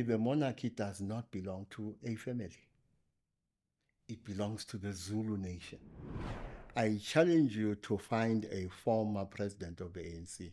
Mbeki, 0.00 0.06
the 0.06 0.18
monarchy 0.18 0.70
does 0.70 1.00
not 1.00 1.30
belong 1.30 1.66
to 1.70 1.94
a 2.04 2.14
family. 2.14 2.50
It 4.08 4.24
belongs 4.24 4.64
to 4.66 4.76
the 4.76 4.92
Zulu 4.92 5.36
nation. 5.36 5.78
I 6.76 6.98
challenge 7.02 7.56
you 7.56 7.74
to 7.76 7.98
find 7.98 8.46
a 8.46 8.68
former 8.68 9.24
president 9.24 9.80
of 9.80 9.92
the 9.92 10.00
ANC 10.00 10.50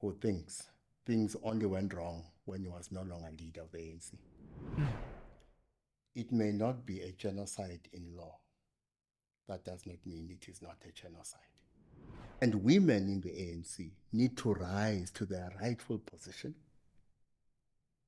who 0.00 0.14
thinks 0.20 0.68
things 1.06 1.36
only 1.42 1.66
went 1.66 1.94
wrong 1.94 2.24
when 2.44 2.62
he 2.62 2.68
was 2.68 2.90
no 2.92 3.02
longer 3.02 3.30
leader 3.38 3.62
of 3.62 3.72
the 3.72 3.78
ANC. 3.78 4.12
It 6.14 6.32
may 6.32 6.52
not 6.52 6.86
be 6.86 7.00
a 7.00 7.12
genocide 7.12 7.88
in 7.92 8.16
law. 8.16 8.38
That 9.48 9.64
does 9.64 9.86
not 9.86 9.96
mean 10.04 10.28
it 10.30 10.48
is 10.48 10.62
not 10.62 10.76
a 10.86 10.92
genocide. 10.92 11.40
And 12.40 12.62
women 12.62 13.08
in 13.08 13.20
the 13.20 13.30
ANC 13.30 13.90
need 14.12 14.36
to 14.38 14.54
rise 14.54 15.10
to 15.12 15.24
their 15.24 15.50
rightful 15.60 15.98
position 15.98 16.54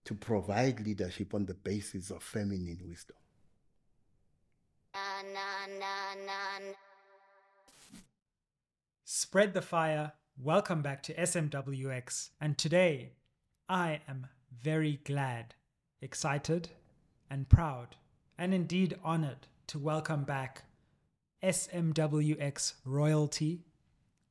to 0.05 0.15
provide 0.15 0.81
leadership 0.81 1.35
on 1.35 1.47
the 1.47 1.55
basis 1.55 2.11
of 2.11 2.23
feminine 2.23 2.81
wisdom. 2.87 3.17
Spread 9.05 9.55
the 9.55 9.63
fire. 9.63 10.13
Welcome 10.43 10.83
back 10.83 11.03
to 11.05 11.15
SMWX. 11.15 12.31
And 12.41 12.57
today, 12.57 13.13
I 13.69 14.01
am 14.09 14.27
very 14.63 15.01
glad, 15.05 15.55
excited, 16.01 16.71
and 17.31 17.49
proud, 17.49 17.97
and 18.39 18.53
indeed 18.53 18.99
honored 19.05 19.47
to 19.69 19.79
welcome 19.79 20.25
back 20.25 20.65
SMWX 21.43 22.75
royalty, 22.85 23.65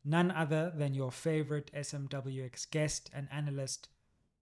none 0.04 0.32
other 0.32 0.72
than 0.76 0.94
your 0.94 1.12
favorite 1.12 1.72
SMWX 1.74 2.70
guest 2.70 3.10
and 3.14 3.28
analyst, 3.32 3.88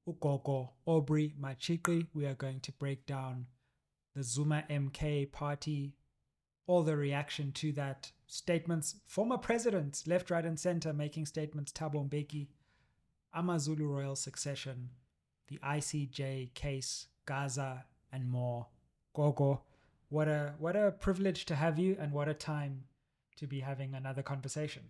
Ugogo 0.07 0.70
Aubrey 0.85 1.34
Matshiqi. 1.39 2.07
We 2.13 2.25
are 2.25 2.34
going 2.34 2.61
to 2.61 2.71
break 2.73 3.05
down 3.05 3.47
the 4.16 4.23
Zuma 4.23 4.63
MK 4.70 5.31
party, 5.31 5.94
all 6.66 6.83
the 6.83 6.95
reaction 6.95 7.52
to 7.53 7.72
that, 7.73 8.11
statements, 8.25 8.95
former 9.05 9.38
presidents, 9.38 10.08
left, 10.08 10.31
right, 10.31 10.45
and 10.45 10.59
center 10.59 10.94
making 10.94 11.25
statements, 11.25 11.72
Thabo 11.72 12.09
Mbeki, 12.09 12.47
Amazulu 13.33 13.85
royal 13.85 14.16
succession, 14.16 14.89
the 15.47 15.59
ICJ 15.59 16.53
case, 16.53 17.08
Gaza, 17.25 17.85
and 18.11 18.30
more. 18.30 18.67
Gogo, 19.13 19.61
what 20.09 20.28
a 20.28 20.53
what 20.59 20.75
a 20.75 20.91
privilege 20.91 21.45
to 21.45 21.55
have 21.55 21.78
you, 21.78 21.97
and 22.00 22.11
what 22.11 22.28
a 22.30 22.33
time 22.33 22.83
to 23.38 23.47
be 23.47 23.59
having 23.59 23.94
another 23.94 24.23
conversation. 24.23 24.83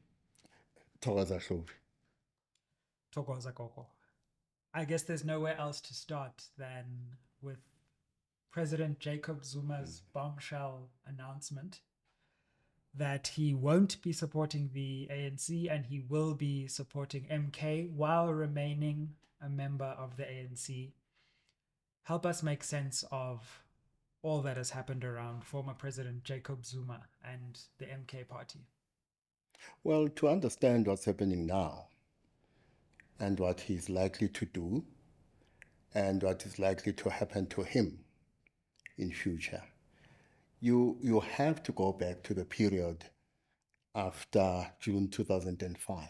Togoza 3.14 3.54
Gogo. 3.54 3.88
I 4.74 4.86
guess 4.86 5.04
there's 5.04 5.26
nowhere 5.26 5.58
else 5.58 5.82
to 5.82 5.94
start 5.94 6.44
than 6.58 7.16
with 7.42 7.60
President 8.52 9.00
Jacob 9.00 9.44
Zuma's 9.44 10.02
mm. 10.02 10.14
bombshell 10.14 10.90
announcement 11.06 11.82
that 12.94 13.28
he 13.28 13.54
won't 13.54 14.02
be 14.02 14.12
supporting 14.12 14.72
the 14.74 15.08
ANC 15.12 15.72
and 15.72 15.86
he 15.86 16.00
will 16.00 16.34
be 16.34 16.68
supporting 16.68 17.26
MK 17.26 17.92
while 17.92 18.34
remaining 18.34 19.14
a 19.42 19.50
member 19.50 19.86
of 19.86 20.18
the 20.18 20.24
ANC. 20.24 20.92
Help 22.04 22.26
us 22.26 22.42
make 22.42 22.64
sense 22.64 23.04
of 23.12 23.64
all 24.24 24.42
that 24.42 24.58
has 24.58 24.72
happened 24.72 25.06
around 25.06 25.44
former 25.44 25.74
President 25.74 26.24
Jacob 26.24 26.66
Zuma 26.66 27.02
and 27.24 27.60
the 27.78 27.86
MK 27.86 28.28
party. 28.28 28.62
Well, 29.84 30.08
to 30.10 30.28
understand 30.30 30.88
what's 30.88 31.06
happening 31.06 31.46
now 31.46 31.88
and 33.20 33.40
what 33.40 33.62
he's 33.62 33.90
likely 33.90 34.28
to 34.30 34.46
do 34.46 34.84
and 35.94 36.22
what 36.24 36.46
is 36.46 36.60
likely 36.60 36.94
to 36.94 37.10
happen 37.10 37.48
to 37.48 37.64
him 37.64 38.00
in 38.98 39.12
future, 39.12 39.64
you, 40.60 40.98
you 41.02 41.20
have 41.20 41.64
to 41.64 41.72
go 41.72 41.92
back 41.92 42.24
to 42.24 42.34
the 42.34 42.46
period 42.46 43.06
after 43.96 44.68
June 44.80 45.08
2005. 45.10 46.08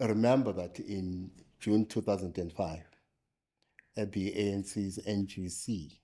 Remember 0.00 0.52
that 0.52 0.80
in 0.80 1.30
June 1.58 1.86
2005, 1.86 2.78
at 3.96 4.12
the 4.12 4.32
ANC's 4.32 4.98
NGC, 5.06 5.98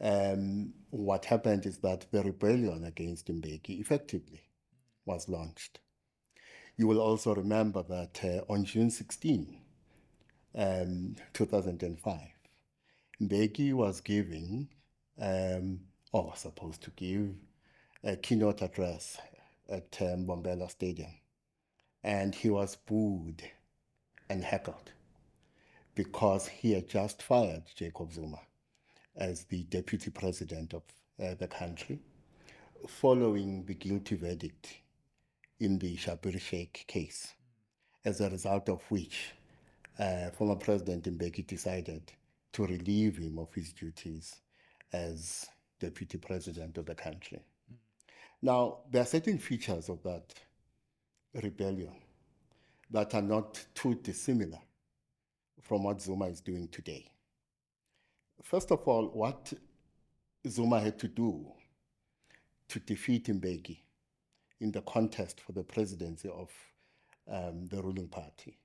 um, 0.00 0.72
what 0.90 1.24
happened 1.24 1.66
is 1.66 1.78
that 1.78 2.06
the 2.10 2.22
rebellion 2.22 2.84
against 2.84 3.28
Mbeki 3.28 3.80
effectively 3.80 4.42
was 5.04 5.28
launched. 5.28 5.80
You 6.76 6.86
will 6.86 7.00
also 7.00 7.34
remember 7.34 7.82
that 7.84 8.20
uh, 8.22 8.52
on 8.52 8.64
June 8.64 8.90
16, 8.90 9.56
um, 10.54 11.16
2005, 11.32 12.18
Mbeki 13.22 13.72
was 13.72 14.02
giving, 14.02 14.68
um, 15.18 15.80
or 16.12 16.24
was 16.24 16.40
supposed 16.40 16.82
to 16.82 16.90
give, 16.90 17.34
a 18.04 18.16
keynote 18.16 18.60
address 18.60 19.18
at 19.70 19.96
um, 20.02 20.68
Stadium. 20.68 21.14
And 22.04 22.34
he 22.34 22.50
was 22.50 22.76
booed 22.76 23.42
and 24.28 24.44
heckled 24.44 24.92
because 25.94 26.46
he 26.46 26.72
had 26.72 26.88
just 26.88 27.22
fired 27.22 27.62
Jacob 27.74 28.12
Zuma 28.12 28.40
as 29.16 29.44
the 29.44 29.62
deputy 29.64 30.10
president 30.10 30.74
of 30.74 30.82
uh, 31.22 31.34
the 31.34 31.48
country 31.48 32.00
following 32.86 33.64
the 33.64 33.74
guilty 33.74 34.14
verdict 34.14 34.76
in 35.58 35.78
the 35.78 35.96
Schabir 35.96 36.36
Shaik 36.36 36.86
case, 36.86 37.34
as 38.04 38.20
a 38.20 38.28
result 38.30 38.68
of 38.68 38.82
which 38.90 39.32
uh, 39.98 40.30
former 40.30 40.56
President 40.56 41.04
Mbeki 41.04 41.46
decided 41.46 42.12
to 42.52 42.66
relieve 42.66 43.16
him 43.16 43.38
of 43.38 43.52
his 43.54 43.72
duties 43.72 44.36
as 44.92 45.46
deputy 45.80 46.18
president 46.18 46.76
of 46.78 46.86
the 46.86 46.94
country. 46.94 47.40
Now, 48.42 48.78
there 48.90 49.02
are 49.02 49.06
certain 49.06 49.38
features 49.38 49.88
of 49.88 50.02
that 50.02 50.34
rebellion 51.42 51.94
that 52.90 53.14
are 53.14 53.22
not 53.22 53.64
too 53.74 53.94
dissimilar 53.96 54.58
from 55.62 55.84
what 55.84 56.00
Zuma 56.00 56.26
is 56.26 56.40
doing 56.40 56.68
today. 56.68 57.10
First 58.42 58.70
of 58.70 58.86
all, 58.86 59.06
what 59.08 59.52
Zuma 60.46 60.80
had 60.80 60.98
to 61.00 61.08
do 61.08 61.46
to 62.68 62.78
defeat 62.80 63.26
Mbeki 63.26 63.78
in 64.60 64.72
the 64.72 64.82
contest 64.82 65.40
for 65.40 65.52
the 65.52 65.62
presidency 65.62 66.28
of 66.28 66.50
um, 67.30 67.66
the 67.66 67.82
ruling 67.82 68.08
party 68.08 68.58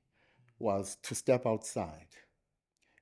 was 0.59 0.97
to 1.03 1.15
step 1.15 1.45
outside 1.45 2.07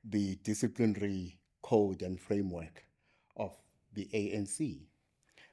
the 0.04 0.36
disciplinary 0.44 1.38
code 1.62 2.02
and 2.02 2.20
framework 2.20 2.86
of 3.36 3.56
the 3.94 4.08
ANC 4.14 4.80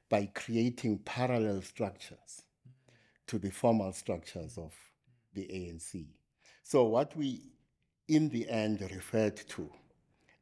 by 0.09 0.29
creating 0.33 0.99
parallel 0.99 1.61
structures 1.61 2.43
to 3.27 3.37
the 3.37 3.49
formal 3.49 3.91
structures 3.91 4.57
of 4.57 4.73
the 5.33 5.43
ANC. 5.43 6.05
So, 6.63 6.85
what 6.85 7.15
we 7.15 7.41
in 8.07 8.29
the 8.29 8.47
end 8.49 8.81
referred 8.81 9.35
to 9.35 9.69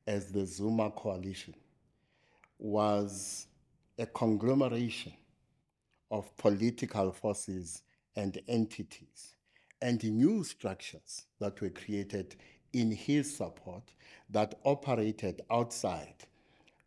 as 0.05 0.31
the 0.31 0.45
Zuma 0.45 0.91
coalition 0.91 1.55
was 2.59 3.47
a 3.97 4.05
conglomeration 4.05 5.13
of 6.11 6.35
political 6.37 7.11
forces 7.11 7.81
and 8.15 8.39
entities 8.47 9.35
and 9.81 10.03
new 10.03 10.43
structures 10.43 11.25
that 11.39 11.59
were 11.61 11.69
created 11.69 12.35
in 12.73 12.91
his 12.91 13.35
support 13.35 13.83
that 14.29 14.55
operated 14.63 15.41
outside 15.51 16.15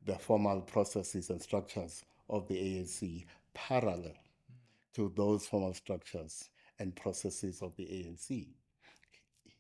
the 0.04 0.18
formal 0.18 0.60
processes 0.60 1.30
and 1.30 1.40
structures 1.40 2.04
of 2.28 2.46
the 2.48 2.54
ANC 2.54 3.24
parallel 3.54 4.14
to 4.94 5.12
those 5.16 5.46
formal 5.46 5.74
structures 5.74 6.50
and 6.78 6.94
processes 6.96 7.62
of 7.62 7.74
the 7.76 7.84
ANC. 7.84 8.48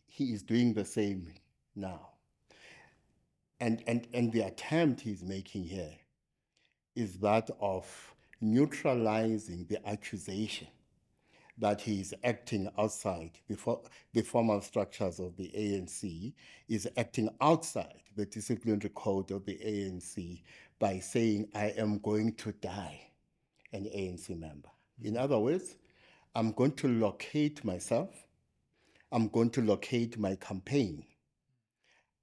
He 0.06 0.32
is 0.32 0.42
doing 0.42 0.72
the 0.74 0.84
same 0.84 1.32
now. 1.76 2.08
And, 3.60 3.82
and, 3.86 4.06
and 4.14 4.32
the 4.32 4.42
attempt 4.42 5.00
he's 5.00 5.22
making 5.22 5.64
here 5.64 5.94
is 6.94 7.18
that 7.18 7.50
of 7.60 8.14
neutralizing 8.40 9.66
the 9.68 9.86
accusation 9.88 10.68
that 11.58 11.80
he 11.80 12.00
is 12.00 12.14
acting 12.22 12.70
outside 12.78 13.32
the, 13.48 13.78
the 14.12 14.22
formal 14.22 14.60
structures 14.60 15.18
of 15.18 15.36
the 15.36 15.50
ANC, 15.56 16.32
is 16.68 16.88
acting 16.96 17.28
outside 17.40 18.02
the 18.16 18.26
disciplinary 18.26 18.90
code 18.94 19.30
of 19.32 19.44
the 19.44 19.58
ANC 19.64 20.42
by 20.78 20.98
saying, 21.00 21.48
I 21.54 21.74
am 21.76 21.98
going 21.98 22.34
to 22.34 22.52
die 22.52 23.00
an 23.72 23.84
ANC 23.84 24.28
member. 24.38 24.68
In 25.02 25.14
mm-hmm. 25.14 25.22
other 25.22 25.38
words, 25.38 25.76
I'm 26.34 26.52
going 26.52 26.72
to 26.72 26.88
locate 26.88 27.64
myself, 27.64 28.10
I'm 29.10 29.28
going 29.28 29.50
to 29.50 29.62
locate 29.62 30.18
my 30.18 30.36
campaign 30.36 31.04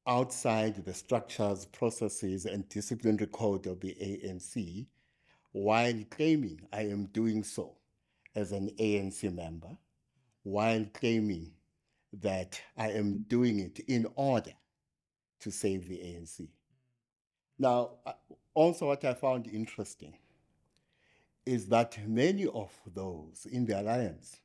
outside 0.07 0.85
the 0.85 0.93
structures, 0.93 1.65
processes, 1.65 2.45
and 2.45 2.69
disciplinary 2.69 3.27
code 3.27 3.65
of 3.65 3.79
the 3.79 3.95
ANC 4.01 4.85
while 5.55 6.03
claiming 6.09 6.59
I 6.73 6.81
am 6.81 7.05
doing 7.05 7.41
so 7.41 7.77
as 8.35 8.51
an 8.51 8.71
ANC 8.77 9.33
member, 9.33 9.69
while 10.43 10.85
claiming 10.93 11.53
that 12.11 12.59
I 12.77 12.89
am 12.91 13.19
doing 13.29 13.59
it 13.59 13.79
in 13.87 14.05
order 14.17 14.51
to 15.39 15.51
save 15.51 15.87
the 15.87 15.95
ANC. 15.95 16.49
Now, 17.57 17.91
uh, 18.05 18.11
also, 18.53 18.87
what 18.87 19.05
I 19.05 19.13
found 19.13 19.47
interesting 19.47 20.17
is 21.45 21.67
that 21.69 22.05
many 22.05 22.47
of 22.47 22.73
those 22.93 23.47
in 23.49 23.65
the 23.65 23.79
alliance 23.79 24.41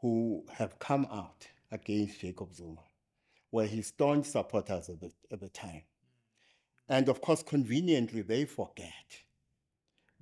who 0.00 0.44
have 0.52 0.80
come 0.80 1.06
out 1.12 1.46
against 1.70 2.18
Jacob 2.18 2.52
Zuma 2.52 2.82
were 3.52 3.66
his 3.66 3.86
staunch 3.86 4.26
supporters 4.26 4.88
at 4.88 4.98
the, 4.98 5.12
at 5.30 5.38
the 5.38 5.48
time. 5.50 5.82
And 6.88 7.08
of 7.08 7.20
course, 7.20 7.44
conveniently, 7.44 8.22
they 8.22 8.46
forget 8.46 9.22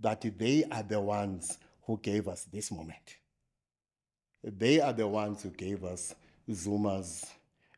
that 0.00 0.24
they 0.38 0.64
are 0.70 0.82
the 0.82 1.00
ones 1.00 1.58
who 1.86 1.98
gave 2.02 2.28
us 2.28 2.44
this 2.44 2.70
moment. 2.70 3.16
They 4.42 4.80
are 4.80 4.92
the 4.92 5.06
ones 5.06 5.42
who 5.42 5.50
gave 5.50 5.84
us 5.84 6.14
Zuma's 6.50 7.26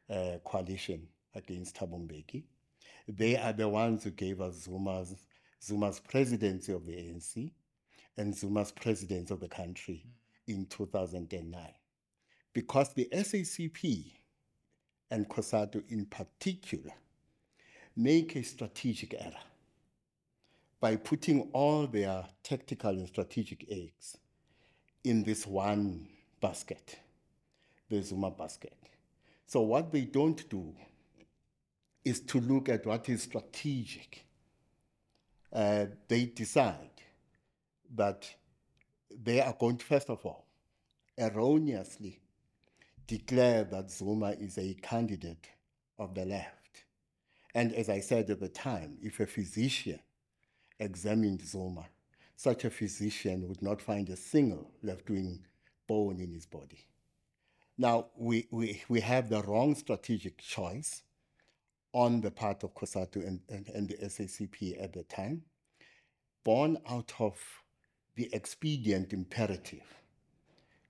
uh, 0.09 0.39
coalition 0.45 1.09
against 1.35 1.77
Thabo 1.77 2.07
Mbeki. 2.07 2.45
They 3.09 3.37
are 3.37 3.53
the 3.53 3.69
ones 3.69 4.05
who 4.05 4.11
gave 4.11 4.41
us 4.41 4.69
Zuma's, 4.69 5.17
Zuma's 5.63 5.99
presidency 6.01 6.73
of 6.73 6.87
the 6.87 6.93
ANC 6.93 7.51
and 8.17 8.35
Zuma's 8.35 8.71
presidency 8.71 9.33
of 9.33 9.41
the 9.41 9.49
country 9.49 10.07
in 10.47 10.67
2009. 10.67 11.69
Because 12.53 12.93
the 12.95 13.09
SACP 13.13 14.13
and 15.11 15.29
COSATU 15.29 15.83
in 15.89 16.07
particular 16.07 16.93
make 17.97 18.37
a 18.37 18.43
strategic 18.43 19.15
error 19.15 19.33
by 20.83 20.97
putting 20.97 21.43
all 21.53 21.87
their 21.87 22.25
tactical 22.43 22.91
and 22.91 23.07
strategic 23.07 23.65
eggs 23.71 24.19
in 25.05 25.23
this 25.23 25.47
one 25.47 26.09
basket, 26.41 26.99
the 27.89 28.03
Zuma 28.03 28.33
basket. 28.33 28.77
So, 29.47 29.61
what 29.61 29.93
they 29.93 30.01
don't 30.01 30.51
do 30.51 30.75
is 32.05 32.19
to 32.23 32.41
look 32.41 32.69
at 32.69 32.85
what 32.85 33.09
is 33.09 33.23
strategic. 33.23 34.25
Uh, 35.53 35.87
they 36.09 36.25
decide 36.25 37.01
that 37.95 38.29
they 39.23 39.41
are 39.41 39.55
going 39.57 39.77
to, 39.77 39.85
first 39.85 40.11
of 40.11 40.27
all, 40.27 40.47
erroneously 41.17 42.19
declare 43.07 43.63
that 43.63 43.89
Zuma 43.89 44.31
is 44.31 44.59
a 44.59 44.75
candidate 44.83 45.47
of 45.97 46.13
the 46.17 46.25
left. 46.25 46.85
And 47.55 47.73
as 47.73 47.89
I 47.89 48.01
said 48.01 48.31
at 48.31 48.41
the 48.41 48.49
time, 48.49 48.97
if 49.01 49.21
a 49.21 49.27
physician 49.27 50.01
examined 50.83 51.41
Zuma, 51.43 51.87
such 52.37 52.65
a 52.65 52.71
physician 52.71 53.49
would 53.49 53.63
not 53.63 53.81
find 53.81 54.09
a 54.09 54.17
single 54.17 54.71
left 54.83 55.09
wing 55.09 55.45
bone 55.87 56.21
in 56.21 56.33
his 56.33 56.47
body. 56.47 56.87
Now, 57.79 58.07
we, 58.17 58.47
we, 58.51 58.83
we 58.89 59.01
have 59.01 59.29
the 59.29 59.43
wrong 59.43 59.75
strategic 59.75 60.39
choice 60.39 61.03
on 61.93 62.21
the 62.21 62.31
part 62.31 62.65
of 62.65 62.75
COSATU 62.75 63.27
and, 63.27 63.41
and, 63.49 63.69
and 63.69 63.89
the 63.89 63.97
SACP 63.97 64.83
at 64.83 64.93
the 64.93 65.03
time, 65.05 65.43
born 66.45 66.79
out 66.89 67.13
of 67.19 67.39
the 68.15 68.29
expedient 68.33 69.13
imperative 69.13 69.85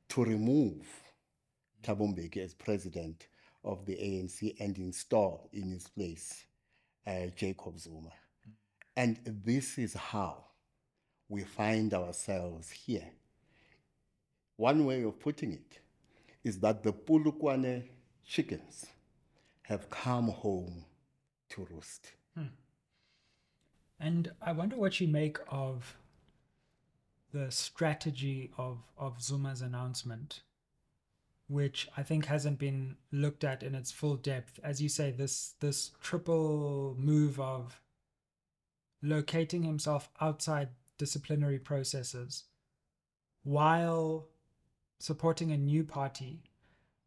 to 0.08 0.24
remove 0.24 0.86
Thabo 1.82 2.14
Mbeki 2.14 2.38
as 2.38 2.54
president 2.54 3.28
of 3.64 3.84
the 3.86 3.94
ANC 3.94 4.54
and 4.60 4.76
install 4.78 5.48
in 5.52 5.70
his 5.70 5.88
place 5.88 6.44
uh, 7.06 7.26
Jacob 7.36 7.78
Zuma. 7.78 8.12
And 8.96 9.18
this 9.24 9.78
is 9.78 9.94
how 9.94 10.44
we 11.28 11.42
find 11.44 11.94
ourselves 11.94 12.70
here. 12.70 13.10
One 14.56 14.84
way 14.84 15.02
of 15.02 15.18
putting 15.18 15.52
it 15.52 15.78
is 16.44 16.60
that 16.60 16.82
the 16.82 16.92
Polokwane 16.92 17.84
chickens 18.24 18.86
have 19.62 19.88
come 19.88 20.28
home 20.28 20.84
to 21.50 21.66
roost. 21.70 22.12
Hmm. 22.36 22.46
And 23.98 24.32
I 24.42 24.52
wonder 24.52 24.76
what 24.76 25.00
you 25.00 25.08
make 25.08 25.38
of 25.48 25.96
the 27.32 27.50
strategy 27.50 28.50
of, 28.58 28.78
of 28.98 29.22
Zuma's 29.22 29.62
announcement, 29.62 30.42
which 31.48 31.88
I 31.96 32.02
think 32.02 32.26
hasn't 32.26 32.58
been 32.58 32.96
looked 33.10 33.44
at 33.44 33.62
in 33.62 33.74
its 33.74 33.90
full 33.90 34.16
depth. 34.16 34.60
As 34.62 34.82
you 34.82 34.88
say, 34.88 35.10
this 35.10 35.54
this 35.60 35.92
triple 36.02 36.94
move 36.98 37.40
of 37.40 37.80
locating 39.02 39.62
himself 39.62 40.08
outside 40.20 40.68
disciplinary 40.98 41.58
processes 41.58 42.44
while 43.42 44.28
supporting 44.98 45.50
a 45.50 45.56
new 45.56 45.82
party, 45.82 46.44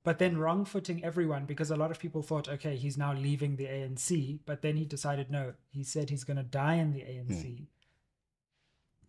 but 0.04 0.20
then 0.20 0.38
wrong 0.38 0.66
footing 0.66 1.04
everyone 1.04 1.46
because 1.46 1.72
a 1.72 1.76
lot 1.76 1.92
of 1.92 2.00
people 2.00 2.22
thought, 2.22 2.50
okay, 2.50 2.76
he's 2.76 2.98
now 2.98 3.14
leaving 3.14 3.56
the 3.56 3.66
ANC, 3.66 4.40
but 4.46 4.62
then 4.62 4.76
he 4.76 4.86
decided 4.86 5.32
no, 5.32 5.54
he 5.72 5.84
said 5.84 6.10
he's 6.10 6.26
going 6.26 6.38
to 6.38 6.44
die 6.44 6.76
in 6.76 6.92
the 6.92 7.00
ANC. 7.00 7.68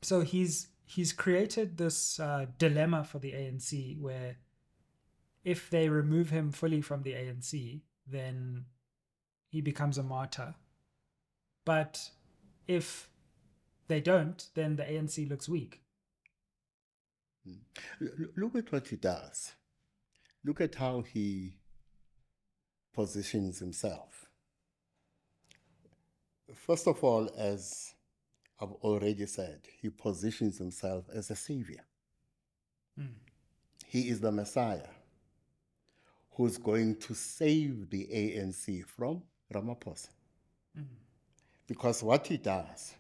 So 0.02 0.20
he's 0.20 0.68
he's 0.84 1.12
created 1.12 1.76
this 1.76 2.20
uh, 2.20 2.46
dilemma 2.58 3.02
for 3.04 3.18
the 3.18 3.32
ANC 3.32 4.00
where 4.00 4.36
if 5.44 5.68
they 5.68 5.88
remove 5.88 6.30
him 6.30 6.52
fully 6.52 6.80
from 6.80 7.02
the 7.02 7.12
ANC, 7.12 7.80
then 8.06 8.64
he 9.48 9.60
becomes 9.60 9.98
a 9.98 10.02
martyr. 10.02 10.54
But 11.64 12.10
if 12.66 13.08
they 13.88 14.00
don't, 14.00 14.44
then 14.54 14.76
the 14.76 14.82
ANC 14.82 15.28
looks 15.28 15.48
weak. 15.48 15.80
Hmm. 17.44 18.06
Look 18.36 18.56
at 18.56 18.72
what 18.72 18.88
he 18.88 18.96
does. 18.96 19.52
Look 20.44 20.60
at 20.60 20.74
how 20.76 21.02
he 21.02 21.56
positions 22.94 23.58
himself. 23.58 24.26
First 26.54 26.86
of 26.86 27.02
all, 27.02 27.28
as 27.36 27.94
I've 28.60 28.72
already 28.72 29.26
said, 29.26 29.60
he 29.80 29.90
positions 29.90 30.58
himself 30.58 31.04
as 31.12 31.30
a 31.30 31.36
savior. 31.36 31.84
Hmm. 32.96 33.18
He 33.86 34.08
is 34.08 34.20
the 34.20 34.32
Messiah 34.32 34.88
who's 36.30 36.58
going 36.58 36.96
to 36.96 37.14
save 37.14 37.88
the 37.90 38.06
ANC 38.12 38.84
from 38.84 39.22
Ramaphosa. 39.52 40.08
Hmm. 40.74 40.82
Because 41.66 42.02
what 42.02 42.26
he 42.26 42.36
does 42.36 42.94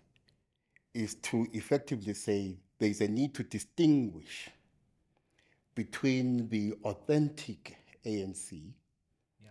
is 0.92 1.14
to 1.16 1.46
effectively 1.52 2.14
say 2.14 2.56
there's 2.78 3.00
a 3.00 3.08
need 3.08 3.34
to 3.34 3.42
distinguish 3.42 4.48
between 5.74 6.48
the 6.48 6.72
authentic 6.84 7.76
ANC, 8.04 8.72
Yeah. 9.42 9.50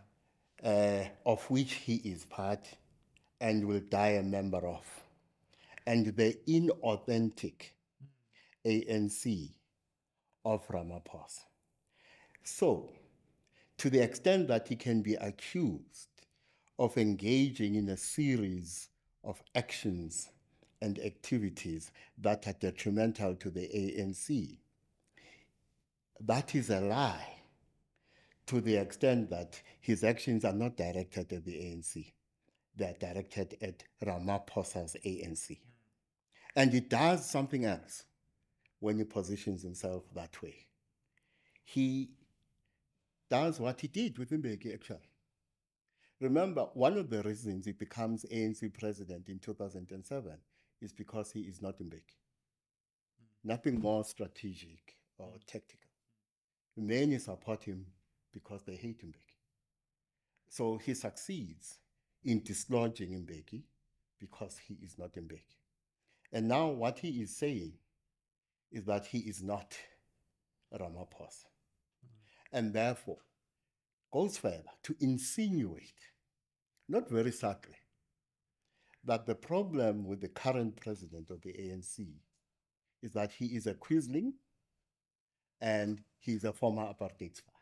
uh, 0.63 1.29
of 1.29 1.49
which 1.49 1.73
he 1.73 1.95
is 1.97 2.25
part 2.25 2.67
and 3.39 3.65
will 3.67 3.81
die 3.81 4.15
a 4.19 4.23
member 4.23 4.65
of, 4.67 4.85
and 5.85 6.07
the 6.07 6.37
inauthentic 6.47 7.71
ANC 8.65 9.51
of 10.43 10.67
Ramaphosa. 10.67 11.41
So, 12.43 12.89
to 13.77 13.89
the 13.89 13.99
extent 13.99 14.47
that 14.47 14.67
he 14.67 14.75
can 14.75 15.01
be 15.01 15.15
accused 15.15 16.09
of 16.79 16.97
engaging 16.97 17.75
in 17.75 17.89
a 17.89 17.97
series 17.97 18.89
of 19.25 19.41
actions 19.55 20.29
and 20.81 20.99
activities 20.99 21.91
that 22.17 22.47
are 22.47 22.53
detrimental 22.53 23.35
to 23.35 23.49
the 23.49 23.61
ANC, 23.61 24.57
that 26.21 26.55
is 26.55 26.69
a 26.69 26.79
lie 26.79 27.35
to 28.47 28.61
the 28.61 28.75
extent 28.75 29.29
that 29.31 29.61
his 29.81 30.03
actions 30.03 30.45
are 30.45 30.53
not 30.53 30.77
directed 30.77 31.33
at 31.33 31.43
the 31.43 31.53
ANC. 31.53 32.13
They 32.75 32.85
are 32.85 33.13
directed 33.13 33.57
at 33.61 33.83
Ramaphosa's 34.05 34.95
ANC. 35.05 35.57
And 36.55 36.71
he 36.71 36.81
does 36.81 37.29
something 37.29 37.65
else 37.65 38.03
when 38.79 38.97
he 38.97 39.03
positions 39.03 39.63
himself 39.63 40.03
that 40.13 40.41
way. 40.41 40.67
He 41.63 42.11
does 43.29 43.59
what 43.59 43.81
he 43.81 43.87
did 43.87 44.19
with 44.19 44.29
Mbeki, 44.29 44.73
actually. 44.73 45.09
Remember, 46.21 46.67
one 46.73 46.97
of 46.97 47.09
the 47.09 47.21
reasons 47.23 47.65
he 47.65 47.73
becomes 47.73 48.25
ANC 48.31 48.73
president 48.73 49.27
in 49.27 49.39
2007 49.39 50.31
is 50.81 50.93
because 50.93 51.31
he 51.31 51.41
is 51.41 51.61
not 51.61 51.77
Mbeki. 51.79 52.15
Hmm. 53.19 53.25
Nothing 53.43 53.79
more 53.79 54.03
strategic 54.05 54.95
or 55.17 55.31
hmm. 55.31 55.37
tactical. 55.45 55.89
Many 56.77 57.17
support 57.17 57.63
him 57.63 57.85
because 58.33 58.63
they 58.63 58.75
hate 58.75 59.05
Mbeki. 59.05 59.35
So 60.49 60.77
he 60.77 60.93
succeeds 60.93 61.79
in 62.23 62.41
dislodging 62.43 63.11
Mbeki 63.25 63.63
because 64.19 64.57
he 64.57 64.77
is 64.81 64.97
not 64.97 65.13
Mbeki. 65.13 65.57
And 66.31 66.47
now 66.47 66.67
what 66.69 66.99
he 66.99 67.09
is 67.21 67.35
saying 67.35 67.73
is 68.71 68.85
that 68.85 69.05
he 69.05 69.19
is 69.19 69.43
not 69.43 69.75
Ramaphosa. 70.73 71.47
Hmm. 72.01 72.57
And 72.57 72.73
therefore 72.73 73.17
goes 74.11 74.37
further 74.37 74.63
to 74.83 74.95
insinuate, 74.99 75.99
not 76.87 77.09
very 77.09 77.31
subtly, 77.31 77.75
that 79.03 79.25
the 79.25 79.35
problem 79.35 80.05
with 80.05 80.21
the 80.21 80.27
current 80.27 80.75
president 80.75 81.29
of 81.29 81.41
the 81.41 81.53
ANC 81.53 82.07
is 83.01 83.11
that 83.13 83.31
he 83.31 83.45
is 83.47 83.67
a 83.67 83.73
quisling 83.73 84.33
and 85.61 86.01
he 86.19 86.33
is 86.33 86.43
a 86.43 86.53
former 86.53 86.83
apartheid 86.83 87.35
spy. 87.35 87.53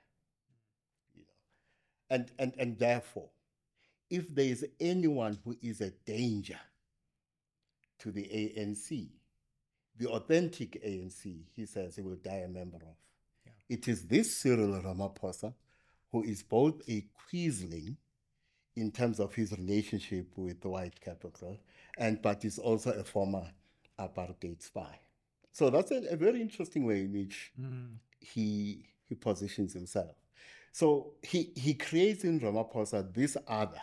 You 1.14 1.24
know. 1.24 2.16
And, 2.16 2.32
and, 2.40 2.54
and 2.58 2.80
therefore, 2.80 3.30
if 4.10 4.34
there 4.34 4.46
is 4.46 4.66
anyone 4.80 5.40
who 5.44 5.56
is 5.62 5.82
a 5.82 5.92
danger 6.06 6.60
to 8.00 8.12
the 8.12 8.24
ANC, 8.24 9.10
the 9.98 10.08
authentic 10.08 10.82
ANC, 10.84 11.46
he 11.56 11.66
says 11.66 11.96
he 11.96 12.02
will 12.02 12.16
die 12.16 12.44
a 12.46 12.48
member 12.48 12.78
of. 12.78 12.96
Yeah. 13.46 13.52
It 13.70 13.88
is 13.88 14.08
this 14.08 14.38
Cyril 14.38 14.82
Ramaphosa 14.82 15.54
who 16.14 16.24
is 16.24 16.44
both 16.44 16.82
a 16.88 17.06
quisling 17.28 17.98
in 18.78 18.92
terms 18.92 19.20
of 19.20 19.36
his 19.36 19.52
relationship 19.52 20.28
with 20.38 20.64
white 20.64 21.02
capital, 21.02 21.60
and 21.98 22.22
but 22.22 22.46
is 22.46 22.58
also 22.60 22.92
a 22.92 23.04
former 23.04 23.46
apartheid 24.00 24.62
spy. 24.62 25.00
So 25.52 25.70
that's 25.70 25.92
a, 25.92 26.02
a 26.10 26.16
very 26.16 26.40
interesting 26.42 26.86
way 26.86 27.02
in 27.02 27.12
which 27.12 27.52
Mm. 27.60 27.98
he 28.22 28.86
he 29.10 29.16
positions 29.16 29.74
himself. 29.74 30.16
So 30.72 31.14
he 31.22 31.52
he 31.56 31.74
creates 31.74 32.24
in 32.24 32.40
Ramaphosa 32.40 33.14
this 33.14 33.36
other 33.48 33.82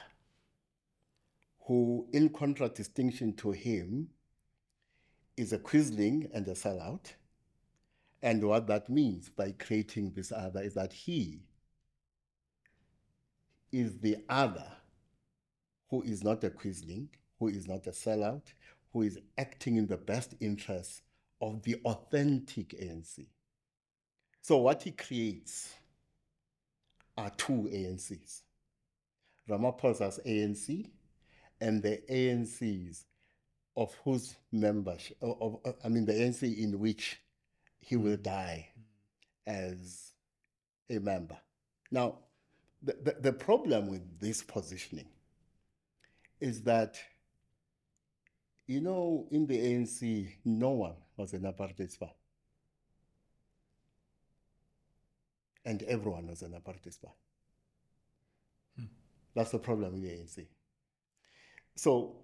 who, 1.66 2.08
in 2.12 2.28
contradistinction 2.30 3.34
to 3.34 3.52
him, 3.52 4.08
is 5.36 5.52
a 5.52 5.58
quisling 5.58 6.28
and 6.34 6.46
a 6.48 6.54
sellout. 6.54 7.14
And 8.22 8.42
what 8.44 8.66
that 8.66 8.88
means 8.88 9.28
by 9.28 9.52
creating 9.52 10.12
this 10.14 10.32
other 10.32 10.60
is 10.62 10.74
that 10.74 10.92
he 10.92 11.42
is 13.72 13.98
the 13.98 14.18
other 14.28 14.66
who 15.88 16.02
is 16.02 16.22
not 16.22 16.44
a 16.44 16.50
quisling, 16.50 17.08
who 17.38 17.48
is 17.48 17.66
not 17.66 17.86
a 17.86 17.90
sellout, 17.90 18.42
who 18.92 19.02
is 19.02 19.18
acting 19.38 19.76
in 19.76 19.86
the 19.86 19.96
best 19.96 20.34
interests 20.40 21.02
of 21.40 21.62
the 21.62 21.76
authentic 21.84 22.70
ANC. 22.70 23.26
So 24.42 24.58
what 24.58 24.82
he 24.82 24.92
creates 24.92 25.74
are 27.16 27.30
two 27.30 27.68
ANCs. 27.72 28.42
Ramaphosa's 29.48 30.20
ANC 30.24 30.86
and 31.60 31.82
the 31.82 32.00
ANCs 32.10 33.04
of 33.76 33.94
whose 34.04 34.36
membership, 34.52 35.16
of, 35.22 35.60
of- 35.64 35.74
I 35.84 35.88
mean, 35.88 36.04
the 36.04 36.12
ANC 36.12 36.42
in 36.58 36.78
which 36.78 37.20
he 37.78 37.96
will 37.96 38.16
mm. 38.16 38.22
die 38.22 38.68
as 39.46 40.12
a 40.88 40.98
member. 40.98 41.36
Now, 41.90 42.18
the, 42.82 42.96
the, 43.02 43.16
the 43.20 43.32
problem 43.32 43.88
with 43.88 44.20
this 44.20 44.42
positioning 44.42 45.08
is 46.40 46.62
that, 46.62 46.98
you 48.66 48.80
know, 48.80 49.26
in 49.30 49.46
the 49.46 49.58
ANC, 49.58 50.28
no 50.44 50.70
one 50.70 50.94
was 51.16 51.34
an 51.34 51.42
apartheid 51.42 51.90
spy. 51.90 52.10
And 55.64 55.82
everyone 55.82 56.28
was 56.28 56.40
an 56.42 56.52
apartheid 56.52 56.94
spy. 56.94 57.10
Hmm. 58.76 58.86
That's 59.34 59.50
the 59.50 59.58
problem 59.58 59.92
with 59.92 60.02
the 60.02 60.08
ANC. 60.08 60.46
So, 61.76 62.16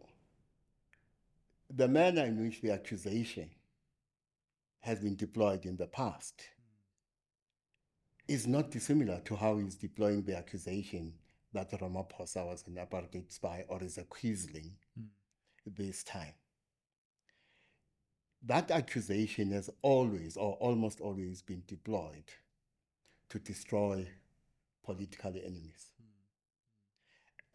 the 1.68 1.88
manner 1.88 2.24
in 2.24 2.42
which 2.42 2.62
the 2.62 2.70
accusation 2.70 3.50
has 4.80 5.00
been 5.00 5.16
deployed 5.16 5.66
in 5.66 5.76
the 5.76 5.86
past 5.86 6.42
is 8.28 8.46
not 8.46 8.70
dissimilar 8.70 9.20
to 9.24 9.36
how 9.36 9.58
he's 9.58 9.76
deploying 9.76 10.22
the 10.22 10.36
accusation 10.36 11.12
that 11.52 11.70
Ramaphosa 11.70 12.44
was 12.44 12.64
an 12.66 12.74
apartheid 12.74 13.32
spy 13.32 13.64
or 13.68 13.82
is 13.82 13.98
a 13.98 14.04
quisling 14.04 14.72
hmm. 14.96 15.06
this 15.64 16.02
time. 16.02 16.34
That 18.42 18.70
accusation 18.70 19.52
has 19.52 19.70
always 19.82 20.36
or 20.36 20.54
almost 20.54 21.00
always 21.00 21.42
been 21.42 21.62
deployed 21.66 22.30
to 23.30 23.38
destroy 23.38 24.06
political 24.84 25.30
enemies. 25.30 25.92
Hmm. 25.98 26.06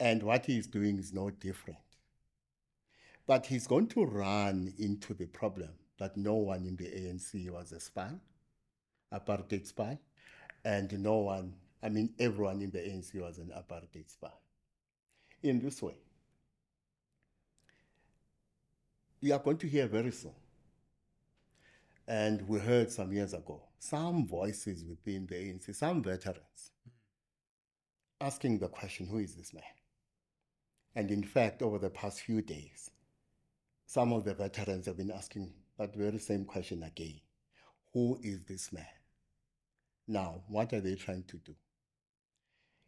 Hmm. 0.00 0.06
And 0.08 0.22
what 0.22 0.46
he's 0.46 0.66
doing 0.66 0.98
is 0.98 1.12
no 1.12 1.30
different. 1.30 1.78
But 3.26 3.46
he's 3.46 3.66
going 3.66 3.86
to 3.88 4.04
run 4.04 4.74
into 4.78 5.14
the 5.14 5.26
problem 5.26 5.70
that 5.98 6.16
no 6.16 6.34
one 6.34 6.66
in 6.66 6.76
the 6.76 6.86
ANC 6.86 7.48
was 7.50 7.70
a 7.70 7.78
spy, 7.78 8.10
apartheid 9.14 9.66
spy, 9.66 9.98
and 10.64 10.92
no 11.00 11.18
one, 11.18 11.54
I 11.82 11.88
mean, 11.88 12.14
everyone 12.18 12.60
in 12.62 12.70
the 12.70 12.78
ANC 12.78 13.14
was 13.20 13.38
an 13.38 13.52
apartheid 13.56 14.10
spy. 14.10 14.30
In 15.42 15.58
this 15.60 15.82
way, 15.82 15.96
you 19.20 19.32
are 19.32 19.38
going 19.38 19.58
to 19.58 19.68
hear 19.68 19.86
very 19.86 20.12
soon. 20.12 20.34
And 22.06 22.46
we 22.48 22.58
heard 22.58 22.90
some 22.90 23.12
years 23.12 23.32
ago 23.32 23.62
some 23.78 24.26
voices 24.26 24.84
within 24.84 25.26
the 25.26 25.34
ANC, 25.34 25.74
some 25.74 26.02
veterans, 26.02 26.70
hmm. 26.84 28.26
asking 28.26 28.58
the 28.58 28.68
question 28.68 29.06
who 29.06 29.18
is 29.18 29.34
this 29.34 29.52
man? 29.52 29.62
And 30.94 31.10
in 31.10 31.24
fact, 31.24 31.62
over 31.62 31.78
the 31.78 31.90
past 31.90 32.20
few 32.20 32.42
days, 32.42 32.90
some 33.86 34.12
of 34.12 34.24
the 34.24 34.34
veterans 34.34 34.86
have 34.86 34.96
been 34.96 35.10
asking 35.10 35.52
that 35.78 35.94
very 35.94 36.18
same 36.18 36.44
question 36.44 36.82
again 36.82 37.20
Who 37.92 38.18
is 38.22 38.44
this 38.44 38.72
man? 38.72 38.86
Now, 40.06 40.42
what 40.48 40.72
are 40.72 40.80
they 40.80 40.94
trying 40.94 41.24
to 41.24 41.36
do? 41.38 41.54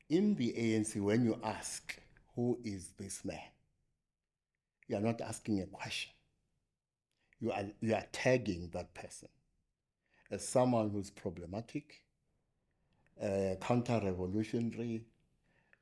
In 0.09 0.35
the 0.35 0.53
ANC, 0.53 1.01
when 1.01 1.25
you 1.25 1.39
ask, 1.43 1.99
Who 2.35 2.59
is 2.65 2.93
this 2.99 3.25
man? 3.25 3.41
you 4.89 4.97
are 4.97 5.01
not 5.01 5.21
asking 5.21 5.61
a 5.61 5.67
question. 5.67 6.13
You 7.41 7.53
are, 7.53 7.65
you 7.81 7.95
are 7.95 8.05
tagging 8.13 8.71
that 8.73 8.95
person 8.95 9.29
as 10.31 10.47
someone 10.47 10.91
who's 10.91 11.11
problematic, 11.11 12.03
counter 13.61 14.01
revolutionary, 14.03 15.05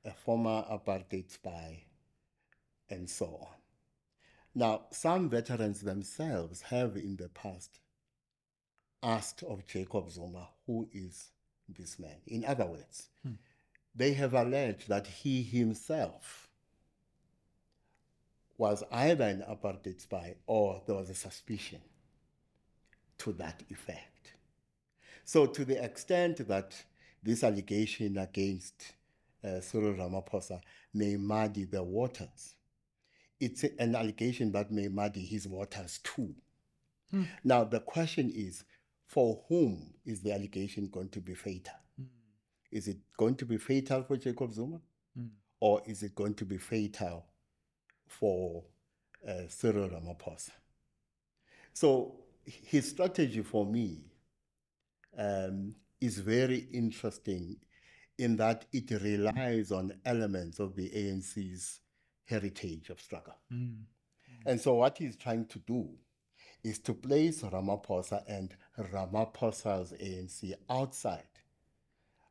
a 0.05 0.13
former 0.13 0.65
apartheid 0.71 1.31
spy, 1.31 1.85
and 2.91 3.09
so 3.09 3.27
on. 3.27 3.57
Now, 4.55 4.83
some 4.91 5.31
veterans 5.31 5.81
themselves 5.81 6.63
have 6.63 6.97
in 6.97 7.17
the 7.17 7.29
past 7.29 7.81
asked 9.03 9.43
of 9.43 9.67
Jacob 9.67 10.11
Zuma, 10.11 10.49
who 10.67 10.89
is 10.93 11.31
this 11.69 11.99
man? 11.99 12.17
In 12.27 12.45
other 12.45 12.67
words, 12.67 13.09
they 13.95 14.13
have 14.15 14.35
alleged 14.35 14.89
that 14.89 15.07
he 15.07 15.43
himself 15.43 16.49
was 18.57 18.85
either 18.93 19.25
an 19.25 19.45
apartheid 19.49 20.01
spy 20.01 20.37
or 20.47 20.83
there 20.87 20.95
was 20.97 21.11
a 21.11 21.15
suspicion 21.15 21.81
to 23.19 23.33
that 23.33 23.63
effect. 23.71 24.35
So, 25.25 25.47
to 25.47 25.65
the 25.65 25.83
extent 25.83 26.47
that 26.49 26.75
this 27.23 27.45
allegation 27.45 28.19
against 28.19 28.93
uh, 29.45 29.61
Cyril 29.61 29.95
Ramaphosa 29.95 30.61
may 30.93 31.17
muddy 31.17 31.65
the 31.65 31.83
waters, 31.83 32.55
it's 33.41 33.65
an 33.65 33.95
allegation 33.97 34.53
that 34.53 34.71
may 34.71 34.89
muddy 34.89 35.25
his 35.25 35.49
waters 35.49 35.99
too. 36.03 36.35
Now, 37.45 37.65
the 37.65 37.81
question 37.81 38.31
is 38.35 38.65
for 39.13 39.45
whom 39.47 39.93
is 40.07 40.23
the 40.23 40.33
allegation 40.33 40.89
going 40.89 41.11
to 41.11 41.21
be 41.21 41.35
fatal? 41.35 41.75
Is 42.71 42.89
it 42.89 42.97
going 43.19 43.35
to 43.35 43.45
be 43.45 43.59
fatal 43.59 44.03
for 44.05 44.17
Jacob 44.17 44.51
Zuma? 44.51 44.81
Or 45.61 45.83
is 45.85 46.03
it 46.03 46.15
going 46.15 46.33
to 46.37 46.47
be 46.47 46.57
fatal 46.57 47.27
for 48.07 48.65
uh, 49.29 49.43
Cyril 49.49 49.91
Ramaphosa? 49.91 50.53
So, 51.75 52.21
his 52.45 52.89
strategy 52.89 53.43
for 53.43 53.67
me 53.67 54.07
um, 55.19 55.75
is 56.01 56.17
very 56.19 56.67
interesting 56.73 57.57
in 58.17 58.37
that 58.37 58.65
it 58.73 58.91
relies 58.93 59.73
on 59.73 59.93
elements 60.07 60.59
of 60.59 60.75
the 60.75 60.89
ANC's 60.89 61.81
heritage 62.25 62.89
of 62.89 62.99
struggle. 62.99 63.37
And 64.47 64.59
so, 64.59 64.73
what 64.77 64.97
he's 64.97 65.17
trying 65.17 65.45
to 65.49 65.59
do 65.59 65.91
is 66.65 66.79
to 66.81 66.95
place 66.95 67.43
Ramaphosa 67.43 68.23
and 68.29 68.55
Ramaphosa's 68.79 69.93
ANC 69.93 70.55
outside 70.71 71.23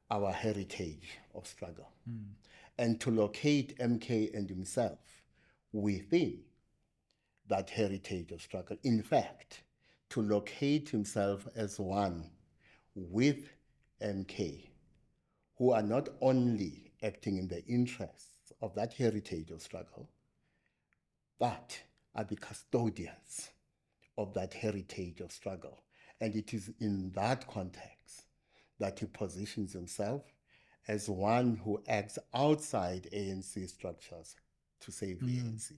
our 0.10 0.32
heritage 0.32 1.20
of 1.36 1.48
struggle 1.48 1.90
hmm. 2.06 2.32
and 2.78 3.00
to 3.02 3.12
locate 3.12 3.78
MK 3.78 4.36
and 4.36 4.50
himself 4.50 5.00
within 5.72 6.40
that 7.48 7.70
heritage 7.70 8.32
of 8.32 8.42
struggle. 8.42 8.78
In 8.84 9.02
fact, 9.02 9.64
to 10.10 10.22
locate 10.22 10.90
himself 10.90 11.48
as 11.56 11.80
one 11.80 12.30
with 12.96 13.50
MK, 14.02 14.68
who 15.58 15.72
are 15.72 15.82
not 15.82 16.10
only 16.22 16.92
acting 17.04 17.38
in 17.38 17.48
the 17.48 17.64
interests 17.66 18.52
of 18.62 18.76
that 18.76 18.94
heritage 18.94 19.52
of 19.52 19.62
struggle, 19.62 20.10
but 21.40 21.80
are 22.16 22.24
the 22.24 22.36
custodians 22.36 23.50
of 24.22 24.34
that 24.34 24.54
heritage 24.54 25.22
of 25.22 25.32
struggle. 25.32 25.84
And 26.20 26.36
it 26.36 26.54
is 26.54 26.70
in 26.80 27.12
that 27.16 27.48
context 27.48 28.24
that 28.80 29.00
he 29.00 29.06
positions 29.06 29.74
himself 29.74 30.22
as 30.88 31.10
one 31.10 31.60
who 31.64 31.82
acts 31.88 32.18
outside 32.34 33.08
ANC 33.14 33.70
structures 33.70 34.36
to 34.82 34.92
save 34.92 35.18
mm. 35.18 35.28
the 35.28 35.38
ANC. 35.40 35.74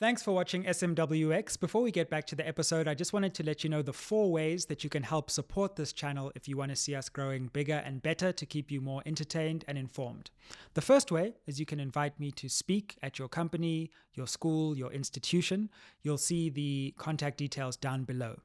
Thanks 0.00 0.22
for 0.22 0.30
watching 0.30 0.62
SMWX. 0.62 1.58
Before 1.58 1.82
we 1.82 1.90
get 1.90 2.08
back 2.08 2.24
to 2.28 2.36
the 2.36 2.46
episode, 2.46 2.86
I 2.86 2.94
just 2.94 3.12
wanted 3.12 3.34
to 3.34 3.42
let 3.42 3.64
you 3.64 3.70
know 3.70 3.82
the 3.82 3.92
four 3.92 4.30
ways 4.30 4.66
that 4.66 4.84
you 4.84 4.90
can 4.90 5.02
help 5.02 5.28
support 5.28 5.74
this 5.74 5.92
channel 5.92 6.30
if 6.36 6.46
you 6.46 6.56
want 6.56 6.70
to 6.70 6.76
see 6.76 6.94
us 6.94 7.08
growing 7.08 7.48
bigger 7.48 7.82
and 7.84 8.00
better 8.00 8.30
to 8.30 8.46
keep 8.46 8.70
you 8.70 8.80
more 8.80 9.02
entertained 9.06 9.64
and 9.66 9.76
informed. 9.76 10.30
The 10.74 10.82
first 10.82 11.10
way 11.10 11.34
is 11.48 11.58
you 11.58 11.66
can 11.66 11.80
invite 11.80 12.20
me 12.20 12.30
to 12.30 12.48
speak 12.48 12.96
at 13.02 13.18
your 13.18 13.26
company, 13.26 13.90
your 14.14 14.28
school, 14.28 14.78
your 14.78 14.92
institution. 14.92 15.68
You'll 16.02 16.16
see 16.16 16.48
the 16.48 16.94
contact 16.96 17.36
details 17.36 17.76
down 17.76 18.04
below. 18.04 18.38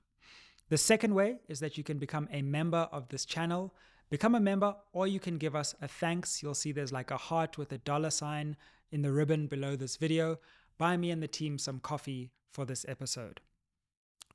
The 0.70 0.80
second 0.80 1.14
way 1.14 1.38
is 1.48 1.60
that 1.60 1.78
you 1.78 1.84
can 1.84 2.00
become 2.00 2.28
a 2.32 2.42
member 2.42 2.90
of 2.92 3.10
this 3.10 3.26
channel. 3.26 3.76
Become 4.10 4.34
a 4.34 4.40
member, 4.40 4.76
or 4.92 5.06
you 5.06 5.20
can 5.20 5.38
give 5.38 5.56
us 5.56 5.76
a 5.84 5.88
thanks. 5.88 6.42
You'll 6.42 6.56
see 6.56 6.72
there's 6.72 6.92
like 6.92 7.12
a 7.12 7.18
heart 7.18 7.60
with 7.60 7.72
a 7.72 7.78
dollar 7.78 8.10
sign 8.10 8.58
in 8.92 9.04
the 9.04 9.12
ribbon 9.12 9.46
below 9.46 9.76
this 9.76 9.98
video 9.98 10.40
buy 10.77 10.98
me 10.98 11.12
and 11.12 11.22
the 11.22 11.27
team 11.27 11.58
some 11.58 11.80
coffee 11.80 12.32
for 12.51 12.65
this 12.65 12.86
episode. 12.88 13.42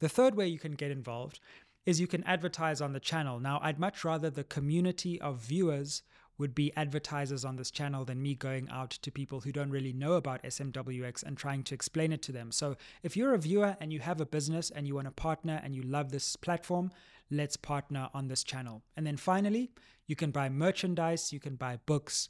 The 0.01 0.09
third 0.09 0.35
way 0.35 0.47
you 0.47 0.59
can 0.59 0.73
get 0.73 0.91
involved 0.91 1.41
is 1.87 2.01
you 2.01 2.07
can 2.07 2.25
advertise 2.25 2.81
on 2.81 2.93
the 2.93 3.01
channel. 3.01 3.41
Now, 3.41 3.61
I'd 3.63 3.81
much 3.81 4.05
rather 4.05 4.31
the 4.31 4.45
community 4.45 5.21
of 5.21 5.39
viewers 5.39 6.03
would 6.37 6.55
be 6.55 6.73
advertisers 6.77 7.45
on 7.45 7.57
this 7.57 7.71
channel 7.71 8.05
than 8.05 8.23
me 8.23 8.35
going 8.35 8.69
out 8.71 8.91
to 8.91 9.11
people 9.11 9.41
who 9.41 9.51
don't 9.51 9.71
really 9.71 9.93
know 9.93 10.13
about 10.13 10.43
SMWX 10.45 11.25
and 11.25 11.37
trying 11.37 11.65
to 11.65 11.75
explain 11.75 12.13
it 12.13 12.23
to 12.23 12.33
them. 12.33 12.53
So, 12.53 12.77
if 13.03 13.17
you're 13.17 13.35
a 13.35 13.39
viewer 13.39 13.77
and 13.81 13.93
you 13.93 14.01
have 14.01 14.21
a 14.21 14.27
business 14.27 14.71
and 14.71 14.87
you 14.87 14.95
want 14.95 15.09
to 15.09 15.13
partner 15.13 15.61
and 15.65 15.75
you 15.75 15.83
love 15.83 16.13
this 16.13 16.37
platform, 16.37 16.93
let's 17.31 17.57
partner 17.57 18.09
on 18.15 18.29
this 18.29 18.45
channel. 18.45 18.83
And 18.97 19.07
then 19.07 19.17
finally, 19.17 19.71
you 20.07 20.15
can 20.15 20.31
buy 20.31 20.49
merchandise, 20.49 21.33
you 21.33 21.41
can 21.41 21.57
buy 21.57 21.81
books. 21.87 22.29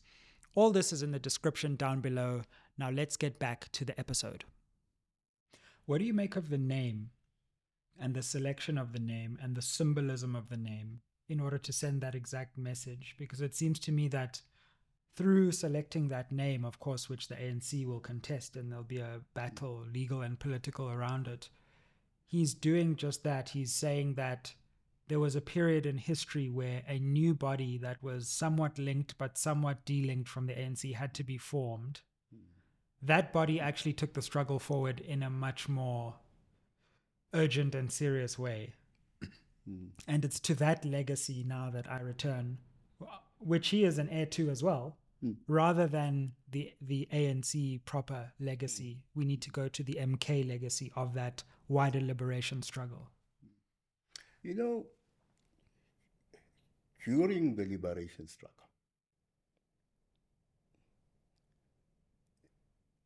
All 0.55 0.71
this 0.71 0.93
is 0.93 1.03
in 1.03 1.13
the 1.13 1.19
description 1.19 1.77
down 1.77 2.01
below. 2.01 2.43
Now 2.79 2.91
let's 2.91 3.17
get 3.17 3.41
back 3.41 3.71
to 3.73 3.85
the 3.85 3.99
episode. 3.99 4.45
What 5.85 5.99
do 5.99 6.05
you 6.05 6.15
make 6.15 6.37
of 6.37 6.49
the 6.49 6.59
name 6.59 7.11
and 8.01 8.15
the 8.15 8.23
selection 8.23 8.79
of 8.79 8.93
the 8.93 9.01
name 9.01 9.37
and 9.43 9.57
the 9.57 9.63
symbolism 9.63 10.37
of 10.37 10.49
the 10.49 10.57
name 10.57 11.01
in 11.29 11.41
order 11.41 11.59
to 11.59 11.73
send 11.73 12.01
that 12.01 12.15
exact 12.15 12.57
message? 12.57 13.17
Because 13.19 13.41
it 13.41 13.57
seems 13.57 13.81
to 13.81 13.93
me 13.93 14.07
that 14.09 14.43
through 15.17 15.51
selecting 15.51 16.09
that 16.09 16.31
name, 16.31 16.65
of 16.65 16.79
course, 16.79 17.09
which 17.09 17.27
the 17.27 17.35
ANC 17.35 17.85
will 17.85 17.99
contest 17.99 18.55
and 18.55 18.71
there'll 18.71 18.85
be 18.85 18.99
a 18.99 19.23
battle, 19.35 19.85
legal 19.93 20.23
and 20.23 20.39
political, 20.39 20.89
around 20.89 21.27
it, 21.27 21.49
he's 22.27 22.55
doing 22.55 22.95
just 22.95 23.25
that. 23.25 23.49
He's 23.49 23.75
saying 23.75 24.15
that 24.15 24.55
there 25.09 25.19
was 25.19 25.35
a 25.35 25.41
period 25.41 25.87
in 25.87 25.99
history 25.99 26.49
where 26.49 26.83
a 26.87 27.01
new 27.01 27.35
body 27.35 27.77
that 27.79 28.01
was 28.05 28.29
somewhat 28.29 28.79
linked 28.79 29.19
but 29.19 29.37
somewhat 29.37 29.85
delinked 29.85 30.29
from 30.29 30.47
the 30.47 30.53
ANC 30.53 30.95
had 30.95 31.13
to 31.15 31.25
be 31.25 31.39
formed 31.39 32.03
that 33.03 33.33
body 33.33 33.61
actually 33.61 33.93
took 33.93 34.15
the 34.15 34.23
struggle 34.23 34.59
forward 34.59 35.01
in 35.01 35.23
a 35.23 35.31
much 35.31 35.69
more 35.69 36.17
urgent 37.33 37.75
and 37.75 37.93
serious 37.93 38.39
way. 38.39 38.75
Mm. 39.69 39.89
And 40.07 40.25
it's 40.25 40.41
to 40.41 40.55
that 40.57 40.85
legacy 40.85 41.45
now 41.47 41.71
that 41.71 41.91
I 41.91 42.01
return, 42.01 42.59
which 43.39 43.69
he 43.69 43.85
is 43.85 43.99
an 43.99 44.09
heir 44.09 44.27
to 44.27 44.51
as 44.51 44.63
well. 44.63 44.97
Mm. 45.25 45.37
Rather 45.47 45.87
than 45.87 46.33
the 46.51 46.73
the 46.81 47.09
ANC 47.13 47.85
proper 47.85 48.33
legacy, 48.39 49.03
we 49.15 49.25
need 49.25 49.43
to 49.43 49.51
go 49.51 49.69
to 49.69 49.83
the 49.83 49.99
MK 50.01 50.49
legacy 50.49 50.93
of 50.95 51.15
that 51.15 51.43
wider 51.67 52.01
liberation 52.01 52.63
struggle. 52.63 53.11
You 54.43 54.55
know, 54.55 54.87
during 57.05 57.57
the 57.57 57.67
liberation 57.67 58.29
struggle, 58.29 58.68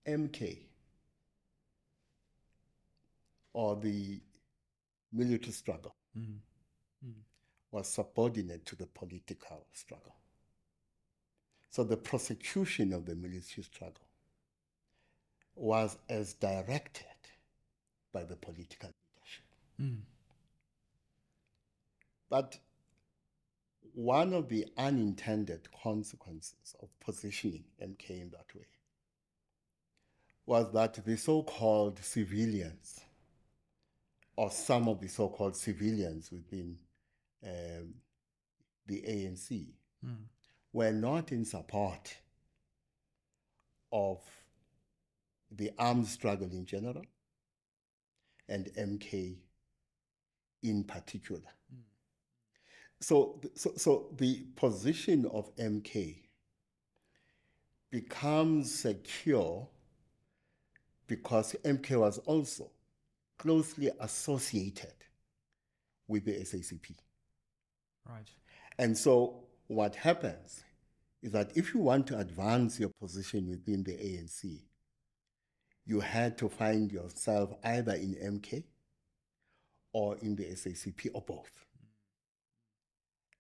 MK 0.07 0.59
or 3.53 3.77
the 3.77 4.21
military 5.13 5.53
struggle 5.53 5.95
mm. 6.19 6.37
Mm. 7.07 7.13
was 7.71 7.89
subordinate 7.89 8.65
to 8.67 8.77
the 8.77 8.87
political 8.87 9.67
struggle. 9.73 10.15
So 11.71 11.85
the 11.85 11.97
prosecution 11.97 12.93
of 12.93 13.07
the 13.07 13.15
military 13.15 13.63
struggle 13.63 14.07
was 15.55 15.99
as 16.09 16.35
directed 16.35 17.07
by 18.13 18.25
the 18.25 18.37
political 18.37 18.91
leadership. 18.91 19.45
Mm. 19.81 20.01
But 22.29 22.59
one 23.95 24.33
of 24.33 24.49
the 24.49 24.67
unintended 24.79 25.69
consequences 25.83 26.75
of 26.81 26.89
positioning 27.01 27.65
MK 27.83 28.11
in 28.11 28.31
that 28.31 28.55
way 28.55 28.67
was 30.47 30.73
that 30.73 30.95
the 31.05 31.17
so 31.17 31.43
called 31.43 31.99
civilians, 32.03 33.01
or 34.37 34.51
some 34.51 34.89
of 34.89 35.01
the 35.01 35.09
so 35.09 35.29
called 35.29 35.57
civilians 35.57 36.31
within 36.33 36.77
um, 37.45 37.95
the 38.87 39.03
ANC, 39.03 39.67
mm. 40.05 40.17
were 40.73 40.93
not 40.93 41.33
in 41.33 41.45
support 41.45 42.17
of 43.93 44.21
the 45.51 45.71
armed 45.79 46.07
struggle 46.07 46.51
in 46.51 46.65
general 46.65 47.05
and 48.49 48.67
MK 48.79 49.37
in 50.63 50.85
particular. 50.85 51.41
Mm. 51.73 51.83
So, 53.01 53.41
so, 53.55 53.73
so 53.77 54.09
the 54.17 54.45
position 54.57 55.27
of 55.33 55.55
MK 55.57 56.17
becomes 57.91 58.73
secure 58.73 59.69
because 61.13 61.55
MK 61.63 62.01
was 62.01 62.17
also 62.21 62.71
closely 63.37 63.91
associated 64.01 64.95
with 66.09 66.25
the 66.25 66.33
SACP. 66.33 66.95
Right. 68.09 68.31
And 68.79 68.97
so 68.97 69.45
what 69.67 69.95
happens 69.95 70.65
is 71.23 71.33
that 71.33 71.55
if 71.55 71.75
you 71.75 71.81
want 71.81 72.07
to 72.07 72.19
advance 72.19 72.81
your 72.81 72.89
position 72.99 73.47
within 73.47 73.83
the 73.83 73.93
ANC, 73.93 74.63
you 75.85 76.01
had 76.01 76.39
to 76.39 76.49
find 76.49 76.91
yourself 76.91 77.53
either 77.63 77.93
in 77.93 78.15
MK 78.15 78.65
or 79.93 80.17
in 80.23 80.35
the 80.35 80.45
SACP 80.45 81.11
or 81.13 81.21
both. 81.21 81.67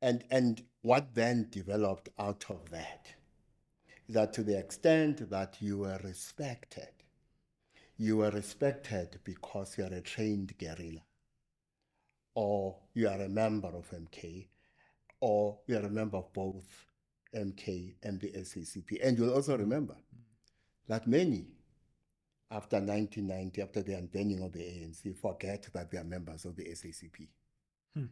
And, 0.03 0.25
and 0.31 0.63
what 0.83 1.15
then 1.15 1.49
developed 1.49 2.11
out 2.19 2.45
of 2.51 2.69
that 2.69 3.07
is 4.09 4.15
that 4.15 4.35
to 4.35 4.43
the 4.43 4.59
extent 4.59 5.31
that 5.31 5.57
you 5.61 5.79
were 5.79 5.99
respected 6.05 7.02
you 8.03 8.21
are 8.23 8.31
respected 8.31 9.21
because 9.23 9.79
you 9.79 9.85
are 9.85 9.95
a 9.95 10.01
trained 10.01 10.59
guerrilla, 10.59 11.03
or 12.35 12.77
you 12.95 13.07
are 13.09 13.21
a 13.21 13.29
member 13.29 13.69
of 13.69 13.89
MK, 13.93 14.49
or 15.21 15.61
you 15.69 15.77
are 15.77 15.87
a 15.87 15.91
member 15.91 16.17
of 16.17 16.33
both 16.33 16.67
MK 17.33 17.95
and 18.03 18.21
the 18.21 18.33
SACP. 18.33 18.99
And 19.05 19.17
you'll 19.17 19.33
also 19.33 19.57
remember 19.57 19.95
that 20.89 21.07
many, 21.07 21.47
after 22.51 22.79
1990, 22.79 23.63
after 23.63 23.83
the 23.83 23.93
unbanning 23.93 24.45
of 24.45 24.53
the 24.53 24.59
ANC, 24.59 25.17
forget 25.17 25.69
that 25.73 25.89
they 25.93 25.99
are 25.99 26.05
members 26.05 26.45
of 26.45 26.57
the 26.57 26.65
SACP. 26.65 27.29
Hmm. 27.95 28.07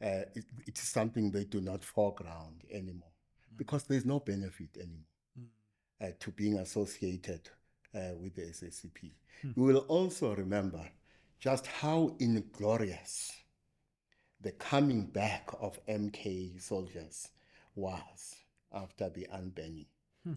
Uh, 0.00 0.22
it, 0.36 0.44
it 0.68 0.78
is 0.78 0.88
something 0.88 1.32
they 1.32 1.46
do 1.46 1.60
not 1.60 1.82
foreground 1.82 2.62
anymore 2.70 3.10
hmm. 3.48 3.56
because 3.56 3.82
there's 3.82 4.06
no 4.06 4.20
benefit 4.20 4.70
anymore 4.76 5.10
hmm. 5.36 6.06
uh, 6.06 6.10
to 6.20 6.30
being 6.30 6.58
associated 6.58 7.50
uh, 7.94 8.14
with 8.20 8.34
the 8.34 8.42
SACP. 8.42 9.12
Hmm. 9.42 9.50
We 9.56 9.72
will 9.72 9.84
also 9.88 10.34
remember 10.34 10.84
just 11.38 11.66
how 11.66 12.16
inglorious 12.18 13.32
the 14.40 14.52
coming 14.52 15.06
back 15.06 15.48
of 15.60 15.78
MK 15.86 16.60
soldiers 16.60 17.28
was 17.74 18.36
after 18.72 19.08
the 19.08 19.26
unbanning. 19.32 19.86
Hmm. 20.24 20.34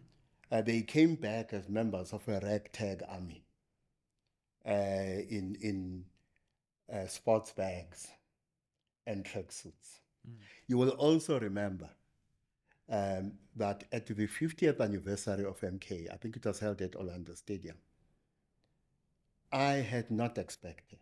Uh, 0.52 0.62
they 0.62 0.82
came 0.82 1.16
back 1.16 1.54
as 1.54 1.70
members 1.70 2.14
of 2.14 2.28
a 2.28 2.40
ragtag 2.40 3.04
army 3.08 3.46
uh, 4.68 5.22
in, 5.30 5.58
in 5.62 6.06
uh, 6.92 7.08
sports 7.08 7.52
bags 7.52 8.08
and 9.08 9.24
tracksuits. 9.24 10.00
Hmm. 10.26 10.36
You 10.68 10.78
will 10.78 10.90
also 10.90 11.40
remember 11.40 11.90
um, 12.90 13.34
that 13.56 13.84
at 13.92 14.08
the 14.08 14.28
50th 14.28 14.80
anniversary 14.80 15.46
of 15.46 15.60
MK, 15.60 16.12
I 16.14 16.18
think 16.18 16.38
it 16.38 16.46
was 16.46 16.60
held 16.60 16.82
at 16.82 16.96
Orlando 16.96 17.34
Stadium, 17.34 17.78
I 19.52 19.74
had 19.76 20.12
not 20.12 20.38
expected 20.38 21.00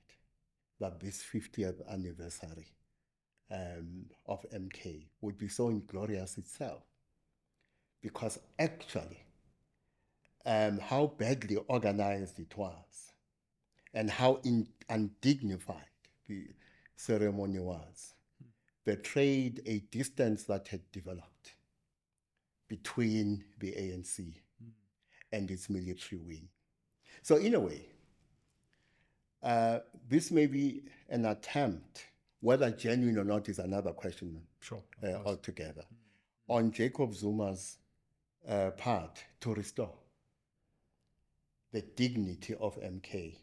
that 0.79 0.99
this 0.99 1.23
50th 1.23 1.87
anniversary 1.89 2.67
um, 3.51 4.05
of 4.25 4.45
MK 4.53 5.05
would 5.21 5.37
be 5.37 5.47
so 5.47 5.69
inglorious 5.69 6.37
itself. 6.37 6.83
Because 8.01 8.39
actually, 8.59 9.25
um, 10.45 10.79
how 10.79 11.07
badly 11.07 11.57
organized 11.67 12.39
it 12.39 12.55
was 12.57 13.13
and 13.93 14.09
how 14.09 14.39
in, 14.43 14.67
undignified 14.89 15.85
the 16.27 16.47
ceremony 16.95 17.59
was. 17.59 18.13
Betrayed 18.85 19.61
a 19.65 19.79
distance 19.91 20.43
that 20.43 20.67
had 20.67 20.91
developed 20.91 21.32
between 22.73 23.43
the 23.59 23.71
ANC 23.71 24.19
mm. 24.19 24.71
and 25.31 25.51
its 25.51 25.69
military 25.69 26.19
wing. 26.21 26.47
So, 27.21 27.35
in 27.37 27.53
a 27.55 27.59
way, 27.59 27.81
Uh, 29.43 29.79
this 30.07 30.31
may 30.31 30.47
be 30.47 30.83
an 31.09 31.25
attempt, 31.25 32.05
whether 32.39 32.71
genuine 32.71 33.17
or 33.17 33.25
not 33.25 33.49
is 33.49 33.59
another 33.59 33.91
question 33.91 34.41
Sure. 34.61 34.81
uh, 35.03 35.07
altogether, 35.25 35.83
on 36.47 36.71
Jacob 36.71 37.13
Zuma's 37.13 37.77
uh, 38.47 38.71
part 38.71 39.21
to 39.41 39.53
restore 39.53 39.97
the 41.73 41.81
dignity 41.81 42.55
of 42.55 42.79
MK, 42.81 43.37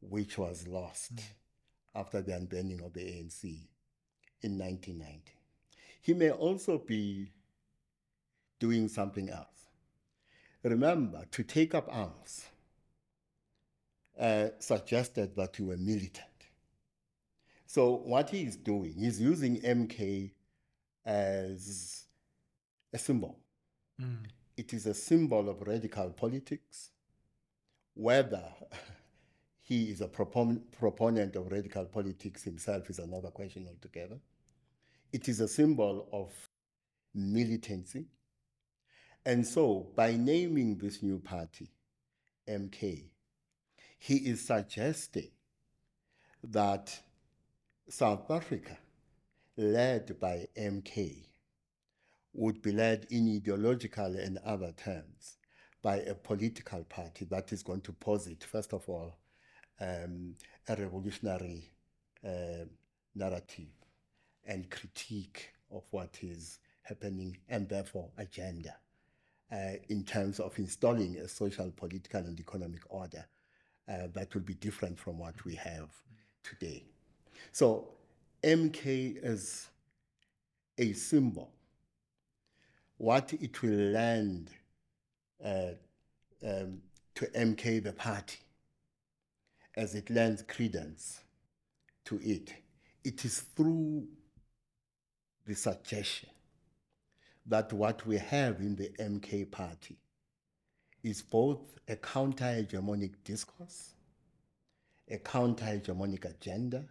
which 0.00 0.38
was 0.38 0.66
lost 0.66 1.12
after 1.94 2.22
the 2.22 2.32
unbanning 2.32 2.82
of 2.84 2.94
the 2.94 3.00
ANC 3.02 3.44
in 4.40 4.58
1990. 4.58 5.32
He 6.00 6.14
may 6.14 6.30
also 6.30 6.78
be 6.78 7.30
doing 8.58 8.88
something 8.88 9.30
else. 9.30 9.68
Remember, 10.62 11.24
to 11.30 11.42
take 11.42 11.74
up 11.74 11.88
arms 11.90 12.46
uh, 14.18 14.48
suggested 14.58 15.36
that 15.36 15.58
you 15.58 15.66
were 15.66 15.76
militant. 15.76 16.26
So, 17.66 17.96
what 17.96 18.30
he 18.30 18.42
is 18.42 18.56
doing, 18.56 18.94
he's 18.98 19.20
using 19.20 19.60
MK 19.60 20.30
as 21.04 22.06
a 22.92 22.98
symbol. 22.98 23.38
Mm. 24.00 24.24
It 24.56 24.72
is 24.72 24.86
a 24.86 24.94
symbol 24.94 25.48
of 25.48 25.60
radical 25.62 26.10
politics. 26.10 26.90
Whether 27.94 28.44
he 29.62 29.90
is 29.90 30.00
a 30.00 30.08
propon- 30.08 30.62
proponent 30.72 31.36
of 31.36 31.50
radical 31.50 31.84
politics 31.84 32.42
himself 32.42 32.88
is 32.88 32.98
another 32.98 33.30
question 33.30 33.66
altogether. 33.68 34.18
It 35.12 35.28
is 35.28 35.40
a 35.40 35.48
symbol 35.48 36.08
of 36.12 36.32
militancy. 37.14 38.06
And 39.26 39.44
so, 39.44 39.88
by 39.96 40.12
naming 40.12 40.78
this 40.78 41.02
new 41.02 41.18
party, 41.18 41.68
MK, 42.48 43.06
he 43.98 44.14
is 44.18 44.46
suggesting 44.46 45.32
that 46.44 46.96
South 47.88 48.30
Africa, 48.30 48.78
led 49.56 50.20
by 50.20 50.46
MK, 50.56 51.24
would 52.34 52.62
be 52.62 52.70
led 52.70 53.08
in 53.10 53.34
ideological 53.34 54.14
and 54.16 54.38
other 54.44 54.70
terms 54.70 55.38
by 55.82 55.96
a 55.96 56.14
political 56.14 56.84
party 56.84 57.24
that 57.24 57.52
is 57.52 57.64
going 57.64 57.80
to 57.80 57.92
posit, 57.94 58.44
first 58.44 58.72
of 58.72 58.88
all, 58.88 59.18
um, 59.80 60.36
a 60.68 60.76
revolutionary 60.76 61.68
uh, 62.24 62.64
narrative 63.16 63.74
and 64.44 64.70
critique 64.70 65.50
of 65.72 65.82
what 65.90 66.16
is 66.22 66.60
happening 66.82 67.36
and 67.48 67.68
therefore 67.68 68.10
agenda 68.18 68.76
uh, 69.52 69.72
in 69.88 70.04
terms 70.04 70.40
of 70.40 70.58
installing 70.58 71.16
a 71.16 71.28
social, 71.28 71.70
political, 71.76 72.20
and 72.20 72.38
economic 72.38 72.82
order 72.88 73.24
uh, 73.88 74.08
that 74.12 74.34
will 74.34 74.42
be 74.42 74.54
different 74.54 74.98
from 74.98 75.18
what 75.18 75.44
we 75.44 75.54
have 75.54 75.88
today. 76.42 76.82
So, 77.52 77.88
MK 78.42 79.18
is 79.22 79.68
a 80.78 80.92
symbol. 80.92 81.50
What 82.98 83.32
it 83.34 83.62
will 83.62 83.70
lend 83.70 84.50
uh, 85.44 85.72
um, 86.44 86.80
to 87.14 87.26
MK 87.26 87.82
the 87.84 87.92
party 87.92 88.38
as 89.76 89.94
it 89.94 90.08
lends 90.10 90.42
credence 90.42 91.20
to 92.06 92.18
it, 92.22 92.54
it 93.04 93.24
is 93.24 93.40
through 93.40 94.06
the 95.46 95.54
suggestion 95.54 96.30
that 97.48 97.72
what 97.72 98.06
we 98.06 98.18
have 98.18 98.60
in 98.60 98.76
the 98.76 98.90
MK 99.00 99.50
party 99.50 99.96
is 101.02 101.22
both 101.22 101.78
a 101.88 101.96
counter 101.96 102.44
hegemonic 102.44 103.14
discourse, 103.24 103.94
a 105.08 105.18
counter 105.18 105.64
hegemonic 105.64 106.24
agenda 106.24 106.84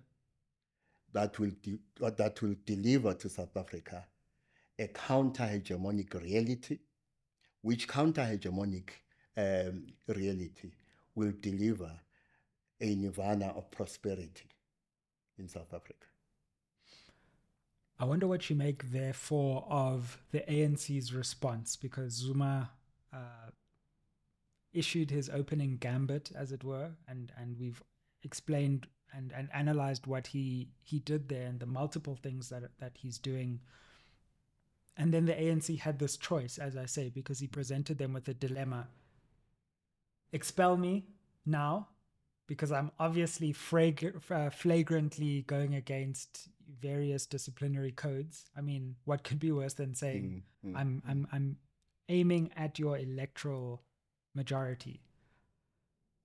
that 1.12 1.38
will, 1.40 1.52
de- 1.62 1.80
that 2.00 2.42
will 2.42 2.56
deliver 2.66 3.14
to 3.14 3.30
South 3.30 3.56
Africa 3.58 4.06
a 4.78 4.88
counter 4.88 5.44
hegemonic 5.44 6.14
reality, 6.22 6.80
which 7.62 7.88
counter 7.88 8.22
hegemonic 8.22 8.90
um, 9.38 9.88
reality 10.08 10.72
will 11.16 11.34
deliver 11.40 11.92
a 12.82 12.96
nirvana 12.96 13.54
of 13.56 13.72
prosperity 13.72 14.50
in 15.38 15.48
South 15.48 15.74
Africa. 15.74 16.08
I 18.00 18.06
wonder 18.06 18.28
what 18.28 18.50
you 18.50 18.56
make, 18.56 18.92
therefore, 18.92 19.66
of 19.70 20.20
the 20.32 20.42
ANC's 20.42 21.14
response 21.14 21.76
because 21.76 22.14
Zuma 22.14 22.72
uh, 23.14 23.52
issued 24.74 25.12
his 25.12 25.30
opening 25.30 25.78
gambit, 25.78 26.32
as 26.36 26.52
it 26.52 26.64
were, 26.64 26.92
and, 27.08 27.32
and 27.38 27.58
we've 27.58 27.82
explained 28.24 28.88
and, 29.16 29.32
and 29.34 29.48
analyzed 29.54 30.08
what 30.08 30.28
he, 30.28 30.68
he 30.82 31.00
did 31.00 31.30
there 31.30 31.48
and 31.48 31.60
the 31.60 31.66
multiple 31.66 32.18
things 32.22 32.50
that, 32.50 32.64
that 32.80 32.92
he's 32.96 33.18
doing. 33.18 33.62
And 34.98 35.14
then 35.14 35.26
the 35.26 35.34
ANC 35.34 35.80
had 35.80 36.00
this 36.00 36.18
choice, 36.18 36.58
as 36.58 36.76
I 36.76 36.86
say, 36.86 37.10
because 37.10 37.40
he 37.40 37.48
presented 37.48 37.98
them 37.98 38.14
with 38.14 38.28
a 38.28 38.34
dilemma 38.34 38.88
expel 40.36 40.76
me 40.76 41.06
now, 41.46 41.88
because 42.48 42.72
I'm 42.72 42.92
obviously 43.00 43.52
uh, 43.52 44.50
flagrantly 44.50 45.42
going 45.48 45.76
against 45.76 46.50
various 46.80 47.26
disciplinary 47.26 47.92
codes. 47.92 48.50
I 48.58 48.62
mean, 48.62 48.96
what 49.06 49.24
could 49.24 49.40
be 49.40 49.52
worse 49.52 49.74
than 49.74 49.96
saying 49.96 50.44
Mm, 50.66 50.72
mm. 50.72 50.80
I'm 50.80 51.04
I'm 51.08 51.28
I'm 51.32 51.58
aiming 52.10 52.52
at 52.56 52.80
your 52.80 52.98
electoral 52.98 53.84
majority. 54.34 55.02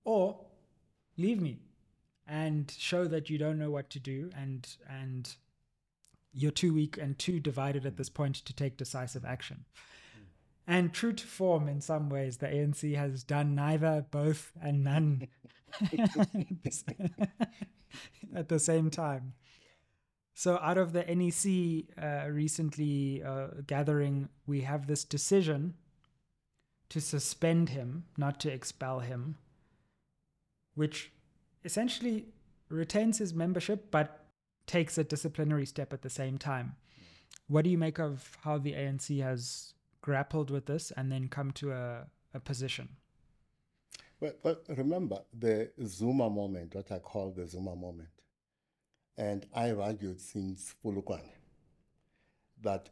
Or 0.03 0.39
leave 1.17 1.41
me 1.41 1.59
and 2.27 2.73
show 2.77 3.05
that 3.05 3.29
you 3.29 3.37
don't 3.37 3.59
know 3.59 3.71
what 3.71 3.89
to 3.91 3.99
do 3.99 4.31
and 4.35 4.67
and 4.87 5.35
you're 6.33 6.51
too 6.51 6.73
weak 6.73 6.97
and 6.97 7.19
too 7.19 7.39
divided 7.39 7.85
at 7.85 7.97
this 7.97 8.09
point 8.09 8.35
to 8.35 8.53
take 8.53 8.77
decisive 8.77 9.25
action. 9.25 9.65
And 10.67 10.93
true 10.93 11.11
to 11.11 11.27
form, 11.27 11.67
in 11.67 11.81
some 11.81 12.09
ways, 12.09 12.37
the 12.37 12.47
ANC 12.47 12.95
has 12.95 13.23
done 13.23 13.55
neither, 13.55 14.05
both, 14.11 14.51
and 14.61 14.83
none 14.83 15.27
at 18.35 18.47
the 18.47 18.59
same 18.59 18.89
time. 18.89 19.33
So, 20.33 20.57
out 20.61 20.77
of 20.77 20.93
the 20.93 21.03
NEC 21.03 21.93
uh, 22.01 22.29
recently 22.29 23.21
uh, 23.23 23.47
gathering, 23.67 24.29
we 24.47 24.61
have 24.61 24.87
this 24.87 25.03
decision 25.03 25.75
to 26.89 27.01
suspend 27.01 27.69
him, 27.69 28.05
not 28.17 28.39
to 28.41 28.51
expel 28.51 28.99
him, 28.99 29.37
which 30.75 31.11
essentially 31.63 32.25
retains 32.69 33.17
his 33.17 33.33
membership 33.33 33.91
but 33.91 34.25
takes 34.65 34.97
a 34.97 35.03
disciplinary 35.03 35.65
step 35.65 35.93
at 35.93 36.01
the 36.01 36.09
same 36.09 36.37
time. 36.37 36.75
What 37.47 37.63
do 37.63 37.69
you 37.69 37.77
make 37.77 37.99
of 37.99 38.37
how 38.43 38.57
the 38.57 38.73
ANC 38.73 39.21
has 39.21 39.73
grappled 40.01 40.49
with 40.49 40.65
this 40.65 40.91
and 40.91 41.11
then 41.11 41.27
come 41.27 41.51
to 41.51 41.71
a, 41.71 42.07
a 42.33 42.39
position? 42.39 42.89
Well, 44.19 44.33
well, 44.43 44.57
remember 44.69 45.19
the 45.37 45.71
Zuma 45.85 46.29
moment, 46.29 46.75
what 46.75 46.91
I 46.91 46.99
call 46.99 47.31
the 47.31 47.47
Zuma 47.47 47.75
moment. 47.75 48.09
And 49.17 49.45
I've 49.53 49.79
argued 49.79 50.19
since 50.19 50.73
Polokwane 50.83 51.33
that 52.61 52.89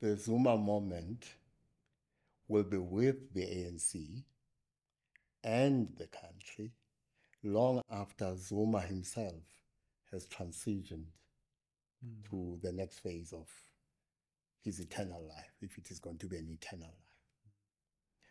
the 0.00 0.16
Zuma 0.16 0.56
moment 0.56 1.26
will 2.48 2.64
be 2.64 2.78
with 2.78 3.32
the 3.32 3.42
ANC 3.42 4.24
and 5.44 5.88
the 5.96 6.06
country 6.06 6.72
long 7.42 7.82
after 7.90 8.36
Zuma 8.36 8.80
himself 8.80 9.42
has 10.10 10.26
transitioned 10.26 11.06
to 12.30 12.58
the 12.62 12.72
next 12.72 12.98
phase 12.98 13.32
of 13.32 13.48
his 14.62 14.80
eternal 14.80 15.22
life, 15.28 15.56
if 15.60 15.78
it 15.78 15.90
is 15.90 15.98
going 15.98 16.18
to 16.18 16.26
be 16.26 16.36
an 16.36 16.48
eternal 16.48 16.88
life. 16.88 17.12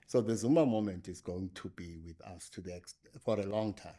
So 0.07 0.21
the 0.21 0.35
Zuma 0.35 0.65
moment 0.65 1.07
is 1.07 1.21
going 1.21 1.51
to 1.55 1.69
be 1.69 1.97
with 2.05 2.21
us 2.21 2.49
to 2.49 2.61
the 2.61 2.75
ex- 2.75 2.95
for 3.23 3.39
a 3.39 3.45
long 3.45 3.73
time. 3.73 3.93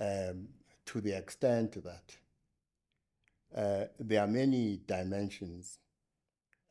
Um, 0.00 0.48
to 0.88 1.02
the 1.02 1.14
extent 1.14 1.76
that 1.84 2.16
uh, 3.54 3.86
there 4.00 4.22
are 4.22 4.26
many 4.26 4.80
dimensions, 4.86 5.80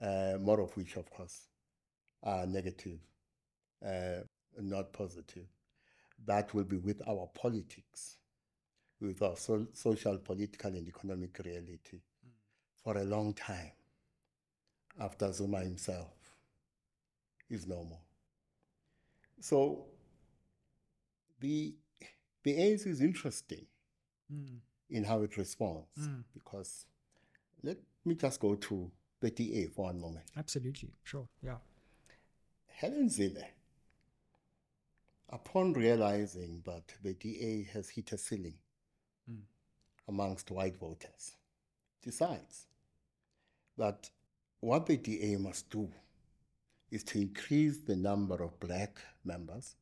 uh, 0.02 0.38
more 0.42 0.60
of 0.60 0.76
which, 0.76 0.96
of 0.96 1.08
course, 1.12 1.50
are 2.24 2.48
negative, 2.48 2.98
uh, 3.86 4.22
not 4.60 4.92
positive, 4.92 5.46
that 6.26 6.52
will 6.56 6.64
be 6.64 6.78
with 6.78 7.00
our 7.08 7.30
politics, 7.36 8.18
with 9.00 9.22
our 9.22 9.38
so- 9.38 9.68
social, 9.74 10.18
political, 10.18 10.72
and 10.72 10.88
economic 10.88 11.38
reality 11.46 12.00
for 12.84 12.98
a 12.98 13.04
long 13.04 13.36
time 13.36 13.72
after 15.00 15.32
Zuma 15.32 15.60
himself 15.60 16.10
is 17.52 17.68
no 17.68 17.84
more. 17.84 18.02
So 19.42 19.86
the 21.40 21.76
the 22.42 22.54
ANC 22.54 22.88
is 22.88 23.02
interesting 23.02 23.68
in 24.90 25.04
how 25.04 25.22
it 25.24 25.36
responds 25.38 25.88
Mm. 26.00 26.24
because 26.34 26.86
let 27.64 27.78
me 28.06 28.16
just 28.16 28.40
go 28.40 28.56
to 28.56 28.92
30A 29.22 29.68
for 29.74 29.86
one 29.86 30.00
moment. 30.00 30.26
Absolutely, 30.36 30.94
sure, 31.04 31.28
yeah. 31.42 31.58
Helen 32.68 33.10
Zille 33.10 33.44
upon 35.30 35.74
realizing 35.74 36.62
that 36.66 36.94
the 37.04 37.14
DA 37.14 37.64
has 37.74 37.90
hit 37.90 38.12
a 38.14 38.18
ceiling 38.18 38.58
amongst 40.08 40.52
white 40.52 40.78
voters, 40.78 41.36
decides 42.02 42.68
that 43.78 44.10
what 44.62 44.86
the 44.86 44.96
DA 44.98 45.36
must 45.36 45.70
do 45.70 45.92
is 46.90 47.04
to 47.04 47.20
increase 47.20 47.80
the 47.80 47.96
number 47.96 48.42
of 48.42 48.58
black 48.60 49.02
members 49.26 49.76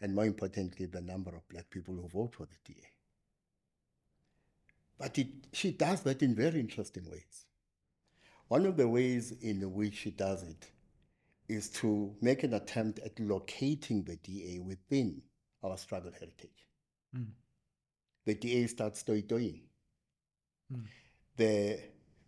and 0.00 0.12
more 0.14 0.24
importantly, 0.26 0.86
the 0.86 1.00
number 1.00 1.30
of 1.36 1.48
black 1.48 1.70
people 1.70 1.94
who 1.94 2.08
vote 2.08 2.34
for 2.34 2.46
the 2.46 2.56
DA. 2.64 2.91
But 5.02 5.18
it, 5.18 5.26
she 5.52 5.72
does 5.72 6.02
that 6.02 6.22
in 6.22 6.32
very 6.32 6.60
interesting 6.60 7.10
ways. 7.10 7.46
One 8.46 8.66
of 8.66 8.76
the 8.76 8.88
ways 8.88 9.32
in 9.42 9.60
which 9.74 9.94
she 9.96 10.12
does 10.12 10.44
it 10.44 10.70
is 11.48 11.68
to 11.70 12.14
make 12.20 12.44
an 12.44 12.54
attempt 12.54 13.00
at 13.00 13.18
locating 13.18 14.04
the 14.04 14.14
DA 14.14 14.60
within 14.60 15.20
our 15.64 15.76
struggle 15.76 16.12
heritage. 16.12 16.68
Hmm. 17.12 17.32
The 18.24 18.34
DA 18.34 18.68
starts 18.68 19.02
toy 19.02 19.22
toying. 19.22 19.62
Hmm. 20.70 20.82
The, 21.36 21.80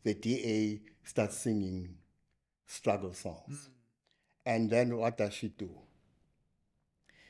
the 0.02 0.14
DA 0.14 0.82
starts 1.04 1.38
singing 1.38 1.94
struggle 2.66 3.12
songs. 3.12 3.68
Hmm. 3.68 3.70
And 4.46 4.70
then 4.70 4.96
what 4.96 5.16
does 5.16 5.32
she 5.32 5.46
do? 5.46 5.70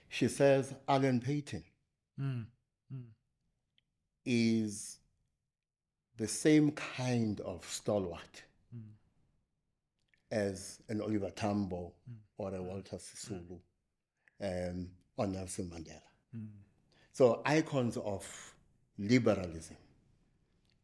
She 0.09 0.29
says 0.29 0.75
Alan 0.89 1.21
Paton 1.21 1.65
is 4.25 5.01
the 6.17 6.29
same 6.29 6.71
kind 6.73 7.41
of 7.41 7.65
stalwart 7.69 8.43
as 10.31 10.81
an 10.89 11.01
Oliver 11.01 11.31
Tambo 11.31 11.93
or 12.39 12.55
a 12.55 12.63
Walter 12.63 12.97
Sisulu 12.97 13.59
um, 14.41 14.89
or 15.17 15.27
Nelson 15.27 15.71
Mandela. 15.73 16.01
So 17.13 17.43
icons 17.45 17.97
of 17.97 18.55
liberalism 18.99 19.77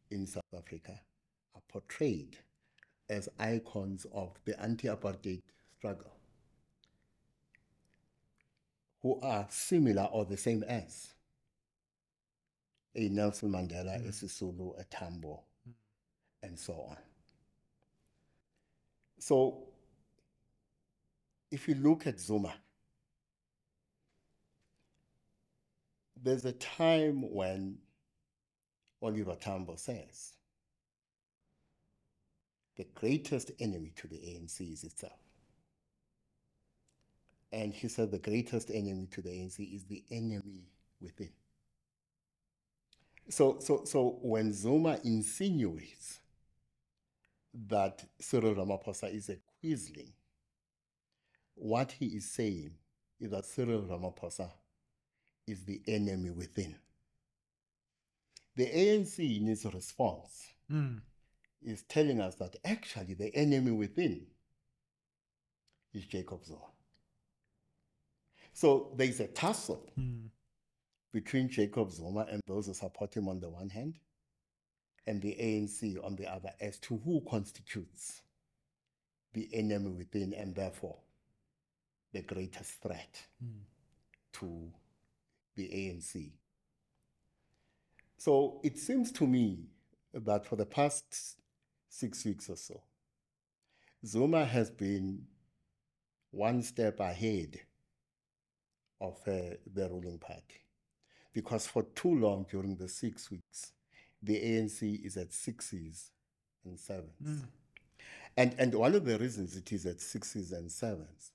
in 0.09 0.25
South 0.25 0.43
Africa 0.57 0.99
are 1.53 1.61
portrayed 1.67 2.37
as 3.09 3.27
icons 3.39 4.05
of 4.13 4.31
the 4.45 4.59
anti-apartheid 4.61 5.41
struggle 5.77 6.13
who 9.01 9.19
are 9.21 9.45
similar 9.49 10.03
or 10.03 10.25
the 10.25 10.37
same 10.37 10.63
as 10.63 11.13
Mm-hmm. 12.95 13.05
a 13.05 13.09
Nelson 13.09 13.51
Mandela, 13.51 13.95
a 13.95 14.11
Sisulu, 14.11 14.79
a 14.79 14.83
Tambo, 14.85 15.41
mm-hmm. 15.67 16.47
and 16.47 16.57
so 16.59 16.73
on. 16.89 16.97
So 19.19 19.67
if 21.51 21.67
you 21.67 21.75
look 21.75 22.07
at 22.07 22.19
Zuma, 22.19 22.53
there's 26.21 26.45
a 26.45 26.53
time 26.53 27.31
when 27.33 27.77
Oliver 29.01 29.35
Tambo 29.39 29.75
says 29.75 30.33
the 32.77 32.85
greatest 32.95 33.51
enemy 33.59 33.91
to 33.95 34.07
the 34.07 34.17
ANC 34.17 34.73
is 34.73 34.83
itself. 34.83 35.13
And 37.51 37.73
he 37.73 37.89
said 37.89 38.11
the 38.11 38.19
greatest 38.19 38.71
enemy 38.71 39.07
to 39.11 39.21
the 39.21 39.29
ANC 39.29 39.75
is 39.75 39.83
the 39.83 40.03
enemy 40.09 40.63
within. 41.01 41.29
So, 43.29 43.57
so, 43.59 43.83
so 43.85 44.19
when 44.21 44.53
Zuma 44.53 44.99
insinuates 45.03 46.19
that 47.67 48.03
Cyril 48.19 48.55
Ramaphosa 48.55 49.13
is 49.13 49.29
a 49.29 49.37
quisling, 49.63 50.11
what 51.55 51.91
he 51.93 52.07
is 52.07 52.29
saying 52.31 52.71
is 53.19 53.31
that 53.31 53.45
Cyril 53.45 53.83
Ramaphosa 53.83 54.49
is 55.47 55.63
the 55.65 55.81
enemy 55.87 56.31
within. 56.31 56.75
The 58.55 58.65
ANC, 58.65 59.37
in 59.37 59.47
its 59.47 59.65
response, 59.65 60.43
hmm. 60.69 60.97
is 61.63 61.83
telling 61.83 62.19
us 62.19 62.35
that 62.35 62.55
actually 62.65 63.13
the 63.13 63.33
enemy 63.35 63.71
within 63.71 64.25
is 65.93 66.05
Jacob 66.05 66.43
Zuma. 66.45 66.59
So 68.53 68.91
there 68.95 69.07
is 69.07 69.19
a 69.19 69.27
tussle 69.27 69.89
hmm. 69.95 70.27
Between 71.11 71.49
Jacob 71.49 71.91
Zuma 71.91 72.25
and 72.29 72.41
those 72.47 72.67
who 72.67 72.73
support 72.73 73.13
him 73.15 73.27
on 73.27 73.39
the 73.39 73.49
one 73.49 73.69
hand, 73.69 73.99
and 75.07 75.21
the 75.21 75.35
ANC 75.39 76.03
on 76.03 76.15
the 76.15 76.31
other, 76.31 76.51
as 76.59 76.77
to 76.79 76.97
who 77.03 77.21
constitutes 77.29 78.21
the 79.33 79.49
enemy 79.53 79.91
within 79.91 80.33
and 80.33 80.55
therefore 80.55 80.97
the 82.13 82.21
greatest 82.21 82.81
threat 82.81 83.21
to 84.33 84.71
the 85.55 85.63
ANC. 85.63 86.31
So 88.17 88.59
it 88.63 88.77
seems 88.77 89.11
to 89.13 89.25
me 89.25 89.65
that 90.13 90.45
for 90.45 90.55
the 90.55 90.65
past 90.65 91.37
six 91.89 92.23
weeks 92.25 92.49
or 92.49 92.57
so, 92.57 92.81
Zuma 94.05 94.45
has 94.45 94.69
been 94.69 95.25
one 96.31 96.61
step 96.63 96.99
ahead 96.99 97.59
of 98.99 99.17
uh, 99.27 99.55
the 99.73 99.89
ruling 99.89 100.19
party. 100.19 100.60
Because 101.33 101.67
for 101.67 101.83
too 101.83 102.13
long 102.13 102.45
during 102.49 102.75
the 102.75 102.87
six 102.87 103.31
weeks, 103.31 103.71
the 104.21 104.35
ANC 104.35 105.05
is 105.05 105.17
at 105.17 105.33
sixes 105.33 106.11
and 106.65 106.79
sevens. 106.79 107.11
Hmm. 107.23 107.45
And, 108.37 108.55
and 108.57 108.73
one 108.75 108.95
of 108.95 109.05
the 109.05 109.17
reasons 109.17 109.55
it 109.55 109.71
is 109.71 109.85
at 109.85 110.01
sixes 110.01 110.51
and 110.51 110.71
sevens 110.71 111.31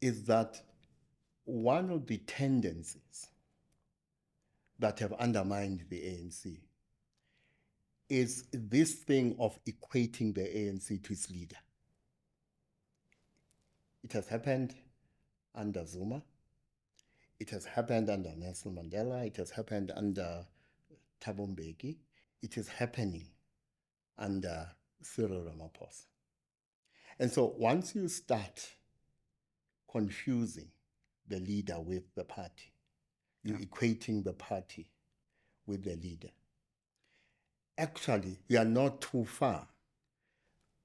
is 0.00 0.24
that 0.24 0.60
one 1.44 1.90
of 1.90 2.06
the 2.06 2.18
tendencies 2.18 3.28
that 4.78 4.98
have 4.98 5.12
undermined 5.14 5.84
the 5.88 5.96
ANC 5.96 6.58
is 8.08 8.44
this 8.52 8.94
thing 8.94 9.34
of 9.38 9.58
equating 9.64 10.34
the 10.34 10.42
ANC 10.42 11.02
to 11.02 11.12
its 11.12 11.30
leader. 11.30 11.56
It 14.02 14.12
has 14.12 14.28
happened 14.28 14.74
under 15.54 15.84
Zuma. 15.86 16.22
It 17.40 17.50
has 17.50 17.64
happened 17.64 18.08
under 18.10 18.32
Nelson 18.36 18.76
Mandela. 18.76 19.26
It 19.26 19.36
has 19.36 19.50
happened 19.50 19.92
under 19.94 20.46
Thabo 21.20 21.54
Mbeki. 21.54 21.96
It 22.42 22.56
is 22.56 22.68
happening 22.68 23.26
under 24.18 24.68
Cyril 25.02 25.42
Ramaphosa. 25.42 26.04
And 27.18 27.30
so 27.30 27.54
once 27.58 27.94
you 27.94 28.08
start 28.08 28.68
confusing 29.90 30.68
the 31.28 31.40
leader 31.40 31.80
with 31.80 32.02
the 32.14 32.24
party, 32.24 32.72
you're 33.42 33.58
equating 33.58 34.24
the 34.24 34.32
party 34.32 34.90
with 35.66 35.84
the 35.84 35.96
leader. 35.96 36.30
Actually, 37.76 38.38
you 38.48 38.58
are 38.58 38.64
not 38.64 39.00
too 39.00 39.24
far 39.24 39.66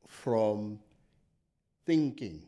from 0.07 0.79
thinking 1.85 2.43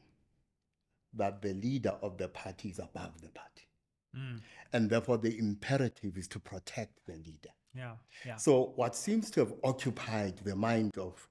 that 1.13 1.41
the 1.41 1.53
leader 1.53 1.95
of 2.01 2.17
the 2.17 2.27
party 2.27 2.69
is 2.69 2.79
above 2.79 3.21
the 3.21 3.29
party. 3.29 3.67
Mm. 4.15 4.41
And 4.73 4.89
therefore, 4.89 5.17
the 5.17 5.37
imperative 5.37 6.17
is 6.17 6.27
to 6.29 6.39
protect 6.39 7.05
the 7.05 7.13
leader. 7.13 7.49
Yeah, 7.73 7.93
yeah. 8.25 8.35
So, 8.35 8.73
what 8.75 8.95
seems 8.95 9.31
to 9.31 9.41
have 9.41 9.53
occupied 9.63 10.37
the 10.43 10.55
mind 10.55 10.97
of 10.97 11.27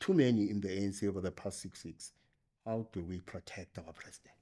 too 0.00 0.14
many 0.14 0.50
in 0.50 0.60
the 0.60 0.68
ANC 0.68 1.06
over 1.06 1.20
the 1.20 1.30
past 1.30 1.60
six 1.60 1.84
weeks 1.84 2.12
how 2.66 2.86
do 2.92 3.00
we 3.02 3.20
protect 3.20 3.78
our 3.78 3.92
president? 3.92 4.34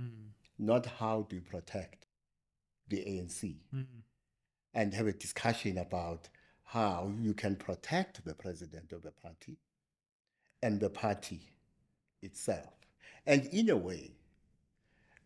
Mm. 0.00 0.28
Not 0.58 0.86
how 0.86 1.26
do 1.28 1.36
we 1.36 1.40
protect 1.40 2.06
the 2.88 2.98
ANC 2.98 3.56
mm. 3.74 3.84
and 4.72 4.94
have 4.94 5.08
a 5.08 5.12
discussion 5.12 5.78
about 5.78 6.28
how 6.62 7.12
you 7.20 7.34
can 7.34 7.56
protect 7.56 8.24
the 8.24 8.34
president 8.34 8.92
of 8.92 9.02
the 9.02 9.10
party 9.10 9.58
and 10.62 10.80
the 10.80 10.88
party 10.88 11.40
itself. 12.22 12.72
And 13.26 13.46
in 13.46 13.70
a 13.70 13.76
way, 13.76 14.12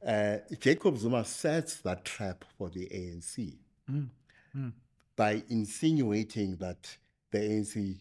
uh, 0.06 0.38
Jacob 0.60 0.96
Zuma 0.96 1.24
sets 1.24 1.76
that 1.78 2.04
trap 2.04 2.44
for 2.56 2.70
the 2.70 2.86
ANC 2.86 3.56
mm, 3.90 4.08
mm. 4.56 4.72
by 5.16 5.42
insinuating 5.48 6.56
that 6.56 6.96
the 7.30 7.38
ANC 7.38 7.98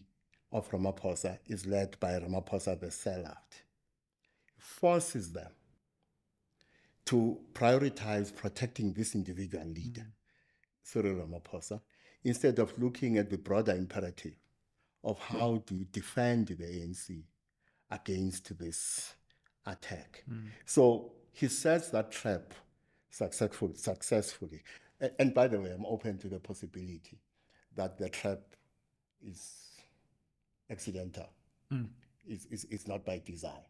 of 0.52 0.70
Ramaphosa 0.70 1.38
is 1.46 1.66
led 1.66 1.98
by 2.00 2.12
Ramaphosa 2.12 2.78
the 2.78 2.86
sellout, 2.86 3.62
forces 4.56 5.32
them 5.32 5.50
to 7.06 7.38
prioritize 7.52 8.34
protecting 8.34 8.92
this 8.92 9.14
individual 9.14 9.66
leader, 9.66 10.02
mm. 10.02 10.12
Cyril 10.82 11.26
Ramaphosa, 11.26 11.80
instead 12.24 12.58
of 12.58 12.78
looking 12.78 13.18
at 13.18 13.30
the 13.30 13.38
broader 13.38 13.72
imperative 13.72 14.36
of 15.04 15.18
how 15.18 15.62
do 15.66 15.76
you 15.76 15.86
defend 15.90 16.48
the 16.48 16.64
ANC 16.64 17.22
against 17.90 18.58
this 18.58 19.14
attack. 19.66 20.24
So 20.64 21.12
he 21.38 21.46
sets 21.46 21.90
that 21.90 22.10
trap 22.10 22.52
successful, 23.10 23.70
successfully. 23.76 24.62
A- 25.00 25.20
And 25.20 25.32
by 25.32 25.46
the 25.46 25.60
way, 25.60 25.70
I'm 25.70 25.86
open 25.86 26.18
to 26.18 26.28
the 26.28 26.40
possibility 26.40 27.20
that 27.76 27.96
the 27.96 28.08
trap 28.08 28.40
is 29.24 29.68
accidental. 30.68 31.28
It's, 32.26 32.46
it's, 32.50 32.64
it's 32.64 32.88
not 32.88 33.04
by 33.04 33.22
design. 33.24 33.62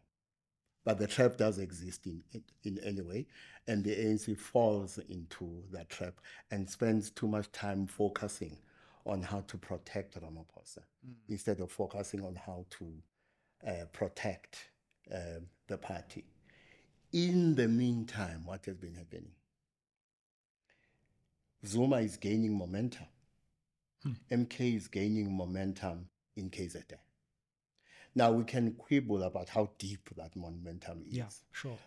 But 0.83 0.97
the 0.97 1.05
trap 1.07 1.37
does 1.37 1.59
exist 1.59 2.07
in, 2.07 2.23
in, 2.63 2.79
any 2.83 3.01
way, 3.01 3.27
and 3.67 3.83
the 3.83 3.95
ANC 3.95 4.35
falls 4.37 4.97
into 5.09 5.63
that 5.71 5.89
trap 5.89 6.15
and 6.49 6.67
spends 6.67 7.11
too 7.11 7.27
much 7.27 7.51
time 7.51 7.85
focusing 7.85 8.57
on 9.05 9.21
how 9.21 9.41
to 9.41 9.57
protect 9.57 10.19
Ramaphosa 10.19 10.79
instead 11.27 11.59
of 11.59 11.71
focusing 11.71 12.25
on 12.25 12.35
how 12.35 12.65
to 12.71 12.93
uh, 13.67 13.85
protect 13.93 14.69
um 15.13 15.45
the 15.67 15.77
party. 15.77 16.23
In 17.11 17.55
the 17.55 17.67
meantime, 17.67 18.45
what 18.45 18.65
has 18.65 18.77
been 18.77 18.93
happening? 18.95 19.31
Zuma 21.65 21.97
is 21.97 22.17
gaining 22.17 22.57
momentum. 22.57 23.07
MK 24.31 24.75
is 24.75 24.87
gaining 24.87 25.35
momentum 25.35 26.07
in 26.37 26.49
KZN. 26.49 26.93
Now 28.15 28.31
we 28.31 28.43
can 28.43 28.73
quibble 28.73 29.23
about 29.23 29.49
how 29.49 29.71
deep 29.77 30.09
that 30.15 30.35
momentum 30.35 31.03
is, 31.09 31.17
Yeah, 31.17 31.29
sure. 31.51 31.77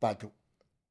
but 0.00 0.24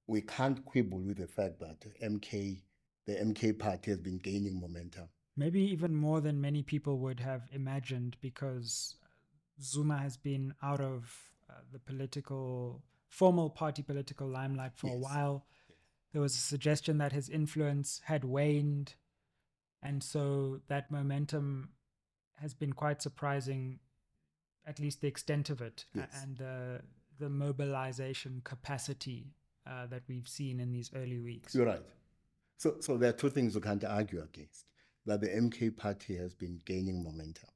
we 0.06 0.22
can't 0.22 0.64
quibble 0.66 1.00
with 1.00 1.18
the 1.18 1.28
fact 1.28 1.60
that 1.60 1.80
MK, 2.02 2.62
the 3.06 3.14
MK 3.14 3.58
party, 3.58 3.92
has 3.92 4.00
been 4.00 4.18
gaining 4.20 4.60
momentum. 4.60 5.08
Maybe 5.36 5.62
even 5.62 5.94
more 5.96 6.22
than 6.22 6.40
many 6.40 6.62
people 6.64 6.98
would 7.00 7.20
have 7.20 7.42
imagined 7.52 8.18
because 8.22 8.96
Zuma 9.62 9.98
has 9.98 10.16
been 10.18 10.54
out 10.62 10.80
of 10.80 11.12
uh, 11.50 11.54
the 11.72 11.80
political, 11.80 12.82
formal 13.08 13.50
party 13.50 13.82
political 13.82 14.28
limelight 14.28 14.74
for 14.76 14.88
a 14.88 14.98
while. 14.98 15.46
There 16.14 16.22
was 16.22 16.36
a 16.36 16.40
suggestion 16.40 16.98
that 17.00 17.12
his 17.14 17.30
influence 17.30 18.02
had 18.06 18.24
waned. 18.24 18.96
And 19.84 20.04
so 20.04 20.62
that 20.68 20.90
momentum 20.92 21.70
has 22.42 22.54
been 22.54 22.74
quite 22.74 23.02
surprising, 23.02 23.80
at 24.66 24.80
least 24.80 25.02
the 25.02 25.08
extent 25.08 25.50
of 25.50 25.62
it 25.62 25.86
Yes. 25.94 26.10
and 26.24 26.38
the, 26.38 26.82
the 27.20 27.30
mobilization 27.30 28.42
capacity 28.44 29.34
uh, 29.66 29.86
that 29.88 30.04
we've 30.08 30.28
seen 30.28 30.60
in 30.60 30.72
these 30.72 30.92
early 30.96 31.20
weeks. 31.20 31.54
You're 31.56 31.66
right. 31.66 31.82
So, 32.58 32.78
so 32.80 32.98
there 32.98 33.10
are 33.10 33.14
two 33.14 33.30
things 33.30 33.54
we 33.56 33.62
can't 33.62 33.84
argue 33.84 34.22
against. 34.22 34.66
That 35.06 35.22
the 35.22 35.28
MK 35.28 35.78
party 35.78 36.18
has 36.18 36.34
been 36.34 36.60
gaining 36.66 37.04
momentum. 37.04 37.50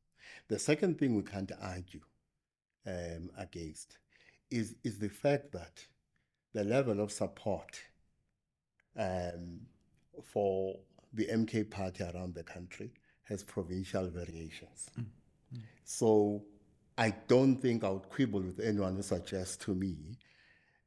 The 0.48 0.60
second 0.60 1.00
thing 1.00 1.16
we 1.16 1.24
can't 1.24 1.52
argue 1.62 2.02
um, 2.88 3.30
against 3.38 3.98
is, 4.52 4.76
is 4.84 5.00
the 5.00 5.10
fact 5.10 5.52
that 5.54 5.86
the 6.54 6.64
level 6.64 7.00
of 7.00 7.12
support 7.12 7.82
um, 8.98 9.62
for 10.24 10.78
the 11.14 11.26
MK 11.28 11.70
party 11.72 12.04
around 12.04 12.36
the 12.36 12.44
country 12.44 12.92
has 13.24 13.44
provincial 13.44 14.10
variations. 14.10 14.90
So 15.84 16.44
I 16.98 17.14
don't 17.28 17.58
think 17.58 17.84
I 17.84 17.90
would 17.90 18.10
quibble 18.10 18.42
with 18.42 18.60
anyone 18.60 18.96
who 18.96 19.02
suggests 19.02 19.58
to 19.66 19.74
me 19.74 20.18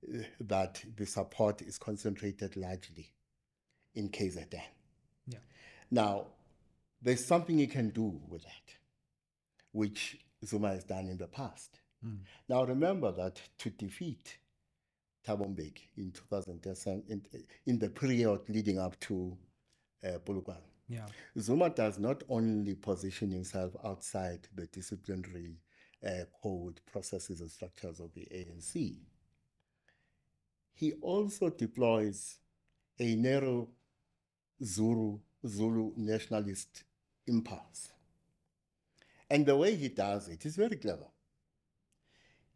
uh, 0.07 0.22
that 0.40 0.83
the 0.96 1.07
support 1.07 1.62
is 1.62 1.79
concentrated 1.79 2.57
largely 2.57 3.11
in 3.94 4.09
KZN. 4.09 4.61
Yeah. 5.27 5.38
Now, 5.90 6.27
there's 7.03 7.24
something 7.24 7.59
you 7.59 7.68
can 7.68 7.90
do 7.90 8.20
with 8.29 8.42
that, 8.42 8.74
which 9.72 10.18
Zuma 10.44 10.68
has 10.68 10.85
done 10.85 11.09
in 11.09 11.18
the 11.18 11.27
past. 11.27 11.81
Now, 12.49 12.64
remember 12.64 13.12
that 13.12 13.40
to 13.59 13.71
defeat 13.71 14.38
Thabo 15.27 15.47
Mbeki 15.55 15.88
in 15.97 16.12
2010, 16.12 17.03
in, 17.09 17.23
in 17.67 17.79
the 17.79 17.88
period 17.88 18.40
leading 18.49 18.79
up 18.79 18.99
to 19.01 19.37
uh, 20.05 20.19
Yeah. 20.88 21.07
Zuma 21.38 21.71
does 21.71 21.99
not 21.99 22.23
only 22.29 22.75
position 22.75 23.31
himself 23.31 23.75
outside 23.85 24.49
the 24.55 24.67
disciplinary 24.67 25.57
uh, 26.07 26.25
code, 26.43 26.81
processes, 26.90 27.40
and 27.40 27.51
structures 27.51 28.01
of 28.01 28.12
the 28.12 28.29
ANC, 28.31 28.99
he 30.75 30.93
also 31.01 31.49
deploys 31.49 32.38
a 32.99 33.14
narrow 33.14 33.69
Zulu, 34.62 35.19
Zulu 35.47 35.93
nationalist 35.97 36.85
impulse. 37.27 37.90
And 39.31 39.47
the 39.47 39.57
way 39.57 39.75
he 39.75 39.88
does 39.88 40.29
it 40.29 40.45
is 40.45 40.57
very 40.57 40.77
clever. 40.77 41.07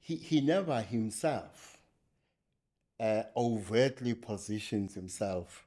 He, 0.08 0.16
he 0.16 0.40
never 0.40 0.80
himself 0.80 1.76
uh, 2.98 3.24
overtly 3.36 4.14
positions 4.14 4.94
himself 4.94 5.66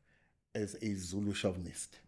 as 0.56 0.76
a 0.82 0.96
Zulu 0.96 1.32
chauvinist. 1.36 2.00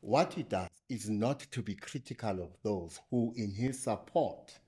What 0.00 0.32
he 0.32 0.44
does 0.44 0.70
is 0.88 1.10
not 1.10 1.40
to 1.40 1.60
be 1.60 1.74
critical 1.74 2.42
of 2.42 2.56
those 2.62 3.00
who, 3.10 3.34
in 3.36 3.50
his 3.50 3.78
support, 3.78 4.58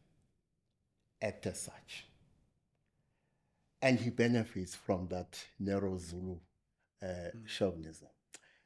act 1.23 1.47
as 1.47 1.63
such. 1.63 2.05
And 3.81 3.99
he 3.99 4.11
benefits 4.11 4.75
from 4.75 5.09
that 5.09 5.43
narrow 5.59 5.97
Zulu 5.97 6.37
uh, 7.03 7.31
chauvinism. 7.47 8.09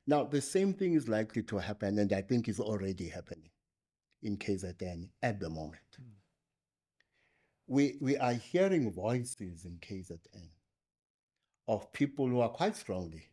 Now, 0.08 0.24
the 0.24 0.40
same 0.40 0.74
thing 0.74 0.94
is 0.94 1.08
likely 1.08 1.44
to 1.44 1.58
happen, 1.58 2.00
and 2.00 2.12
I 2.12 2.22
think 2.22 2.48
is 2.48 2.58
already 2.58 3.10
happening 3.10 3.50
in 4.24 4.38
KZN 4.38 5.10
at 5.22 5.38
the 5.38 5.50
moment. 5.50 5.78
We, 7.66 7.96
we 8.00 8.16
are 8.16 8.34
hearing 8.34 8.92
voices 8.92 9.64
in 9.64 9.78
KZN 9.80 10.48
of 11.66 11.92
people 11.92 12.28
who 12.28 12.40
are 12.40 12.50
quite 12.50 12.76
strongly 12.76 13.28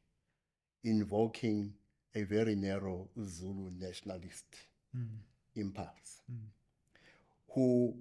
invoking 0.83 1.73
a 2.15 2.23
very 2.23 2.55
narrow 2.55 3.07
Zulu 3.23 3.71
nationalist 3.77 4.45
hmm. 4.93 5.03
impulse, 5.55 6.21
hmm. 6.29 6.47
who, 7.53 7.93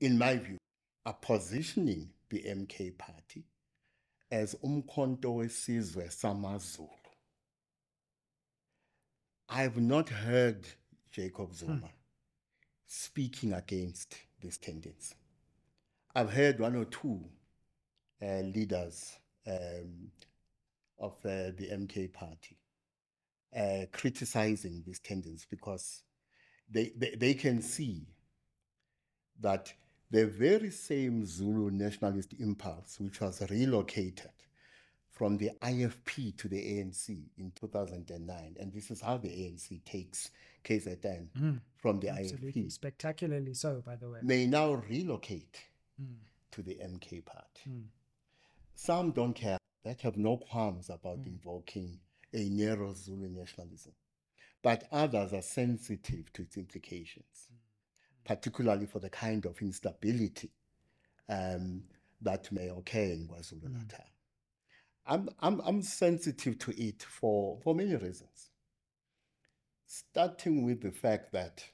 in 0.00 0.18
my 0.18 0.36
view, 0.36 0.58
are 1.04 1.16
positioning 1.20 2.10
the 2.30 2.42
MK 2.42 2.96
party 2.98 3.44
as 4.30 4.54
umkhonto 4.62 5.36
wesizwe 5.36 6.08
samaZulu. 6.08 6.88
I've 9.48 9.78
not 9.78 10.10
heard 10.10 10.66
Jacob 11.10 11.48
hmm. 11.48 11.54
Zuma 11.54 11.88
speaking 12.86 13.52
against 13.52 14.16
this 14.40 14.58
tendency. 14.58 15.14
I've 16.14 16.32
heard 16.32 16.58
one 16.58 16.76
or 16.76 16.84
two 16.84 17.20
uh, 18.22 18.40
leaders 18.40 19.18
um, 19.46 20.10
of 20.98 21.12
uh, 21.24 21.52
the 21.56 21.68
MK 21.72 22.12
party 22.12 22.56
uh, 23.56 23.86
criticizing 23.92 24.82
this 24.86 24.98
tendency 24.98 25.46
because 25.50 26.02
they, 26.70 26.92
they, 26.96 27.14
they 27.16 27.34
can 27.34 27.62
see 27.62 28.06
that 29.40 29.72
the 30.10 30.26
very 30.26 30.70
same 30.70 31.24
Zulu 31.24 31.70
nationalist 31.70 32.34
impulse, 32.40 32.98
which 32.98 33.20
was 33.20 33.42
relocated 33.50 34.30
from 35.10 35.36
the 35.36 35.50
IFP 35.62 36.36
to 36.38 36.48
the 36.48 36.56
ANC 36.56 37.08
in 37.36 37.52
2009, 37.60 38.56
and 38.58 38.72
this 38.72 38.90
is 38.90 39.00
how 39.00 39.16
the 39.16 39.28
ANC 39.28 39.84
takes 39.84 40.30
KZN 40.64 41.60
from 41.76 41.98
the 42.00 42.08
Absolutely. 42.08 42.62
IFP, 42.62 42.72
Spectacularly 42.72 43.54
so, 43.54 43.82
by 43.84 43.96
the 43.96 44.08
way. 44.08 44.20
may 44.22 44.46
now 44.46 44.74
relocate 44.88 45.58
Mm. 46.00 46.16
to 46.52 46.62
the 46.62 46.74
MK 46.76 47.24
party. 47.24 47.68
Mm. 47.68 47.84
Some 48.74 49.10
don't 49.10 49.34
care, 49.34 49.58
that 49.84 50.00
have 50.02 50.16
no 50.16 50.36
qualms 50.36 50.90
about 50.90 51.20
mm. 51.22 51.26
invoking 51.26 51.98
a 52.32 52.48
narrow 52.48 52.94
Zulu 52.94 53.28
nationalism, 53.28 53.92
but 54.62 54.84
others 54.92 55.32
are 55.32 55.42
sensitive 55.42 56.32
to 56.32 56.42
its 56.42 56.56
implications, 56.56 57.48
particularly 58.24 58.86
for 58.86 58.98
the 59.00 59.10
kind 59.10 59.44
of 59.46 59.60
instability 59.60 60.50
um, 61.28 61.82
that 62.20 62.50
may 62.52 62.68
occur 62.68 62.98
in 62.98 63.28
KwaZulu 63.28 63.70
Natal. 63.70 64.04
I'm, 65.06 65.28
I'm, 65.40 65.60
I'm 65.64 65.82
sensitive 65.82 66.58
to 66.60 66.74
it 66.76 67.02
for, 67.02 67.58
for 67.62 67.74
many 67.74 67.94
reasons. 67.96 68.50
Starting 69.86 70.64
with 70.64 70.82
the 70.82 70.90
fact 70.90 71.32
that 71.32 71.64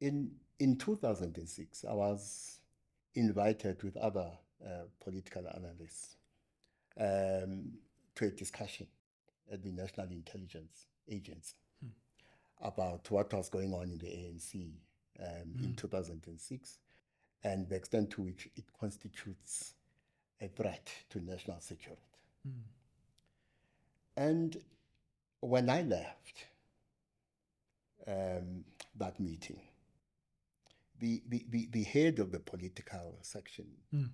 in, 0.00 0.32
in 0.58 0.76
2006, 0.76 1.84
I 1.88 1.92
was 1.92 2.59
invited 3.14 3.82
with 3.82 3.96
other 3.96 4.30
uh, 4.64 4.84
political 5.02 5.46
analysts 5.54 6.16
um, 6.98 7.72
to 8.14 8.26
a 8.26 8.30
discussion 8.30 8.86
at 9.52 9.62
the 9.62 9.72
National 9.72 10.06
Intelligence 10.08 10.86
Agency 11.08 11.54
about 12.62 13.10
what 13.10 13.32
was 13.32 13.48
going 13.48 13.72
on 13.72 13.84
in 13.84 13.98
the 13.98 14.06
ANC 14.06 14.70
um, 15.20 15.54
in 15.64 15.74
2006 15.74 16.78
and 17.42 17.68
the 17.68 17.74
extent 17.74 18.10
to 18.10 18.22
which 18.22 18.48
it 18.56 18.64
constitutes 18.78 19.74
a 20.42 20.48
threat 20.48 20.90
to 21.10 21.20
national 21.24 21.60
security. 21.60 22.02
And 24.16 24.56
when 25.40 25.70
I 25.70 25.82
left 25.82 26.46
um, 28.06 28.64
that 28.98 29.18
meeting, 29.18 29.60
the, 31.00 31.22
the, 31.28 31.44
the, 31.48 31.68
the 31.72 31.82
head 31.82 32.18
of 32.18 32.30
the 32.30 32.38
political 32.38 33.18
section 33.22 33.66
hmm. 33.90 34.04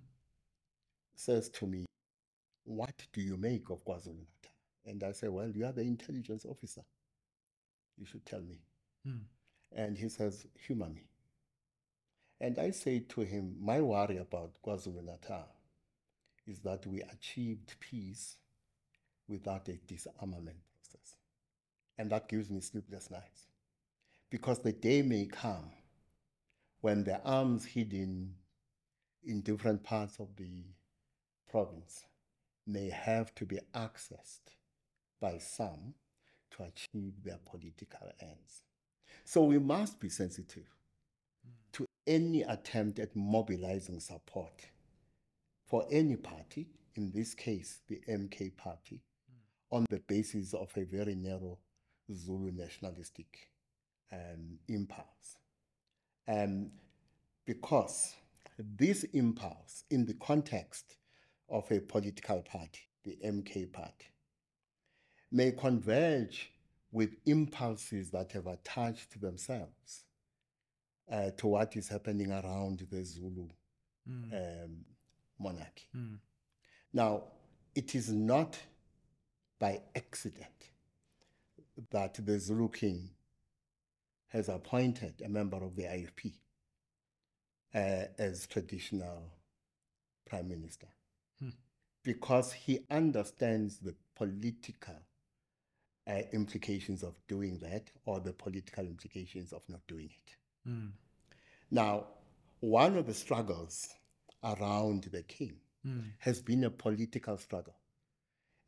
says 1.15 1.49
to 1.51 1.67
me, 1.67 1.87
What 2.65 2.95
do 3.13 3.21
you 3.21 3.37
make 3.37 3.69
of 3.71 3.85
KwaZulu 3.85 4.07
Natal? 4.07 4.53
And 4.87 5.03
I 5.03 5.13
say, 5.13 5.29
Well, 5.29 5.51
you 5.51 5.67
are 5.67 5.73
the 5.73 5.83
intelligence 5.83 6.47
officer. 6.49 6.83
You 7.99 8.07
should 8.07 8.25
tell 8.25 8.41
me. 8.41 8.61
Hmm. 9.05 9.25
And 9.75 9.99
he 9.99 10.09
says, 10.09 10.47
Humor 10.67 10.89
me. 10.89 11.05
And 12.41 12.59
I 12.59 12.71
say 12.71 13.01
to 13.01 13.23
him, 13.23 13.57
my 13.61 13.81
worry 13.81 14.19
about 14.19 14.53
KwaZulu 14.65 15.05
Natal 15.05 15.49
is 16.47 16.61
that 16.61 16.87
we 16.87 17.03
achieved 17.03 17.75
peace 17.81 18.37
without 19.27 19.69
a 19.69 19.79
disarmament 19.87 20.59
process. 20.71 21.17
And 21.99 22.11
that 22.11 22.29
gives 22.29 22.51
me 22.51 22.61
sleepless 22.61 23.11
nights. 23.11 23.47
Because 24.31 24.59
the 24.59 24.73
day 24.73 25.03
may 25.03 25.27
come 25.27 25.71
when 26.81 27.05
the 27.05 27.21
arms 27.23 27.65
hidden 27.65 28.35
in 29.25 29.41
different 29.41 29.83
parts 29.83 30.19
of 30.21 30.37
the 30.37 30.65
province 31.51 32.07
may 32.67 32.91
have 32.91 33.35
to 33.35 33.45
be 33.45 33.59
accessed 33.75 34.55
by 35.21 35.39
some 35.39 35.95
to 36.51 36.63
achieve 36.63 37.23
their 37.25 37.39
political 37.45 38.13
ends. 38.21 38.63
So 39.25 39.45
we 39.45 39.59
must 39.59 40.01
be 40.01 40.09
sensitive 40.09 40.69
to 41.73 41.87
any 42.07 42.43
attempt 42.43 42.99
at 42.99 43.17
mobilizing 43.17 44.01
support 44.01 44.67
for 45.67 45.85
any 45.91 46.17
party, 46.17 46.69
in 46.95 47.11
this 47.11 47.35
case, 47.35 47.81
the 47.89 48.01
MK 48.09 48.57
party, 48.57 49.03
on 49.71 49.85
the 49.91 50.01
basis 50.07 50.55
of 50.55 50.71
a 50.77 50.85
very 50.85 51.15
narrow 51.15 51.59
Zulu 52.15 52.53
nationalistic 52.53 53.51
um, 54.13 54.59
impulse. 54.69 55.39
Um, 56.29 56.71
because 57.45 58.15
this 58.59 59.05
impulse, 59.05 59.85
in 59.91 60.05
the 60.07 60.15
context 60.15 60.97
of 61.49 61.71
a 61.71 61.81
political 61.81 62.43
party, 62.43 62.81
the 63.05 63.17
MK 63.25 63.73
party, 63.73 64.07
may 65.31 65.53
converge 65.53 66.51
with 66.91 67.17
impulses 67.27 68.11
that 68.11 68.33
have 68.33 68.47
attached 68.47 69.21
themselves 69.21 70.05
uh, 71.11 71.31
to 71.37 71.47
what 71.47 71.77
is 71.77 71.89
happening 71.89 72.33
around 72.33 72.87
the 72.91 73.05
Zulu 73.05 73.49
Mm. 74.09 74.65
um, 74.65 74.85
monarchy. 75.39 75.89
Mm. 75.97 76.19
Now, 76.93 77.25
it 77.75 77.95
is 77.95 78.13
not 78.13 78.57
by 79.59 79.81
accident 79.97 80.71
that 81.91 82.15
the 82.25 82.39
Zulu 82.39 82.69
king 82.69 83.11
has 84.37 84.49
appointed 84.51 85.23
a 85.25 85.29
member 85.29 85.57
of 85.57 85.75
the 85.77 85.85
IFP 85.85 86.35
uh, 87.75 88.05
as 88.19 88.47
traditional 88.47 89.33
prime 90.29 90.49
minister 90.49 90.89
Hmm. 91.41 91.51
because 92.03 92.53
he 92.53 92.81
understands 92.91 93.79
the 93.79 93.95
political 94.15 94.95
uh, 96.09 96.23
implications 96.33 97.03
of 97.03 97.15
doing 97.29 97.59
that 97.59 97.91
or 98.05 98.21
the 98.21 98.33
political 98.33 98.85
implications 98.87 99.53
of 99.53 99.63
not 99.69 99.81
doing 99.87 100.11
it. 100.11 100.37
Mm. 100.69 100.93
Now, 101.71 102.07
one 102.61 102.97
of 102.97 103.07
the 103.07 103.15
struggles 103.15 103.89
around 104.43 105.05
the 105.05 105.23
king 105.23 105.57
Mm. 105.87 106.03
has 106.19 106.43
been 106.43 106.65
a 106.65 106.71
political 106.71 107.37
struggle, 107.39 107.77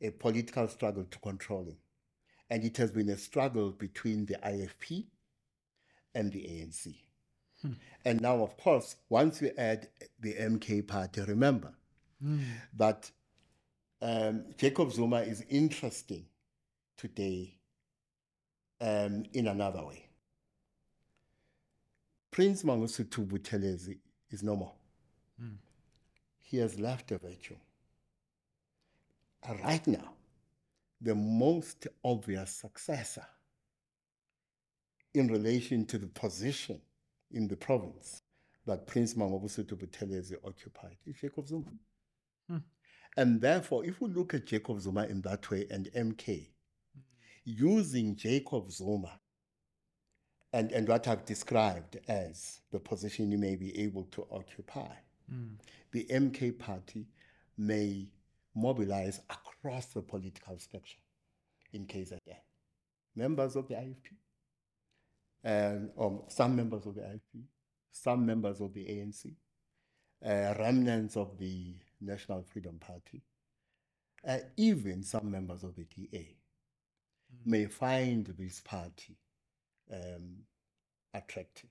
a 0.01 0.09
political 0.11 0.67
struggle 0.69 1.03
to 1.03 1.19
control 1.19 1.65
him. 1.65 1.77
And 2.49 2.63
it 2.63 2.77
has 2.77 2.91
been 2.91 3.09
a 3.09 3.17
struggle 3.17 3.71
between 3.71 4.25
the 4.25 4.37
IFP 4.41 5.07
and 6.15 6.31
the 6.31 6.39
ANC. 6.41 6.95
Hmm. 7.61 7.73
And 8.05 8.21
now, 8.21 8.41
of 8.43 8.57
course, 8.57 8.95
once 9.09 9.41
you 9.41 9.51
add 9.57 9.89
the 10.19 10.33
MK 10.35 10.87
party, 10.87 11.21
remember 11.21 11.73
Mm. 12.23 12.43
that 12.77 13.09
um, 14.01 14.45
Jacob 14.57 14.91
Zuma 14.91 15.21
is 15.21 15.43
interesting 15.49 16.25
today 16.97 17.57
um, 18.81 19.23
in 19.33 19.47
another 19.47 19.85
way. 19.85 20.05
Prince 22.31 22.63
Mangosuthu 22.63 23.25
Buthelezi 23.27 23.99
is 24.31 24.43
no 24.43 24.55
more. 24.55 24.73
Mm. 25.41 25.55
He 26.41 26.57
has 26.57 26.79
left 26.79 27.11
a 27.11 27.17
virtue. 27.17 27.55
Right 29.63 29.85
now, 29.87 30.13
the 31.01 31.15
most 31.15 31.87
obvious 32.03 32.51
successor 32.51 33.25
in 35.13 35.27
relation 35.27 35.85
to 35.87 35.97
the 35.97 36.07
position 36.07 36.79
in 37.31 37.47
the 37.47 37.55
province 37.55 38.21
that 38.65 38.85
Prince 38.87 39.13
Mangosuthu 39.15 39.73
Buthelezi 39.73 40.35
occupied 40.45 40.97
is 41.05 41.15
Jacob 41.19 41.47
Zuma. 41.47 41.71
Hmm. 42.47 42.57
And 43.17 43.41
therefore, 43.41 43.85
if 43.85 43.99
we 44.01 44.09
look 44.09 44.33
at 44.33 44.45
Jacob 44.45 44.79
Zuma 44.79 45.05
in 45.05 45.21
that 45.21 45.49
way 45.49 45.65
and 45.71 45.89
MK, 45.95 46.49
using 47.45 48.15
Jacob 48.15 48.71
Zuma 48.71 49.19
and, 50.53 50.71
and 50.71 50.87
what 50.87 51.07
I've 51.07 51.25
described 51.25 51.99
as 52.07 52.61
the 52.71 52.79
position 52.79 53.31
you 53.31 53.37
may 53.37 53.55
be 53.55 53.77
able 53.79 54.03
to 54.11 54.27
occupy, 54.31 54.93
Mm. 55.31 55.57
the 55.91 56.05
MK 56.09 56.57
party 56.57 57.05
may 57.57 58.07
mobilize 58.55 59.19
across 59.29 59.87
the 59.87 60.01
political 60.01 60.57
spectrum 60.57 61.01
in 61.73 61.85
KZN. 61.85 62.19
Members 63.15 63.55
of 63.55 63.67
the 63.67 63.75
IFP, 63.75 64.15
and 65.43 65.89
um, 65.99 66.21
some 66.27 66.55
members 66.55 66.85
of 66.85 66.95
the 66.95 67.01
IFP, 67.01 67.43
some 67.91 68.25
members 68.25 68.61
of 68.61 68.73
the 68.73 68.85
ANC, 68.85 69.33
uh, 70.25 70.53
remnants 70.59 71.15
of 71.15 71.37
the 71.37 71.75
National 72.01 72.43
Freedom 72.43 72.77
Party, 72.79 73.21
uh, 74.27 74.37
even 74.57 75.03
some 75.03 75.31
members 75.31 75.63
of 75.63 75.75
the 75.75 75.85
DA 75.85 76.35
may 77.45 77.65
find 77.65 78.25
this 78.37 78.59
party 78.61 79.15
um, 79.93 80.35
attractive. 81.13 81.69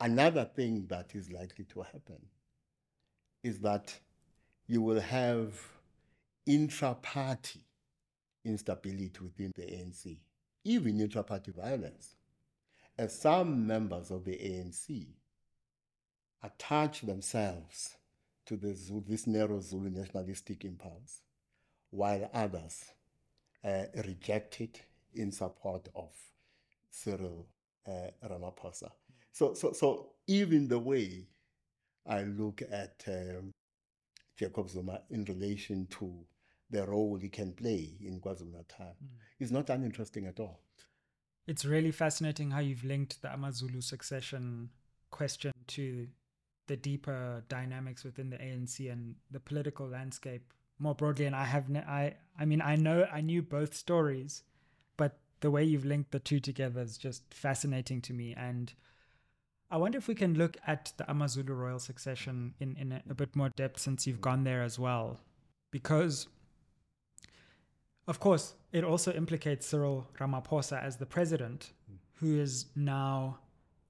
Another 0.00 0.44
thing 0.44 0.86
that 0.88 1.14
is 1.14 1.30
likely 1.30 1.64
to 1.66 1.82
happen 1.82 2.18
is 3.44 3.60
that 3.60 3.96
you 4.66 4.80
will 4.80 5.00
have 5.00 5.54
intra-party 6.46 7.64
instability 8.44 9.18
within 9.20 9.52
the 9.54 9.62
ANC, 9.62 10.18
even 10.64 11.00
intra-party 11.00 11.52
violence, 11.52 12.16
as 13.02 13.18
some 13.18 13.66
members 13.66 14.12
of 14.12 14.24
the 14.24 14.30
ANC 14.30 15.08
attach 16.40 17.00
themselves 17.00 17.96
to 18.46 18.56
Zulu, 18.56 19.02
this 19.08 19.26
narrow 19.26 19.60
Zulu 19.60 19.90
nationalistic 19.90 20.64
impulse, 20.64 21.22
while 21.90 22.30
others 22.32 22.84
uh, 23.64 23.86
reject 24.04 24.60
it 24.60 24.82
in 25.14 25.32
support 25.32 25.88
of 25.96 26.10
Cyril 26.90 27.48
uh, 27.88 28.10
Ramaphosa. 28.24 28.92
So, 29.32 29.54
so, 29.54 29.72
so 29.72 30.10
even 30.28 30.68
the 30.68 30.78
way 30.78 31.26
I 32.06 32.22
look 32.22 32.62
at 32.70 33.02
um, 33.08 33.50
Jacob 34.38 34.70
Zuma 34.70 35.00
in 35.10 35.24
relation 35.24 35.88
to 35.98 36.24
the 36.70 36.86
role 36.86 37.16
he 37.16 37.28
can 37.28 37.52
play 37.52 37.94
in 38.00 38.20
KwaZulu 38.20 38.52
Natal 38.52 38.96
is 39.40 39.50
not 39.50 39.70
uninteresting 39.70 40.26
at 40.26 40.38
all. 40.38 40.60
It's 41.46 41.64
really 41.64 41.90
fascinating 41.90 42.50
how 42.50 42.60
you've 42.60 42.84
linked 42.84 43.20
the 43.22 43.32
Amazulu 43.32 43.80
succession 43.80 44.70
question 45.10 45.52
to 45.68 46.06
the 46.68 46.76
deeper 46.76 47.42
dynamics 47.48 48.04
within 48.04 48.30
the 48.30 48.36
ANC 48.36 48.90
and 48.90 49.16
the 49.30 49.40
political 49.40 49.88
landscape 49.88 50.52
more 50.78 50.94
broadly. 50.94 51.26
And 51.26 51.34
I 51.34 51.44
have, 51.44 51.68
ne- 51.68 51.80
I, 51.80 52.14
I 52.38 52.44
mean, 52.44 52.62
I 52.62 52.76
know 52.76 53.06
I 53.12 53.20
knew 53.20 53.42
both 53.42 53.74
stories, 53.74 54.44
but 54.96 55.18
the 55.40 55.50
way 55.50 55.64
you've 55.64 55.84
linked 55.84 56.12
the 56.12 56.20
two 56.20 56.40
together 56.40 56.80
is 56.80 56.96
just 56.96 57.22
fascinating 57.34 58.00
to 58.02 58.12
me. 58.12 58.34
And 58.36 58.72
I 59.70 59.76
wonder 59.78 59.98
if 59.98 60.06
we 60.06 60.14
can 60.14 60.34
look 60.34 60.56
at 60.66 60.92
the 60.96 61.10
Amazulu 61.10 61.54
royal 61.54 61.78
succession 61.78 62.54
in, 62.60 62.76
in 62.76 62.92
a, 62.92 63.02
a 63.10 63.14
bit 63.14 63.34
more 63.34 63.48
depth 63.50 63.80
since 63.80 64.06
you've 64.06 64.20
gone 64.20 64.44
there 64.44 64.62
as 64.62 64.78
well. 64.78 65.18
Because, 65.72 66.28
of 68.08 68.18
course, 68.20 68.54
it 68.72 68.84
also 68.84 69.12
implicates 69.12 69.66
Cyril 69.66 70.06
Ramaphosa 70.18 70.82
as 70.82 70.96
the 70.96 71.06
president, 71.06 71.72
who 72.14 72.38
is 72.38 72.66
now 72.74 73.38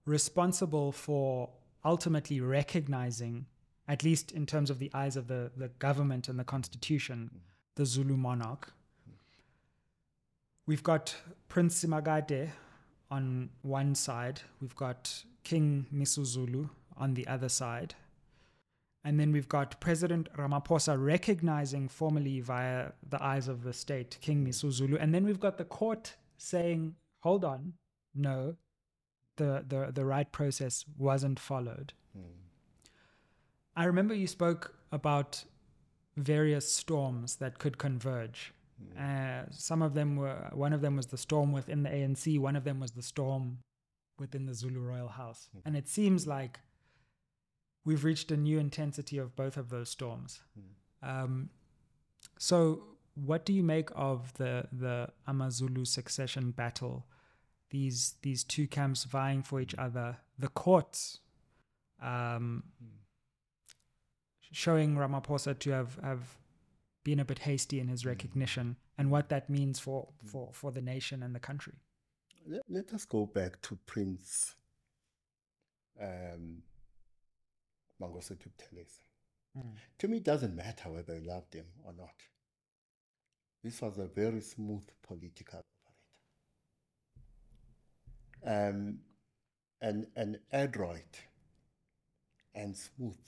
responsible 0.04 0.92
for 0.92 1.50
ultimately 1.84 2.40
recognizing, 2.40 3.46
at 3.88 4.04
least 4.04 4.32
in 4.32 4.46
terms 4.46 4.70
of 4.70 4.78
the 4.78 4.90
eyes 4.94 5.16
of 5.16 5.28
the, 5.28 5.50
the 5.56 5.68
government 5.78 6.28
and 6.28 6.38
the 6.38 6.44
constitution, 6.44 7.30
the 7.76 7.86
Zulu 7.86 8.16
monarch. 8.16 8.72
We've 10.66 10.82
got 10.82 11.14
Prince 11.48 11.84
Simakade 11.84 12.50
on 13.10 13.50
one 13.62 13.94
side, 13.94 14.40
we've 14.60 14.76
got 14.76 15.24
King 15.44 15.86
Misuzulu 15.94 16.70
on 16.96 17.14
the 17.14 17.26
other 17.26 17.48
side. 17.48 17.94
And 19.04 19.18
then 19.18 19.32
we've 19.32 19.48
got 19.48 19.80
President 19.80 20.32
Ramaphosa 20.34 20.96
recognizing 21.02 21.88
formally 21.88 22.40
via 22.40 22.92
the 23.08 23.22
eyes 23.22 23.48
of 23.48 23.64
the 23.64 23.72
state 23.72 24.18
King 24.20 24.46
Misuzulu. 24.46 24.96
And 25.00 25.12
then 25.12 25.24
we've 25.24 25.40
got 25.40 25.58
the 25.58 25.64
court 25.64 26.14
saying, 26.36 26.94
hold 27.20 27.44
on, 27.44 27.74
no, 28.14 28.56
the, 29.36 29.64
the, 29.66 29.90
the 29.92 30.04
right 30.04 30.30
process 30.30 30.84
wasn't 30.96 31.40
followed. 31.40 31.92
Hmm. 32.14 32.42
I 33.76 33.84
remember 33.84 34.14
you 34.14 34.26
spoke 34.26 34.74
about 34.92 35.44
various 36.16 36.70
storms 36.70 37.36
that 37.36 37.58
could 37.58 37.78
converge. 37.78 38.52
Hmm. 38.78 39.02
Uh, 39.02 39.42
some 39.50 39.82
of 39.82 39.94
them 39.94 40.16
were, 40.16 40.50
one 40.52 40.72
of 40.72 40.80
them 40.80 40.96
was 40.96 41.06
the 41.06 41.18
storm 41.18 41.52
within 41.52 41.82
the 41.82 41.90
ANC, 41.90 42.38
one 42.38 42.54
of 42.54 42.62
them 42.62 42.78
was 42.78 42.92
the 42.92 43.02
storm 43.02 43.58
within 44.18 44.46
the 44.46 44.54
Zulu 44.54 44.80
royal 44.80 45.08
house. 45.08 45.48
Hmm. 45.52 45.60
And 45.64 45.76
it 45.76 45.88
seems 45.88 46.26
like 46.26 46.60
we've 47.84 48.04
reached 48.04 48.30
a 48.30 48.36
new 48.36 48.58
intensity 48.58 49.18
of 49.18 49.34
both 49.36 49.56
of 49.56 49.70
those 49.70 49.88
storms. 49.88 50.40
Um, 51.02 51.50
so, 52.38 52.84
what 53.14 53.44
do 53.44 53.52
you 53.52 53.62
make 53.62 53.90
of 53.94 54.32
the 54.34 54.68
the 54.72 55.08
Amazulu 55.26 55.84
succession 55.84 56.50
battle? 56.50 57.06
These 57.70 58.14
these 58.22 58.44
two 58.44 58.66
camps 58.66 59.04
vying 59.04 59.42
for 59.42 59.60
each 59.60 59.74
other. 59.76 60.18
The 60.38 60.48
courts 60.48 61.20
um, 62.00 62.64
showing 64.52 64.96
Ramaphosa 64.96 65.58
to 65.58 65.70
have 65.70 65.98
have 66.02 66.36
been 67.04 67.20
a 67.20 67.24
bit 67.24 67.40
hasty 67.40 67.80
in 67.80 67.88
his 67.88 68.06
recognition, 68.06 68.76
and 68.96 69.10
what 69.10 69.28
that 69.30 69.50
means 69.50 69.78
for 69.78 70.08
for 70.24 70.50
for 70.52 70.70
the 70.70 70.82
nation 70.82 71.22
and 71.22 71.34
the 71.34 71.40
country. 71.40 71.74
Let, 72.46 72.62
let 72.68 72.92
us 72.92 73.04
go 73.04 73.26
back 73.26 73.60
to 73.62 73.78
Prince 73.86 74.56
um, 76.00 76.62
Mangosuthu 78.02 78.48
Buthelezi. 78.48 79.04
To 79.98 80.08
me, 80.08 80.16
it 80.16 80.24
doesn't 80.24 80.56
matter 80.56 80.90
whether 80.90 81.18
you 81.18 81.28
loved 81.28 81.54
him 81.54 81.66
or 81.84 81.92
not. 81.92 82.14
This 83.62 83.80
was 83.80 83.98
a 83.98 84.06
very 84.06 84.40
smooth 84.40 84.88
political 85.06 85.62
operator. 88.44 88.70
Um, 88.74 88.98
an, 89.80 90.06
an 90.16 90.38
adroit 90.52 91.20
and 92.54 92.76
smooth 92.76 93.18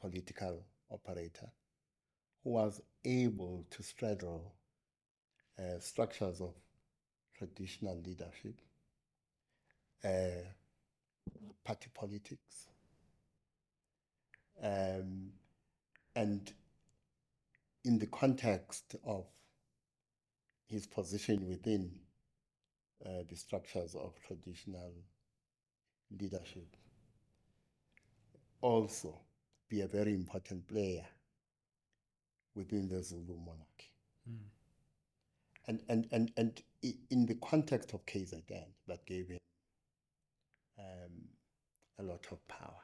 political 0.00 0.64
operator 0.90 1.50
who 2.42 2.50
was 2.50 2.80
able 3.04 3.66
to 3.70 3.82
straddle 3.82 4.54
uh, 5.58 5.78
structures 5.80 6.40
of 6.40 6.54
traditional 7.36 8.00
leadership, 8.04 8.60
uh, 10.04 10.42
party 11.64 11.88
politics, 11.94 12.68
um, 14.62 15.30
and 16.14 16.52
in 17.84 17.98
the 17.98 18.06
context 18.06 18.96
of 19.04 19.24
his 20.66 20.86
position 20.86 21.48
within 21.48 21.90
uh, 23.04 23.22
the 23.28 23.36
structures 23.36 23.94
of 23.94 24.14
traditional 24.26 24.92
leadership, 26.20 26.76
also 28.60 29.20
be 29.68 29.82
a 29.82 29.86
very 29.86 30.12
important 30.14 30.66
player 30.66 31.06
within 32.54 32.88
the 32.88 33.02
Zulu 33.02 33.36
monarchy. 33.38 33.92
And, 35.66 35.80
and, 35.88 36.08
and, 36.12 36.32
and 36.36 36.62
in 37.10 37.26
the 37.26 37.34
context 37.36 37.92
of 37.92 38.04
KZN, 38.06 38.64
that 38.88 39.06
gave 39.06 39.28
him 39.28 39.38
um, 40.78 41.12
a 41.98 42.02
lot 42.02 42.26
of 42.32 42.46
power. 42.48 42.80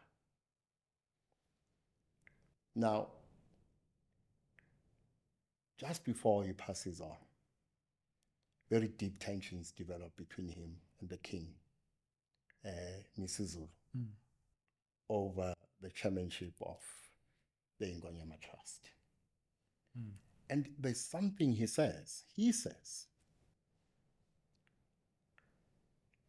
Now, 2.74 3.08
just 5.78 6.04
before 6.04 6.44
he 6.44 6.52
passes 6.52 7.00
on, 7.00 7.16
very 8.70 8.88
deep 8.88 9.18
tensions 9.18 9.70
develop 9.70 10.16
between 10.16 10.48
him 10.48 10.76
and 11.00 11.08
the 11.08 11.18
king, 11.18 11.48
uh, 12.64 12.70
Misuzulu, 13.20 13.68
over 15.08 15.54
the 15.80 15.90
chairmanship 15.90 16.54
of 16.62 16.78
the 17.78 17.86
Ingonyama 17.86 18.40
Trust. 18.40 18.90
And 20.50 20.68
there's 20.78 21.00
something 21.00 21.52
he 21.52 21.66
says. 21.66 22.24
He 22.34 22.52
says, 22.52 23.06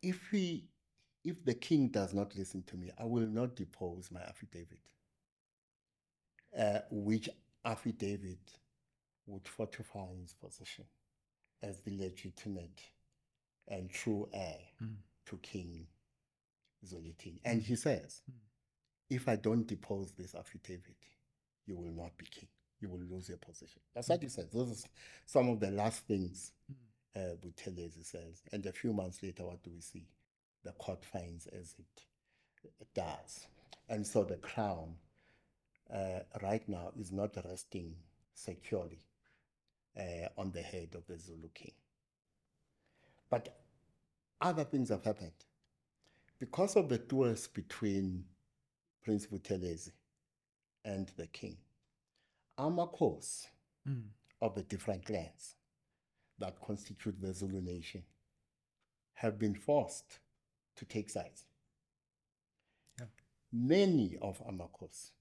if 0.02 0.30
he 0.32 0.66
if 1.24 1.44
the 1.44 1.56
king 1.56 1.88
does 1.88 2.14
not 2.14 2.36
listen 2.38 2.64
to 2.68 2.78
me, 2.78 2.92
I 3.00 3.06
will 3.06 3.26
not 3.26 3.56
depose 3.56 4.12
my 4.12 4.22
affidavit. 4.22 4.80
Uh, 6.58 6.80
which 6.90 7.30
affidavit 7.66 8.60
would 9.28 9.48
fortify 9.48 10.08
his 10.22 10.34
position 10.34 10.86
as 11.62 11.82
the 11.82 11.98
legitimate 11.98 12.82
and 13.68 13.90
true 13.90 14.30
heir 14.34 14.60
to 15.26 15.38
King 15.38 15.86
Zwelithini. 16.86 17.42
And 17.44 17.62
he 17.62 17.76
says, 17.76 18.22
if 19.10 19.28
I 19.28 19.36
don't 19.36 19.68
depose 19.68 20.12
this 20.12 20.36
affidavit, 20.36 20.96
you 21.66 21.76
will 21.76 21.92
not 21.92 22.16
be 22.18 22.26
king. 22.26 22.48
You 22.80 22.90
will 22.90 23.04
lose 23.10 23.28
your 23.28 23.38
position. 23.40 23.82
That's 23.94 24.10
what 24.10 24.22
he 24.22 24.30
says. 24.30 24.50
Those 24.54 24.72
are 24.72 24.90
some 25.26 25.50
of 25.50 25.60
the 25.60 25.72
last 25.72 26.08
things 26.08 26.52
uh, 27.16 27.36
Buthelezi 27.44 28.06
says. 28.06 28.44
And 28.52 28.66
a 28.66 28.72
few 28.72 28.94
months 28.94 29.22
later, 29.24 29.46
what 29.46 29.64
do 29.64 29.72
we 29.74 29.82
see? 29.82 30.08
The 30.64 30.72
court 30.74 31.04
finds 31.04 31.48
as 31.48 31.76
it 31.80 32.86
does. 32.94 33.48
And 33.90 34.06
so 34.06 34.24
the 34.24 34.38
crown 34.38 34.96
uh, 35.94 36.20
right 36.42 36.68
now 36.68 36.92
is 37.00 37.12
not 37.12 37.36
resting 37.46 37.96
securely 38.34 39.00
uh, 39.98 40.28
on 40.38 40.52
the 40.52 40.62
head 40.62 40.90
of 40.96 41.06
the 41.08 41.18
Zulu 41.18 41.50
king. 41.54 41.74
But 43.30 43.56
other 44.42 44.64
things 44.64 44.90
have 44.90 45.04
happened. 45.04 45.32
Because 46.40 46.76
of 46.76 46.90
the 46.90 46.98
duels 46.98 47.48
between 47.48 48.26
Prince 49.04 49.28
Buthelezi 49.28 49.92
and 50.84 51.12
the 51.18 51.28
king, 51.28 51.58
Amakos 52.60 53.48
of 54.42 54.56
the 54.56 54.64
different 54.64 55.06
clans 55.06 55.56
that 56.40 56.60
constitute 56.62 57.20
the 57.22 57.34
Zulu 57.34 57.62
nation 57.62 58.04
have 59.14 59.40
been 59.40 59.56
forced 59.56 60.20
to 60.76 60.86
take 60.86 61.10
sides. 61.10 61.46
Yeah. 63.00 63.06
Many 63.52 64.18
of 64.22 64.42
Amakos 64.46 65.12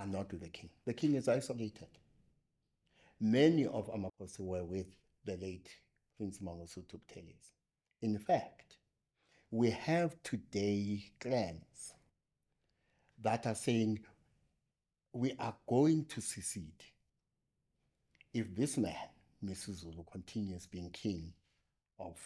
are 0.00 0.06
not 0.06 0.32
with 0.32 0.40
the 0.40 0.48
king. 0.48 0.70
The 0.86 0.94
king 0.94 1.14
is 1.14 1.28
isolated. 1.28 1.88
Many 3.20 3.66
of 3.66 3.90
Amakosi 3.92 4.40
were 4.40 4.64
with 4.64 4.86
the 5.26 5.36
late 5.36 5.68
Prince 6.16 6.38
Mangosuthu 6.38 6.98
Buthelezi. 6.98 7.52
In 8.00 8.18
fact, 8.18 8.78
we 9.50 9.70
have 9.70 10.16
today 10.22 11.04
clans 11.20 11.92
that 13.20 13.46
are 13.46 13.54
saying 13.54 14.00
we 15.12 15.34
are 15.38 15.54
going 15.68 16.06
to 16.06 16.22
secede 16.22 16.82
if 18.32 18.54
this 18.54 18.78
man, 18.78 18.94
Misuzulu, 19.44 20.10
continues 20.10 20.66
being 20.66 20.88
king 20.90 21.32
of 21.98 22.16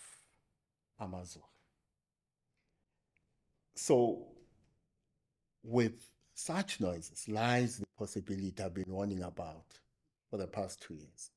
Amazulu. 1.00 1.44
So, 3.74 4.26
with 5.64 6.08
such 6.34 6.80
noises 6.80 7.28
lies 7.28 7.78
the 7.78 7.86
possibility 7.96 8.54
I've 8.62 8.74
been 8.74 8.92
warning 8.92 9.22
about 9.22 9.78
for 10.30 10.36
the 10.36 10.46
past 10.46 10.82
two 10.82 10.94
years 10.94 11.30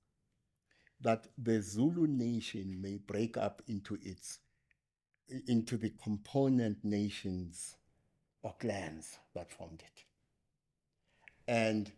that 1.01 1.27
the 1.37 1.61
Zulu 1.61 2.07
nation 2.07 2.81
may 2.81 2.97
break 2.97 3.37
up 3.37 3.61
into 3.67 3.97
its 4.01 4.39
into 5.47 5.77
the 5.77 5.91
component 6.01 6.83
nations 6.83 7.75
or 8.41 8.55
clans 8.59 9.19
that 9.35 9.51
formed 9.51 9.83
it. 9.85 10.03
And 11.47 11.91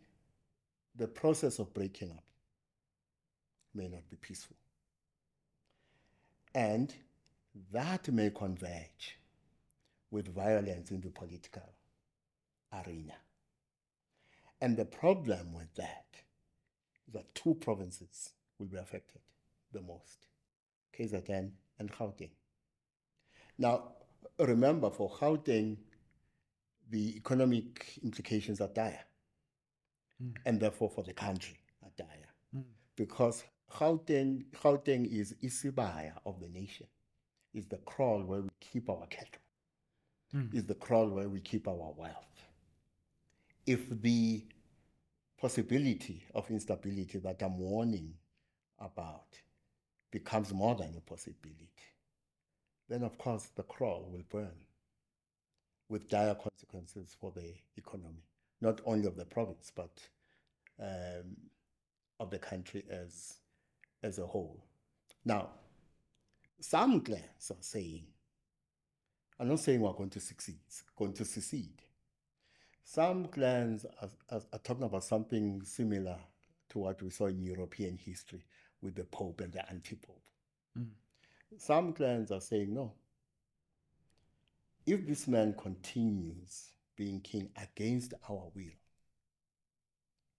the 0.95 1.07
process 1.07 1.59
of 1.59 1.73
breaking 1.73 2.11
up 2.11 2.23
may 3.75 3.87
not 3.87 4.09
be 4.09 4.15
peaceful. 4.15 4.57
And 6.55 6.93
that 7.71 8.11
may 8.11 8.31
converge 8.31 9.17
with 10.09 10.33
violence 10.33 10.89
in 10.89 11.01
the 11.01 11.09
political 11.09 11.69
arena. 12.73 13.15
And 14.61 14.75
the 14.75 14.85
problem 14.85 15.53
with 15.53 15.73
that 15.75 16.05
is 17.07 17.13
that 17.13 17.33
two 17.33 17.55
provinces 17.55 18.31
will 18.57 18.67
be 18.67 18.77
affected 18.77 19.21
the 19.71 19.81
most 19.81 20.27
KZN 20.97 21.51
and 21.79 21.91
Gauteng. 21.91 22.31
Now, 23.57 23.93
remember 24.37 24.89
for 24.89 25.09
Gauteng, 25.09 25.77
the 26.89 27.15
economic 27.15 27.99
implications 28.03 28.61
are 28.61 28.67
dire, 28.69 29.05
hmm. 30.19 30.31
and 30.45 30.59
therefore 30.59 30.89
for 30.89 31.03
the 31.03 31.13
country 31.13 31.59
are 31.83 31.91
dire, 31.97 32.29
hmm. 32.53 32.61
because 32.95 33.43
Gauteng, 33.71 34.45
Gauteng 34.55 35.05
is 35.11 35.35
Isibaya 35.43 36.13
of 36.25 36.39
the 36.39 36.49
nation, 36.49 36.87
is 37.53 37.67
the 37.67 37.77
kraal 37.77 38.23
where 38.23 38.41
we 38.41 38.49
keep 38.59 38.89
our 38.89 39.05
cattle, 39.07 39.41
hmm. 40.31 40.45
is 40.51 40.65
the 40.65 40.75
kraal 40.75 41.09
where 41.09 41.29
we 41.29 41.39
keep 41.39 41.67
our 41.67 41.93
wealth. 41.95 42.48
If 43.69 44.01
the 44.01 44.43
possibility 45.39 46.23
of 46.33 46.49
instability 46.49 47.19
that 47.19 47.43
I'm 47.43 47.59
warning 47.59 48.15
about 48.79 49.27
becomes 50.09 50.51
more 50.51 50.73
than 50.73 50.95
a 50.97 51.01
possibility, 51.01 51.69
then 52.89 53.03
of 53.03 53.19
course 53.19 53.51
the 53.55 53.61
kraal 53.61 54.09
will 54.11 54.23
burn 54.27 54.57
with 55.87 56.09
dire 56.09 56.33
consequences 56.33 57.15
for 57.21 57.31
the 57.35 57.53
economy, 57.77 58.23
not 58.59 58.81
only 58.85 59.05
of 59.05 59.15
the 59.15 59.25
province, 59.25 59.71
but 59.75 59.99
um, 60.81 61.37
of 62.19 62.31
the 62.31 62.39
country 62.39 62.83
as, 62.89 63.35
as 64.01 64.17
a 64.17 64.25
whole. 64.25 64.65
Now, 65.23 65.49
some 66.59 67.01
clans 67.01 67.51
are 67.51 67.61
saying, 67.61 68.07
I'm 69.39 69.47
not 69.47 69.59
saying 69.59 69.79
we're 69.79 69.93
going 69.93 70.09
to 70.09 70.19
succeed, 70.19 70.57
going 70.97 71.13
to 71.13 71.23
secede, 71.23 71.83
Some 72.91 73.27
clans 73.27 73.85
are, 74.01 74.09
are, 74.31 74.41
are 74.51 74.59
talking 74.63 74.85
about 74.85 75.03
something 75.03 75.61
similar 75.63 76.17
to 76.69 76.79
what 76.79 76.99
we 77.03 77.11
saw 77.11 77.27
in 77.27 77.39
European 77.43 77.99
history 78.03 78.43
with 78.81 78.95
the 78.95 79.03
Pope 79.03 79.41
and 79.41 79.53
the 79.53 79.69
anti 79.69 79.95
Pope. 79.95 80.23
Mm. 80.75 80.87
Some 81.59 81.93
clans 81.93 82.31
are 82.31 82.41
saying, 82.41 82.73
no, 82.73 82.93
if 84.87 85.05
this 85.05 85.27
man 85.27 85.53
continues 85.53 86.69
being 86.95 87.21
king 87.21 87.49
against 87.61 88.15
our 88.27 88.49
will, 88.55 88.73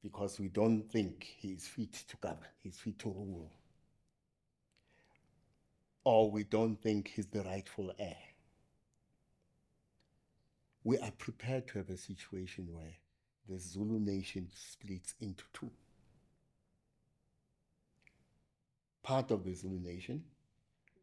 because 0.03 0.41
we 0.41 0.49
don't 0.49 0.83
think 0.91 1.33
he 1.39 1.53
is 1.53 1.69
fit 1.69 1.93
to 1.93 2.17
govern, 2.17 2.49
he's 2.65 2.81
fit 2.81 2.99
to 2.99 3.11
rule, 3.11 3.53
or 6.03 6.29
we 6.29 6.43
don't 6.43 6.83
think 6.83 7.13
he's 7.15 7.27
the 7.27 7.45
rightful 7.45 7.93
heir, 7.97 8.17
we 10.85 10.99
are 10.99 11.11
prepared 11.13 11.67
to 11.69 11.79
have 11.79 11.91
a 11.91 11.97
situation 11.97 12.69
where 12.73 12.95
the 13.49 13.59
Zulu 13.59 13.99
nation 14.01 14.49
splits 14.55 15.15
into 15.21 15.45
two. 15.53 15.71
Part 19.03 19.31
of 19.31 19.45
the 19.45 19.55
Zulu 19.55 19.81
nation 19.81 20.25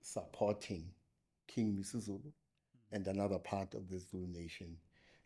supporting 0.02 0.86
King 1.48 1.76
Misuzulu, 1.78 2.32
and 2.92 3.06
another 3.08 3.40
part 3.40 3.74
of 3.74 3.90
the 3.90 4.00
Zulu 4.00 4.28
nation 4.28 4.78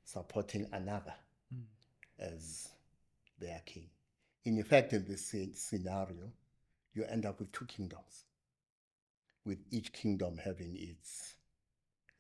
supporting 0.03 0.67
another 0.71 1.13
Mm. 1.53 1.65
as 2.17 2.69
their 3.39 3.61
king. 3.65 3.89
In 4.45 4.57
effect, 4.57 4.93
in 4.93 5.05
this 5.05 5.33
scenario, 5.53 6.31
you 6.93 7.03
end 7.03 7.25
up 7.25 7.39
with 7.39 7.51
two 7.51 7.65
kingdoms, 7.65 8.25
with 9.43 9.59
each 9.69 9.91
kingdom 9.91 10.37
having 10.37 10.77
its 10.77 11.35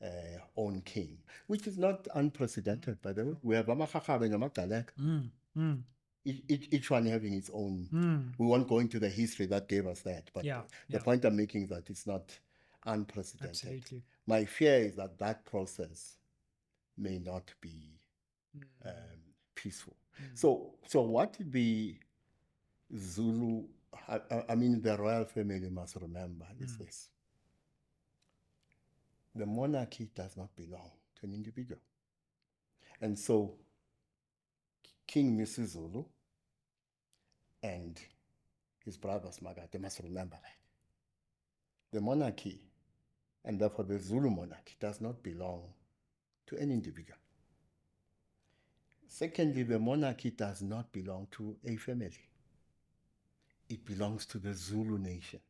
uh, 0.03 0.39
own 0.57 0.81
king, 0.81 1.17
which 1.47 1.67
is 1.67 1.77
not 1.77 2.07
unprecedented, 2.15 3.01
by 3.01 3.13
the 3.13 3.25
way. 3.25 3.35
We 3.43 3.55
have 3.55 3.67
Amarharhabe 3.67 4.23
and 4.25 4.33
Amagalek, 4.35 4.87
Mm. 4.99 5.29
Mm. 5.57 5.83
each, 6.25 6.67
each, 6.71 6.89
one 6.89 7.05
having 7.05 7.33
its 7.33 7.49
own. 7.53 7.87
Mm. 7.91 8.33
We 8.37 8.45
won't 8.47 8.67
go 8.67 8.79
into 8.79 8.99
the 8.99 9.09
history 9.09 9.45
that 9.47 9.67
gave 9.67 9.85
us 9.87 10.01
that, 10.01 10.29
but 10.33 10.43
Yeah, 10.45 10.61
the 10.89 10.97
yeah. 10.97 11.03
point 11.03 11.25
I'm 11.25 11.35
making 11.35 11.63
is 11.63 11.69
that 11.69 11.89
it's 11.89 12.05
not 12.07 12.37
unprecedented. 12.85 13.49
Absolutely. 13.49 14.03
My 14.27 14.45
fear 14.45 14.77
is 14.79 14.95
that 14.95 15.17
that 15.19 15.45
process 15.45 16.17
may 16.97 17.19
not 17.19 17.53
be 17.61 17.99
Mm. 18.57 18.63
um, 18.89 19.19
peaceful. 19.55 19.95
Mm. 20.21 20.37
So, 20.37 20.73
so 20.87 21.01
what 21.01 21.37
the 21.39 21.95
Zulu, 22.97 23.63
I, 24.09 24.19
I- 24.29 24.45
I 24.49 24.55
mean, 24.55 24.81
the 24.81 24.97
royal 24.97 25.25
family 25.25 25.69
must 25.69 25.95
remember 25.95 26.45
is 26.59 26.73
Mm. 26.73 26.79
this: 26.79 27.09
the 29.35 29.45
monarchy 29.45 30.09
does 30.13 30.35
not 30.37 30.55
belong 30.55 30.91
to 31.19 31.25
an 31.25 31.33
individual, 31.33 31.81
and 33.01 33.17
so 33.17 33.55
King 35.07 35.37
Misuzulu 35.37 36.05
and 37.63 37.99
his 38.83 38.97
brothers 38.97 39.39
Magate 39.41 39.79
must 39.79 39.99
remember 39.99 40.37
that 40.41 40.61
the 41.91 42.01
monarchy, 42.01 42.61
and 43.43 43.59
therefore 43.59 43.85
the 43.85 43.99
Zulu 43.99 44.29
monarchy, 44.29 44.75
does 44.79 45.01
not 45.01 45.21
belong 45.21 45.63
to 46.47 46.57
any 46.57 46.73
individual. 46.73 47.17
Secondly, 49.07 49.63
the 49.63 49.77
monarchy 49.77 50.31
does 50.31 50.61
not 50.61 50.91
belong 50.91 51.27
to 51.31 51.57
a 51.65 51.75
family. 51.75 52.29
It 53.67 53.85
belongs 53.85 54.25
to 54.27 54.37
the 54.39 54.53
Zulu 54.53 54.97
nation. 54.97 55.41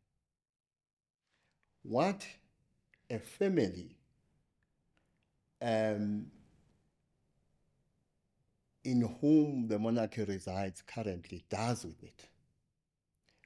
What 1.84 2.26
a 3.12 3.20
family 3.20 3.98
um, 5.62 6.26
in 8.84 9.02
whom 9.20 9.68
the 9.68 9.78
monarchy 9.78 10.24
resides 10.24 10.82
currently 10.82 11.44
does 11.50 11.86
with 11.86 12.02
it 12.04 12.28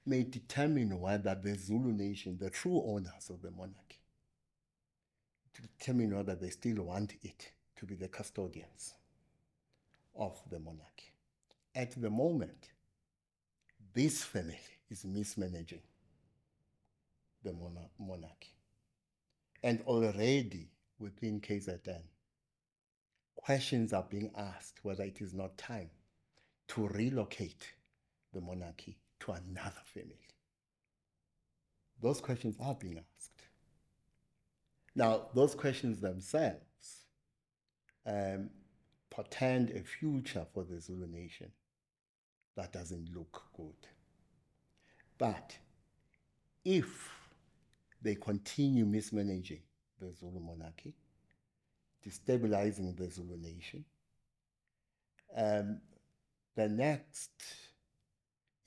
may 0.05 0.23
determine 0.23 0.99
whether 0.99 1.35
the 1.35 1.57
Zulu 1.57 1.91
nation, 1.91 2.37
the 2.39 2.49
true 2.49 2.81
owners 2.85 3.29
of 3.29 3.41
the 3.41 3.51
monarchy, 3.51 3.99
determine 5.79 6.15
whether 6.15 6.35
they 6.35 6.49
still 6.49 6.83
want 6.83 7.15
it 7.23 7.51
to 7.75 7.85
be 7.85 7.95
the 7.95 8.07
custodians 8.07 8.93
of 10.15 10.39
the 10.51 10.59
monarchy. 10.59 11.11
At 11.73 11.99
the 11.99 12.09
moment, 12.09 12.69
this 13.93 14.23
family 14.23 14.59
is 14.89 15.03
mismanaging 15.05 15.81
the 17.43 17.53
monarchy. 17.99 18.54
And 19.65 19.81
already 19.87 20.69
within 20.99 21.41
KZN, 21.41 22.03
questions 23.35 23.93
are 23.93 24.05
being 24.07 24.29
asked 24.37 24.81
whether 24.83 25.03
it 25.03 25.21
is 25.21 25.33
not 25.33 25.57
time 25.57 25.89
to 26.67 26.87
relocate 26.87 27.73
the 28.31 28.41
monarchy 28.41 28.99
to 29.21 29.31
another 29.31 29.81
family. 29.91 30.19
Those 31.99 32.21
questions 32.21 32.55
are 32.61 32.75
being 32.75 32.99
asked. 32.99 33.41
Now, 34.95 35.29
those 35.33 35.55
questions 35.55 35.99
themselves 35.99 37.07
um, 38.05 38.51
portend 39.09 39.71
a 39.71 39.81
future 39.81 40.45
for 40.53 40.63
the 40.63 40.79
Zulu 40.79 41.07
nation 41.07 41.49
that 42.55 42.71
doesn't 42.71 43.09
look 43.15 43.41
good. 43.57 43.87
But 45.17 45.57
if 46.63 47.14
they 48.05 48.13
continue 48.13 48.85
mismanaging 48.85 49.63
the 49.99 50.13
Zulu 50.13 50.39
monarchy, 50.39 50.93
destabilizing 52.07 52.95
the 52.95 53.09
Zulu 53.09 53.35
nation, 53.35 53.83
um, 55.35 55.81
the 56.55 56.69
next 56.69 57.31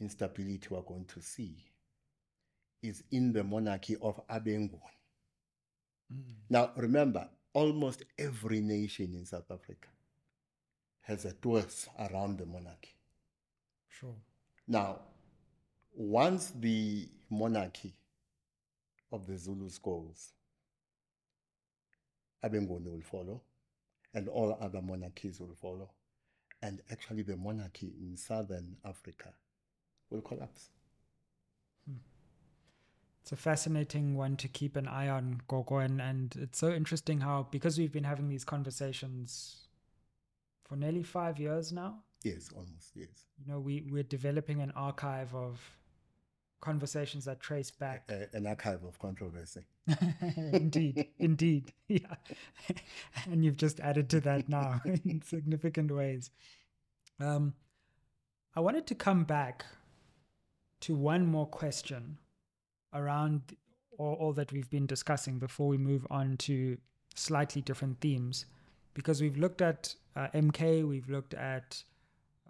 instability 0.00 0.66
we're 0.68 0.82
going 0.82 1.04
to 1.04 1.22
see 1.22 1.54
is 2.82 3.04
in 3.12 3.32
the 3.32 3.44
monarchy 3.44 3.96
of 4.02 4.20
Abengun. 4.26 4.80
Mm. 6.12 6.34
Now, 6.50 6.72
remember, 6.76 7.28
almost 7.52 8.02
every 8.18 8.60
nation 8.60 9.14
in 9.14 9.24
South 9.24 9.50
Africa 9.52 9.88
has 11.02 11.24
a 11.24 11.32
twist 11.34 11.88
around 12.10 12.38
the 12.38 12.46
monarchy. 12.46 12.96
Sure. 13.88 14.16
Now, 14.66 14.98
once 15.94 16.52
the 16.58 17.08
monarchy 17.30 17.94
of 19.12 19.26
the 19.26 19.36
Zulus 19.36 19.78
goes, 19.78 20.32
Abengoni 22.44 22.92
will 22.92 23.02
follow, 23.02 23.42
and 24.14 24.28
all 24.28 24.56
other 24.60 24.80
monarchies 24.80 25.40
will 25.40 25.54
follow. 25.60 25.90
And 26.62 26.80
actually, 26.90 27.22
the 27.22 27.36
monarchy 27.36 27.92
in 28.00 28.16
southern 28.16 28.76
Africa 28.84 29.30
will 30.10 30.20
collapse. 30.20 30.70
Hmm. 31.88 31.98
It's 33.22 33.32
a 33.32 33.36
fascinating 33.36 34.16
one 34.16 34.36
to 34.38 34.48
keep 34.48 34.74
an 34.76 34.88
eye 34.88 35.08
on, 35.08 35.40
Gogo, 35.48 35.78
and, 35.78 36.00
and 36.00 36.34
it's 36.40 36.58
so 36.58 36.72
interesting 36.72 37.20
how 37.20 37.46
because 37.50 37.78
we've 37.78 37.92
been 37.92 38.04
having 38.04 38.28
these 38.28 38.44
conversations 38.44 39.68
for 40.64 40.76
nearly 40.76 41.02
five 41.02 41.38
years 41.38 41.72
now, 41.72 42.00
Yes, 42.24 42.50
almost, 42.54 42.92
yes. 42.94 43.26
you 43.38 43.50
know, 43.52 43.60
we, 43.60 43.86
we're 43.90 44.02
developing 44.02 44.60
an 44.60 44.72
archive 44.72 45.34
of 45.34 45.60
conversations 46.60 47.24
that 47.24 47.40
trace 47.40 47.70
back. 47.70 48.10
A- 48.10 48.28
an 48.36 48.46
archive 48.46 48.84
of 48.84 48.98
controversy. 48.98 49.62
indeed, 50.52 51.08
indeed. 51.18 51.72
Yeah. 51.88 52.16
and 53.30 53.42
you've 53.44 53.56
just 53.56 53.80
added 53.80 54.10
to 54.10 54.20
that 54.20 54.48
now 54.48 54.80
in 55.04 55.22
significant 55.22 55.90
ways. 55.90 56.30
Um, 57.18 57.54
I 58.54 58.60
wanted 58.60 58.86
to 58.88 58.94
come 58.94 59.24
back 59.24 59.64
to 60.80 60.94
one 60.94 61.26
more 61.26 61.46
question 61.46 62.18
around 62.92 63.56
all, 63.98 64.14
all 64.14 64.32
that 64.34 64.52
we've 64.52 64.68
been 64.70 64.86
discussing 64.86 65.38
before 65.38 65.68
we 65.68 65.78
move 65.78 66.06
on 66.10 66.36
to 66.38 66.76
slightly 67.14 67.62
different 67.62 68.00
themes. 68.00 68.44
Because 68.94 69.20
we've 69.20 69.36
looked 69.38 69.62
at 69.62 69.94
uh, 70.16 70.28
MK, 70.34 70.86
we've 70.86 71.08
looked 71.08 71.34
at 71.34 71.82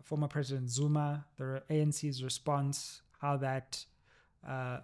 former 0.03 0.29
President 0.29 0.71
Zuma, 0.71 1.27
the 1.37 1.63
ANC's 1.71 2.25
response, 2.25 3.03
how 3.21 3.37
that 3.37 3.85
uh, 4.47 4.79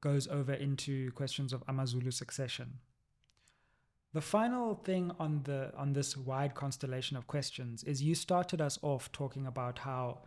goes 0.00 0.26
over 0.28 0.52
into 0.52 1.10
questions 1.12 1.52
of 1.52 1.62
Amazulu 1.68 2.10
succession. 2.10 2.78
The 4.12 4.20
final 4.20 4.74
thing 4.74 5.10
on 5.18 5.42
the 5.44 5.72
on 5.76 5.94
this 5.94 6.16
wide 6.16 6.54
constellation 6.54 7.16
of 7.16 7.26
questions 7.26 7.82
is 7.84 8.02
you 8.02 8.14
started 8.14 8.60
us 8.60 8.78
off 8.82 9.10
talking 9.10 9.46
about 9.46 9.78
how 9.78 10.18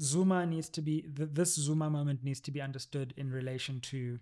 Zuma 0.00 0.44
needs 0.44 0.68
to 0.70 0.82
be 0.82 1.02
th- 1.02 1.30
this 1.32 1.54
Zuma 1.54 1.88
moment 1.88 2.24
needs 2.24 2.40
to 2.40 2.50
be 2.50 2.60
understood 2.60 3.14
in 3.16 3.30
relation 3.30 3.80
to 3.92 4.18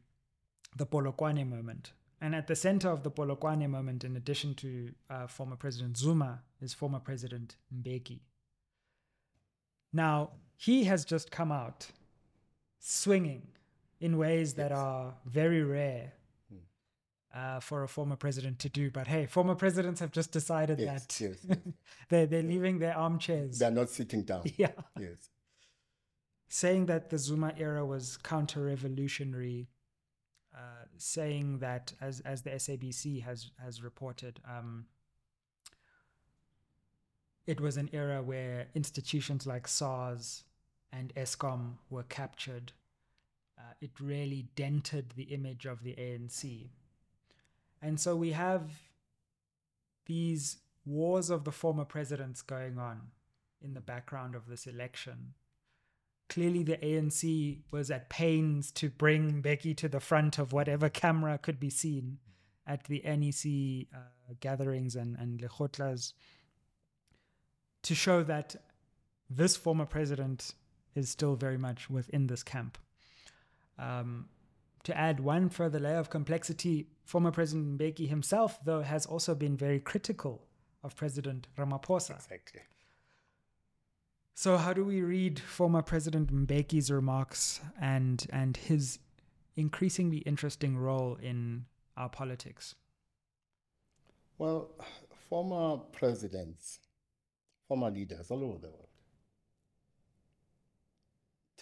the 0.77 0.87
Polokwane 0.87 1.49
moment. 1.49 1.93
And 2.21 2.35
at 2.35 2.47
the 2.47 2.57
center 2.57 2.91
of 2.91 3.03
the 3.03 3.11
Polokwane 3.11 3.69
moment, 3.69 4.05
in 4.05 4.17
addition 4.17 4.55
to 4.57 4.91
uh, 5.11 5.27
former 5.27 5.57
President 5.57 5.97
Zuma, 5.97 6.43
is 6.61 6.73
former 6.73 6.99
President 6.99 7.57
Mbeki. 7.75 8.21
Now, 9.93 10.31
he 10.57 10.85
has 10.85 11.05
just 11.05 11.31
come 11.31 11.53
out 11.53 11.89
swinging 12.87 13.43
in 13.99 14.19
ways 14.19 14.55
that 14.55 14.71
Yes. 14.71 14.79
are 14.79 15.15
very 15.25 15.63
rare. 15.63 16.13
uh, 17.35 17.59
for 17.59 17.83
a 17.83 17.89
former 17.89 18.15
president 18.15 18.61
to 18.61 18.69
do. 18.69 18.93
But 18.93 19.09
hey, 19.09 19.27
former 19.27 19.57
presidents 19.57 19.99
have 19.99 20.13
just 20.13 20.31
decided 20.31 20.79
Yes, 20.79 20.87
that 21.07 21.21
yes, 21.21 21.37
yes. 21.49 21.59
they're, 22.09 22.27
they're 22.27 22.45
leaving 22.45 22.79
their 22.79 22.97
armchairs. 22.97 23.59
They're 23.59 23.73
not 23.73 23.91
sitting 23.91 24.23
down. 24.23 24.43
yeah. 24.57 24.71
Yes. 24.97 25.31
saying 26.47 26.87
that 26.87 27.11
the 27.11 27.19
Zuma 27.19 27.53
era 27.59 27.85
was 27.85 28.17
counter-revolutionary, 28.19 29.67
uh, 30.55 30.85
saying 30.97 31.59
that 31.59 31.93
as 32.01 32.21
as 32.21 32.43
the 32.43 32.51
SABC 32.51 33.23
has 33.23 33.51
has 33.65 33.83
reported, 33.83 34.39
um, 34.49 34.87
it 37.47 37.61
was 37.61 37.77
an 37.77 37.89
era 37.93 38.23
where 38.23 38.69
institutions 38.77 39.45
like 39.45 39.67
SARS 39.67 40.45
and 40.97 41.13
Eskom 41.15 41.79
were 41.91 42.05
captured. 42.05 42.73
Uh, 43.59 43.73
it 43.81 43.91
really 44.01 44.49
dented 44.57 45.13
the 45.17 45.25
image 45.25 45.67
of 45.67 45.83
the 45.83 45.95
ANC, 45.95 46.69
and 47.81 47.99
so 48.01 48.17
we 48.17 48.33
have 48.33 48.71
these 50.07 50.59
wars 50.85 51.31
of 51.31 51.45
the 51.45 51.53
former 51.53 51.85
presidents 51.85 52.43
going 52.43 52.79
on 52.79 53.01
in 53.63 53.75
the 53.75 53.81
background 53.81 54.35
of 54.35 54.47
this 54.47 54.67
election 54.67 55.35
clearly 56.29 56.63
the 56.63 56.77
ANC 56.79 57.59
was 57.71 57.91
at 57.91 58.09
pains 58.09 58.71
to 58.73 58.91
bring 58.91 59.43
Mbeki 59.43 59.77
to 59.77 59.89
the 59.89 60.01
front 60.01 60.39
of 60.39 60.53
whatever 60.53 60.89
camera 60.89 61.39
could 61.39 61.61
be 61.61 61.71
seen 61.71 62.19
at 62.67 62.85
the 62.85 63.03
NEC 63.05 63.87
uh, 63.95 64.35
gatherings 64.41 64.97
and, 64.97 65.17
and 65.17 65.41
Lekgotlas 65.41 66.15
to 67.83 67.95
show 67.95 68.23
that 68.23 68.57
this 69.29 69.57
former 69.57 69.85
president 69.85 70.55
is 70.95 71.11
still 71.11 71.37
very 71.37 71.59
much 71.59 71.91
within 71.91 72.27
this 72.27 72.43
camp. 72.43 72.79
Um, 73.79 74.27
to 74.85 74.97
add 74.97 75.21
one 75.21 75.49
further 75.49 75.81
layer 75.81 75.97
of 75.97 76.11
complexity, 76.11 76.87
former 77.05 77.31
President 77.31 77.79
Mbeki 77.79 78.09
himself, 78.09 78.59
though, 78.65 78.83
has 78.83 79.07
also 79.07 79.35
been 79.35 79.57
very 79.57 79.81
critical 79.81 80.47
of 80.83 80.95
President 80.95 81.49
Ramaphosa. 81.57 82.17
Exactly. 82.17 82.61
So, 84.35 84.57
how 84.57 84.73
do 84.73 84.85
we 84.85 85.01
read 85.01 85.39
former 85.39 85.81
President 85.81 86.33
Mbeki's 86.33 86.91
remarks 86.91 87.61
and 87.81 88.27
and 88.31 88.57
his 88.57 88.99
increasingly 89.57 90.19
interesting 90.19 90.77
role 90.77 91.17
in 91.23 91.65
our 91.97 92.09
politics? 92.09 92.75
Well, 94.37 94.73
former 95.31 95.79
presidents, 95.93 96.81
former 97.69 97.91
leaders 97.91 98.31
all 98.31 98.43
over 98.45 98.59
the 98.59 98.69
world 98.69 98.89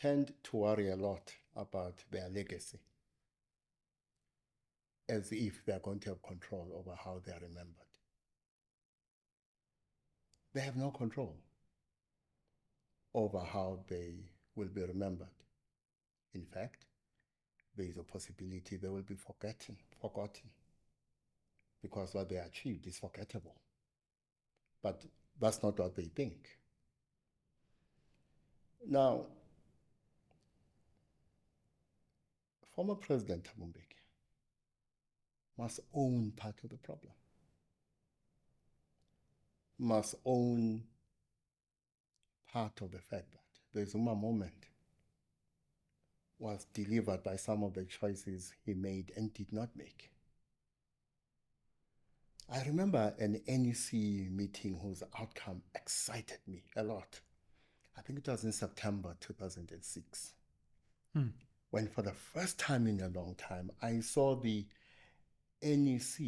tend 0.02 0.32
to 0.42 0.56
worry 0.56 0.90
a 0.90 0.96
lot 0.96 1.32
about 1.54 1.94
their 2.10 2.28
legacy 2.28 2.80
as 5.08 5.30
if 5.30 5.64
they're 5.64 5.78
going 5.78 6.00
to 6.00 6.08
have 6.08 6.22
control 6.22 6.66
over 6.74 6.96
how 6.96 7.20
they 7.24 7.30
are 7.30 7.40
remembered. 7.40 7.92
They 10.54 10.60
have 10.60 10.76
no 10.76 10.90
control 10.90 11.36
over 13.14 13.40
how 13.40 13.78
they 13.88 14.14
will 14.56 14.68
be 14.68 14.82
remembered. 14.82 15.28
In 16.34 16.46
fact, 16.46 16.86
there 17.76 17.86
is 17.86 17.96
a 17.96 18.02
possibility 18.02 18.76
they 18.76 18.88
will 18.88 19.02
be 19.02 19.14
forgotten, 19.14 19.76
forgotten, 20.00 20.50
because 21.80 22.12
what 22.14 22.28
they 22.28 22.36
achieved 22.36 22.86
is 22.86 22.98
forgettable. 22.98 23.54
But 24.82 25.04
that's 25.40 25.62
not 25.62 25.78
what 25.78 25.94
they 25.94 26.04
think. 26.04 26.48
Now, 28.88 29.26
former 32.74 32.94
President 32.94 33.44
Thabo 33.44 33.66
Mbeki 33.68 34.00
must 35.58 35.80
own 35.94 36.32
part 36.36 36.56
of 36.64 36.70
the 36.70 36.76
problem, 36.76 37.12
must 39.78 40.14
own 40.24 40.82
part 42.52 42.80
of 42.80 42.90
the 42.90 42.98
fact 42.98 43.32
that 43.32 43.80
the 43.80 43.86
Zuma 43.86 44.14
moment 44.14 44.66
was 46.38 46.66
delivered 46.74 47.22
by 47.22 47.36
some 47.36 47.62
of 47.62 47.74
the 47.74 47.84
choices 47.84 48.52
he 48.64 48.74
made 48.74 49.12
and 49.16 49.32
did 49.32 49.52
not 49.52 49.68
make. 49.76 50.10
I 52.50 52.62
remember 52.64 53.14
an 53.18 53.40
NEC 53.46 53.92
meeting 54.30 54.78
whose 54.82 55.02
outcome 55.18 55.62
excited 55.74 56.38
me 56.46 56.64
a 56.76 56.82
lot. 56.82 57.20
I 57.96 58.00
think 58.02 58.18
it 58.18 58.28
was 58.28 58.44
in 58.44 58.52
September 58.52 59.16
2006, 59.20 60.32
Hmm. 61.14 61.28
When 61.72 61.88
for 61.88 62.02
the 62.02 62.12
first 62.12 62.58
time 62.58 62.86
in 62.86 63.00
a 63.00 63.08
long 63.18 63.34
time, 63.34 63.70
I 63.80 64.00
saw 64.00 64.36
the 64.36 64.66
NEC 65.62 66.20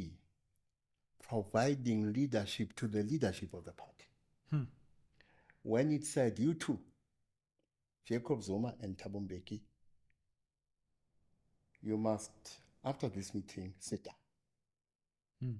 providing 1.29 2.15
leadership 2.15 2.75
to 2.77 2.89
the 2.89 3.03
leadership 3.03 3.53
of 3.53 3.67
the 3.67 3.73
party. 3.73 4.07
Hmm. 4.49 4.63
When 5.63 5.93
it 5.93 6.07
said, 6.07 6.39
you 6.39 6.55
two, 6.55 6.79
Jacob 8.09 8.43
Zuma 8.43 8.75
and 8.81 8.97
Thabo 8.97 9.21
Mbeki, 9.29 9.61
you 11.83 11.99
must, 11.99 12.31
after 12.83 13.11
this 13.11 13.35
meeting, 13.35 13.75
sit 13.79 14.03
down. 14.03 14.15
Hmm. 15.43 15.57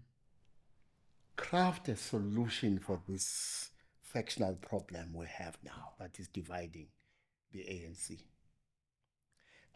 Craft 1.37 1.91
a 1.91 1.97
solution 1.97 2.79
for 2.79 3.03
this 3.07 3.69
factional 4.01 4.55
problem 4.55 5.13
we 5.13 5.27
have 5.27 5.59
now 5.63 5.93
that 6.01 6.19
is 6.19 6.29
dividing 6.29 6.87
the 7.53 7.59
ANC. 7.61 8.23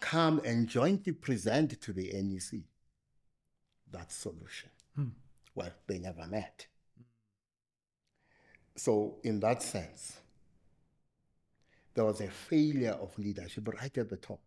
Come 0.00 0.40
and 0.44 0.68
jointly 0.68 1.12
present 1.12 1.80
to 1.80 1.92
the 1.92 2.12
NEC 2.12 2.60
that 3.92 4.12
solution. 4.12 4.70
Hmm. 4.94 5.08
Well, 5.54 5.72
they 5.86 5.98
never 5.98 6.26
met. 6.26 6.66
So, 8.76 9.16
in 9.24 9.40
that 9.40 9.62
sense, 9.62 10.18
there 11.94 12.04
was 12.04 12.20
a 12.20 12.28
failure 12.28 12.92
of 12.92 13.18
leadership 13.18 13.68
right 13.68 13.98
at 13.98 14.08
the 14.08 14.16
top 14.16 14.40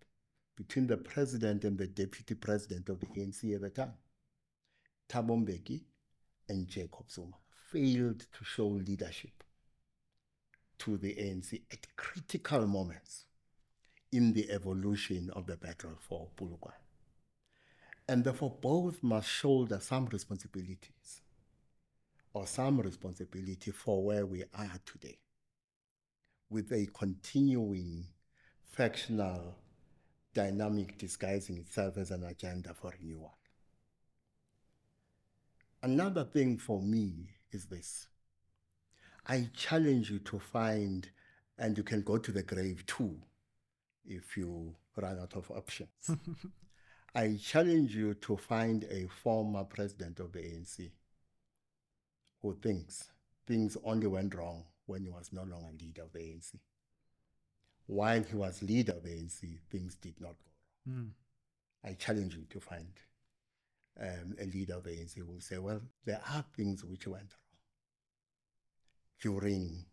between 0.56 0.88
the 0.88 0.98
president 0.98 1.66
and 1.66 1.78
the 1.78 1.88
deputy 1.88 2.36
president 2.36 2.88
of 2.88 3.00
the 3.00 3.08
ANC 3.08 3.54
at 3.56 3.62
the 3.62 3.70
time. 3.70 3.94
Thabo 5.10 5.44
Mbeki 5.46 5.82
and 6.48 6.68
Jacob 6.68 7.10
Zuma 7.10 7.36
failed 7.72 8.20
to 8.20 8.46
show 8.46 8.68
leadership 8.68 9.44
to 10.78 10.98
the 10.98 11.14
ANC 11.16 11.62
at 11.72 11.96
critical 11.96 12.66
moments 12.68 13.26
in 14.12 14.34
the 14.34 14.50
evolution 14.52 15.30
of 15.34 15.48
the 15.48 15.56
battle 15.56 15.98
for 16.00 16.28
Polokwane. 16.38 16.74
And 18.08 18.24
therefore, 18.24 18.58
both 18.62 19.02
must 19.04 19.30
shoulder 19.30 19.80
some 19.80 20.08
responsibilities 20.08 21.22
or 22.34 22.46
some 22.46 22.82
responsibility 22.82 23.72
for 23.72 24.04
where 24.04 24.26
we 24.26 24.44
are 24.54 24.80
today 24.86 25.18
with 26.50 26.72
a 26.74 26.88
continuing 26.94 28.06
factional 28.64 29.56
dynamic 30.34 30.98
disguising 30.98 31.58
itself 31.58 31.98
as 31.98 32.12
an 32.12 32.24
agenda 32.24 32.74
for 32.74 32.94
renewal. 33.00 33.38
Another 35.84 36.26
thing 36.26 36.58
for 36.58 36.82
me 36.82 37.30
is 37.52 37.66
this 37.66 38.08
I 39.28 39.50
challenge 39.56 40.12
you 40.12 40.20
to 40.20 40.40
find, 40.40 41.10
and 41.58 41.78
you 41.78 41.84
can 41.84 42.02
go 42.02 42.18
to 42.18 42.32
the 42.32 42.44
grave 42.44 42.86
too 42.86 43.18
if 44.06 44.38
you 44.38 44.76
run 44.96 45.20
out 45.20 45.36
of 45.36 45.50
options. 45.52 46.12
I 47.16 47.38
challenge 47.42 47.96
you 47.96 48.14
to 48.16 48.38
find 48.38 48.86
a 48.86 49.08
former 49.08 49.64
president 49.64 50.20
of 50.20 50.32
the 50.32 50.40
ANC 50.40 50.92
who 52.42 52.56
thinks 52.62 53.10
things 53.46 53.78
only 53.84 54.08
went 54.08 54.34
wrong 54.36 54.64
when 54.86 55.04
he 55.04 55.10
was 55.10 55.32
no 55.32 55.44
longer 55.44 55.74
leader 55.80 56.04
of 56.04 56.14
the 56.14 56.20
ANC. 56.20 56.56
While 57.88 58.24
he 58.24 58.36
was 58.36 58.64
leader 58.64 58.94
of 58.94 59.04
the 59.04 59.10
ANC, 59.10 59.60
things 59.70 59.96
did 59.96 60.20
not 60.20 60.36
go 60.40 60.92
wrong. 60.92 60.96
Hmm. 60.96 61.88
I 61.90 61.94
challenge 61.94 62.36
you 62.36 62.46
to 62.50 62.60
find 62.60 62.88
um, 64.00 64.36
a 64.40 64.46
leader 64.46 64.76
of 64.76 64.84
the 64.84 64.92
ANC 64.92 65.18
who 65.18 65.26
will 65.26 65.42
say, 65.42 65.58
well, 65.58 65.82
there 66.06 66.22
are 66.34 66.46
things 66.56 66.86
which 66.86 67.08
went 67.08 67.34
wrong 67.34 67.52
during 69.22 69.86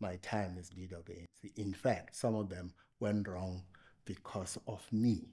my 0.00 0.16
time 0.16 0.56
as 0.58 0.72
leader 0.74 0.96
of 0.96 1.06
the 1.06 1.14
ANC. 1.14 1.52
In 1.56 1.72
fact, 1.72 2.14
some 2.14 2.34
of 2.34 2.48
them 2.48 2.72
went 3.00 3.28
wrong 3.28 3.62
because 4.04 4.58
of 4.66 4.84
me. 4.92 5.24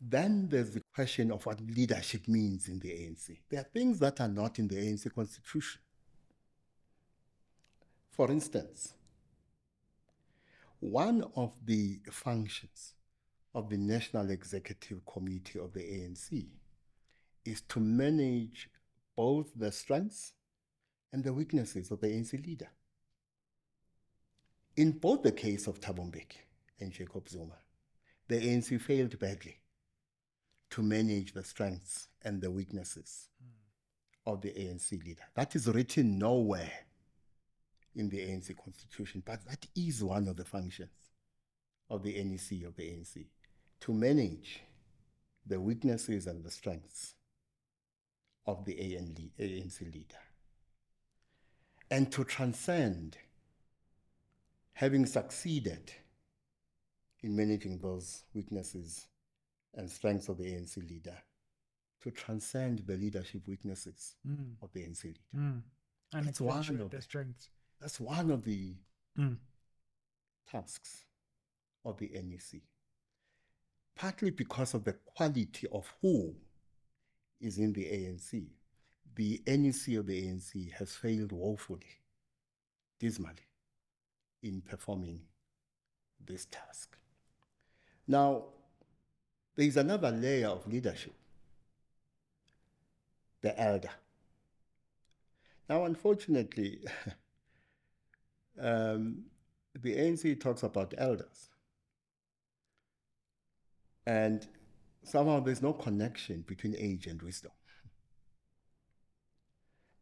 Then 0.00 0.48
there's 0.48 0.70
the 0.72 0.82
question 0.94 1.30
of 1.30 1.46
what 1.46 1.60
leadership 1.60 2.26
means 2.26 2.68
in 2.68 2.80
the 2.80 2.88
ANC. 2.88 3.38
There 3.48 3.60
are 3.60 3.68
things 3.72 3.98
that 4.00 4.20
are 4.20 4.28
not 4.28 4.58
in 4.58 4.66
the 4.66 4.76
ANC 4.76 5.14
constitution. 5.14 5.80
For 8.10 8.30
instance, 8.30 8.94
one 10.80 11.24
of 11.36 11.52
the 11.64 12.00
functions 12.10 12.94
of 13.54 13.68
the 13.70 13.76
National 13.76 14.30
Executive 14.30 15.06
Committee 15.06 15.60
of 15.60 15.72
the 15.72 15.80
ANC 15.80 16.46
is 17.44 17.60
to 17.62 17.80
manage 17.80 18.68
both 19.16 19.52
the 19.54 19.70
strengths 19.70 20.32
and 21.12 21.22
the 21.22 21.32
weaknesses 21.32 21.90
of 21.90 22.00
the 22.00 22.08
ANC 22.08 22.44
leader. 22.44 22.68
In 24.76 24.92
both 24.92 25.22
the 25.22 25.32
case 25.32 25.66
of 25.66 25.80
Thabo 25.80 26.10
Mbeki 26.10 26.38
and 26.80 26.90
Jacob 26.90 27.28
Zuma, 27.28 27.58
the 28.28 28.36
ANC 28.36 28.80
failed 28.80 29.18
badly 29.18 29.58
to 30.70 30.82
manage 30.82 31.34
the 31.34 31.44
strengths 31.44 32.08
and 32.22 32.40
the 32.40 32.50
weaknesses 32.50 33.28
hmm. 33.38 34.32
of 34.32 34.40
the 34.40 34.48
ANC 34.50 34.92
leader. 35.04 35.24
That 35.34 35.54
is 35.54 35.68
written 35.68 36.18
nowhere 36.18 36.72
in 37.94 38.08
the 38.08 38.20
ANC 38.20 38.56
constitution, 38.56 39.22
but 39.24 39.44
that 39.46 39.66
is 39.76 40.02
one 40.02 40.28
of 40.28 40.36
the 40.36 40.44
functions 40.44 40.88
of 41.90 42.02
the 42.02 42.24
NEC 42.24 42.66
of 42.66 42.74
the 42.76 42.84
ANC 42.84 43.26
to 43.80 43.92
manage 43.92 44.60
the 45.44 45.60
weaknesses 45.60 46.26
and 46.26 46.42
the 46.42 46.50
strengths 46.50 47.14
of 48.46 48.64
the 48.64 48.72
ANC 48.74 49.80
leader 49.92 50.16
and 51.90 52.10
to 52.10 52.24
transcend 52.24 53.18
having 54.74 55.06
succeeded 55.06 55.92
in 57.22 57.36
managing 57.36 57.78
those 57.78 58.24
weaknesses 58.34 59.06
and 59.74 59.90
strengths 59.90 60.28
of 60.28 60.38
the 60.38 60.44
ANC 60.44 60.76
leader 60.88 61.16
to 62.00 62.10
transcend 62.10 62.80
the 62.80 62.96
leadership 62.96 63.46
weaknesses 63.46 64.16
Mm. 64.26 64.56
of 64.60 64.72
the 64.72 64.82
ANC 64.84 65.04
leader. 65.04 65.20
Mm. 65.34 65.62
And 66.14 66.26
That's 66.26 66.40
one 66.40 66.80
of 66.80 66.90
the- 66.90 67.00
strengths. 67.02 67.48
That's 67.78 68.00
one 68.00 68.30
of 68.30 68.44
the 68.44 68.76
Mm. 69.16 69.38
tasks 70.46 71.06
of 71.84 71.98
the 71.98 72.14
NEC. 72.14 72.62
Partly 73.94 74.30
because 74.30 74.74
of 74.74 74.84
the 74.84 74.94
quality 74.94 75.66
of 75.68 75.86
who 76.00 76.34
is 77.40 77.58
in 77.58 77.72
the 77.72 77.86
ANC, 77.86 78.50
the 79.14 79.42
NEC 79.46 79.94
of 79.96 80.06
the 80.06 80.26
ANC 80.26 80.70
has 80.70 80.96
failed 80.96 81.32
woefully, 81.32 82.00
dismally, 82.98 83.46
in 84.42 84.60
performing 84.60 85.20
this 86.24 86.46
task. 86.46 86.96
Now, 88.06 88.44
there 89.54 89.66
is 89.66 89.76
another 89.76 90.10
layer 90.10 90.48
of 90.48 90.66
leadership 90.66 91.14
the 93.42 93.60
elder. 93.60 93.90
Now, 95.68 95.84
unfortunately, 95.84 96.80
um, 98.60 99.24
the 99.80 99.96
ANC 99.96 100.40
talks 100.40 100.62
about 100.62 100.94
elders. 100.96 101.50
And 104.06 104.46
somehow 105.02 105.40
there's 105.40 105.62
no 105.62 105.72
connection 105.72 106.44
between 106.46 106.74
age 106.78 107.06
and 107.06 107.20
wisdom. 107.20 107.52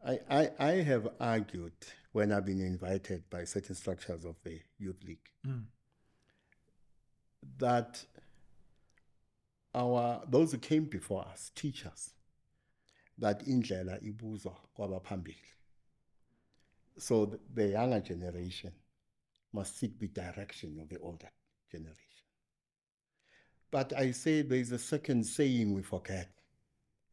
I, 0.07 0.19
I, 0.31 0.51
I 0.59 0.71
have 0.83 1.09
argued 1.21 1.73
when 2.13 2.33
I've 2.33 2.45
been 2.47 2.61
invited 2.61 3.29
by 3.31 3.45
certain 3.45 3.75
structures 3.75 4.25
of 4.25 4.37
the 4.43 4.61
Youth 4.79 5.03
League 5.05 5.31
Mm. 5.47 5.65
that 7.59 8.05
our 9.75 10.23
those 10.29 10.53
who 10.53 10.59
came 10.59 10.85
before 10.85 11.25
us 11.29 11.53
teach 11.55 11.87
us 11.87 12.15
that 13.19 13.47
indlela 13.47 13.99
ibuzwa 14.03 14.57
kwabaphambili. 14.75 15.37
So 16.99 17.27
th- 17.27 17.41
the 17.55 17.69
younger 17.69 18.01
generation 18.01 18.73
must 19.53 19.77
seek 19.79 19.99
the 19.99 20.09
direction 20.09 20.79
of 20.81 20.89
the 20.89 20.99
older 20.99 21.31
generation. 21.71 21.97
But 23.71 23.93
I 23.93 24.11
say 24.13 24.43
there 24.43 24.59
is 24.59 24.73
a 24.73 24.79
second 24.79 25.25
saying 25.25 25.73
we 25.75 25.83
forget 25.83 26.29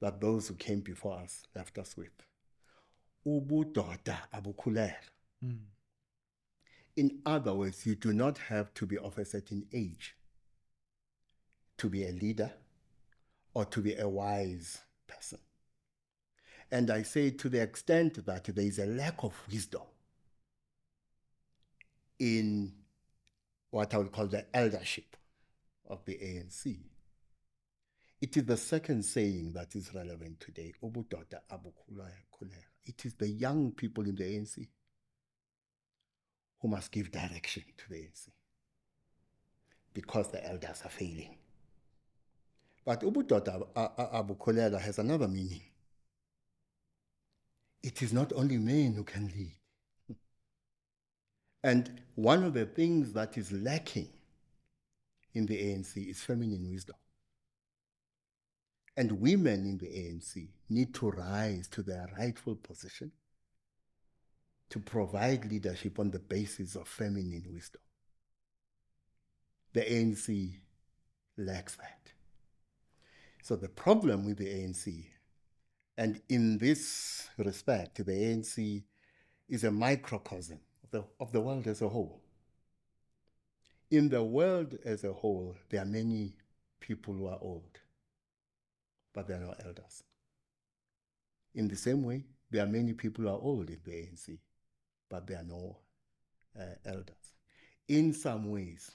that 0.01 0.19
those 0.19 0.47
who 0.47 0.55
came 0.55 0.79
before 0.81 1.19
us 1.19 1.43
left 1.55 1.77
us 1.77 1.95
with. 1.95 2.26
Ubudoda 3.25 4.27
abukhulelwa. 4.31 4.95
Mm. 5.41 5.65
In 6.95 7.21
other 7.25 7.53
words, 7.53 7.85
you 7.85 7.95
do 7.95 8.11
not 8.11 8.37
have 8.37 8.73
to 8.73 8.85
be 8.85 8.97
of 8.97 9.17
a 9.17 9.25
certain 9.25 9.67
age 9.71 10.15
to 11.77 11.89
be 11.89 12.03
a 12.03 12.11
leader 12.11 12.51
or 13.53 13.65
to 13.65 13.81
be 13.81 13.95
a 13.95 14.07
wise 14.07 14.79
person. 15.05 15.39
And 16.71 16.89
I 16.89 17.03
say 17.03 17.29
to 17.31 17.49
the 17.49 17.61
extent 17.61 18.25
that 18.25 18.45
there 18.45 18.65
is 18.65 18.79
a 18.79 18.85
lack 18.85 19.23
of 19.23 19.33
wisdom 19.51 19.83
in 22.19 22.73
what 23.69 23.93
I 23.93 23.97
would 23.99 24.11
call 24.11 24.27
the 24.27 24.45
eldership 24.55 25.15
of 25.87 26.03
the 26.05 26.15
ANC. 26.15 26.77
It 28.19 28.35
is 28.35 28.45
the 28.45 28.57
second 28.57 29.03
saying 29.03 29.53
that 29.53 29.75
is 29.75 29.93
relevant 29.93 30.39
today. 30.39 30.73
"Ubudoda 30.81 31.41
abukhulelwa." 31.49 32.66
It 32.87 33.05
is 33.05 33.13
the 33.15 33.27
young 33.27 33.71
people 33.71 34.05
in 34.05 34.15
the 34.15 34.23
ANC 34.23 34.67
who 36.61 36.67
must 36.69 36.91
give 36.91 37.11
direction 37.11 37.63
to 37.77 37.89
the 37.89 37.95
ANC 37.95 38.29
because 39.93 40.29
the 40.29 40.45
elders 40.47 40.81
are 40.85 40.89
failing. 40.89 41.37
But 42.85 43.01
ubudoda 43.01 43.67
uh, 43.75 43.79
uh, 43.79 43.89
a- 43.97 44.75
a- 44.75 44.79
has 44.79 44.99
another 44.99 45.27
meaning. 45.27 45.61
It 47.83 48.01
is 48.01 48.13
not 48.13 48.31
only 48.33 48.57
men 48.57 48.93
who 48.93 49.03
can 49.03 49.27
lead. 49.27 49.55
And 51.63 52.01
one 52.15 52.43
of 52.43 52.53
the 52.53 52.65
things 52.65 53.11
that 53.13 53.37
is 53.37 53.51
lacking 53.51 54.09
in 55.33 55.45
the 55.45 55.57
ANC 55.57 56.09
is 56.09 56.21
feminine 56.21 56.69
wisdom. 56.69 56.95
And 58.97 59.21
women 59.21 59.65
in 59.65 59.77
the 59.77 59.85
ANC 59.85 60.49
need 60.69 60.93
to 60.95 61.11
rise 61.11 61.67
to 61.69 61.83
their 61.83 62.09
rightful 62.17 62.55
position 62.55 63.11
to 64.69 64.79
provide 64.79 65.45
leadership 65.45 65.99
on 65.99 66.11
the 66.11 66.19
basis 66.19 66.75
of 66.75 66.87
feminine 66.87 67.45
wisdom. 67.53 67.81
The 69.73 69.81
ANC 69.81 70.55
lacks 71.37 71.75
that. 71.75 72.11
So 73.43 73.55
the 73.55 73.69
problem 73.69 74.25
with 74.25 74.39
the 74.39 74.47
ANC, 74.47 75.05
and 75.97 76.19
in 76.27 76.57
this 76.57 77.29
respect, 77.37 78.03
the 78.03 78.11
ANC 78.11 78.83
is 79.47 79.63
a 79.63 79.71
microcosm 79.71 80.59
of 80.83 80.91
the, 80.91 81.03
of 81.19 81.31
the 81.31 81.39
world 81.39 81.67
as 81.67 81.81
a 81.81 81.87
whole. 81.87 82.21
In 83.89 84.09
the 84.09 84.23
world 84.23 84.77
as 84.83 85.03
a 85.05 85.13
whole, 85.13 85.55
there 85.69 85.81
are 85.81 85.85
many 85.85 86.35
people 86.81 87.13
who 87.13 87.27
are 87.27 87.39
old, 87.39 87.79
but 89.17 89.27
there 89.27 89.37
are 89.37 89.45
no 89.45 89.55
elders. 89.65 90.03
In 91.55 91.67
the 91.67 91.75
same 91.75 92.03
way, 92.03 92.23
there 92.51 92.63
are 92.63 92.67
many 92.67 92.93
people 92.93 93.23
who 93.23 93.31
are 93.31 93.39
old 93.41 93.67
in 93.67 93.79
the 93.83 93.91
ANC, 93.91 94.37
but 95.09 95.25
there 95.25 95.39
are 95.39 95.43
no 95.43 95.75
uh, 96.55 96.75
elders. 96.85 97.33
In 97.87 98.13
some 98.13 98.51
ways, 98.51 98.91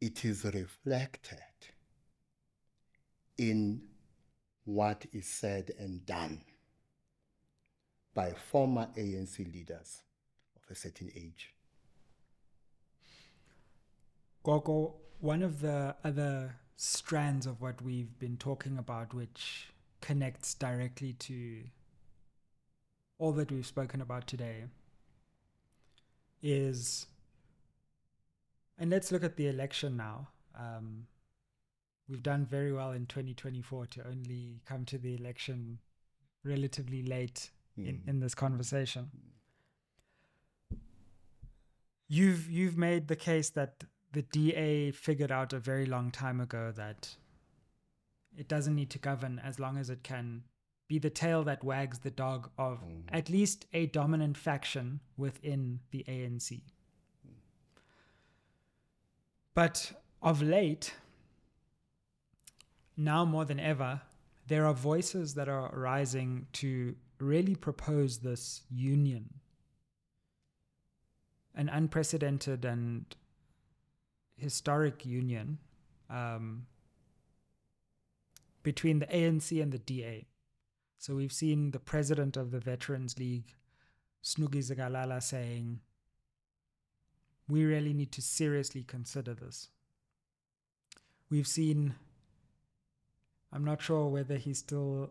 it 0.00 0.24
is 0.24 0.44
reflected 0.44 1.40
in 3.38 3.82
what 4.66 5.04
is 5.12 5.26
said 5.26 5.72
and 5.80 6.06
done 6.06 6.42
by 8.14 8.30
former 8.52 8.86
ANC 8.96 9.52
leaders 9.52 10.02
of 10.54 10.62
a 10.70 10.76
certain 10.76 11.10
age. 11.16 11.52
Gogo, 14.44 14.94
one 15.18 15.42
of 15.42 15.60
the 15.60 15.96
other 16.04 16.54
strands 16.82 17.44
of 17.46 17.60
what 17.60 17.82
we've 17.82 18.18
been 18.18 18.38
talking 18.38 18.78
about, 18.78 19.12
which 19.12 19.66
connects 20.00 20.54
directly 20.54 21.12
to 21.12 21.64
all 23.18 23.32
that 23.32 23.52
we've 23.52 23.66
spoken 23.66 24.00
about 24.00 24.26
today, 24.26 24.64
is, 26.42 27.06
and 28.78 28.88
let's 28.88 29.12
look 29.12 29.22
at 29.22 29.36
the 29.36 29.46
election 29.46 29.94
now. 29.98 30.28
Um, 30.58 31.06
we've 32.08 32.22
done 32.22 32.46
very 32.46 32.72
well 32.72 32.92
in 32.92 33.04
2024 33.04 33.86
to 33.88 34.08
only 34.08 34.62
come 34.64 34.86
to 34.86 34.96
the 34.96 35.14
election 35.14 35.80
relatively 36.44 37.02
late 37.02 37.50
in, 37.76 37.84
Mm. 37.98 38.08
in 38.08 38.20
this 38.20 38.34
conversation. 38.34 39.10
You've 42.08 42.50
you've 42.50 42.76
made 42.76 43.08
the 43.08 43.16
case 43.16 43.50
that 43.50 43.84
the 44.12 44.22
DA 44.22 44.90
figured 44.90 45.30
out 45.30 45.52
a 45.52 45.58
very 45.58 45.86
long 45.86 46.10
time 46.10 46.40
ago 46.40 46.72
that 46.74 47.16
it 48.36 48.48
doesn't 48.48 48.74
need 48.74 48.90
to 48.90 48.98
govern 48.98 49.38
as 49.38 49.58
long 49.58 49.76
as 49.76 49.90
it 49.90 50.02
can 50.02 50.44
be 50.88 50.98
the 50.98 51.10
tail 51.10 51.44
that 51.44 51.62
wags 51.62 52.00
the 52.00 52.10
dog 52.10 52.50
of 52.58 52.80
Mm. 52.82 53.04
at 53.08 53.28
least 53.28 53.66
a 53.72 53.86
dominant 53.86 54.36
faction 54.36 55.00
within 55.16 55.80
the 55.90 56.04
ANC. 56.08 56.62
But 59.54 59.92
of 60.22 60.42
late, 60.42 60.94
now 62.96 63.24
more 63.24 63.44
than 63.44 63.60
ever, 63.60 64.02
there 64.46 64.66
are 64.66 64.74
voices 64.74 65.34
that 65.34 65.48
are 65.48 65.70
rising 65.70 66.46
to 66.54 66.96
really 67.18 67.54
propose 67.54 68.18
this 68.18 68.62
union. 68.68 69.40
An 71.54 71.68
unprecedented 71.68 72.64
and 72.64 73.14
historic 74.40 75.04
union 75.04 75.58
um, 76.08 76.66
between 78.62 78.98
the 78.98 79.06
ANC 79.06 79.62
and 79.62 79.72
the 79.72 79.78
DA. 79.78 80.26
So 80.98 81.14
we've 81.14 81.32
seen 81.32 81.70
the 81.70 81.78
president 81.78 82.36
of 82.36 82.50
the 82.50 82.60
Veterans 82.60 83.18
League, 83.18 83.54
Snuki 84.22 84.58
Zikalala, 84.58 85.22
saying, 85.22 85.80
we 87.48 87.64
really 87.64 87.94
need 87.94 88.12
to 88.12 88.22
seriously 88.22 88.84
consider 88.84 89.34
this. 89.34 89.68
We've 91.30 91.46
seen 91.46 91.94
I'm 93.52 93.64
not 93.64 93.82
sure 93.82 94.06
whether 94.08 94.36
he's 94.36 94.58
still. 94.58 95.10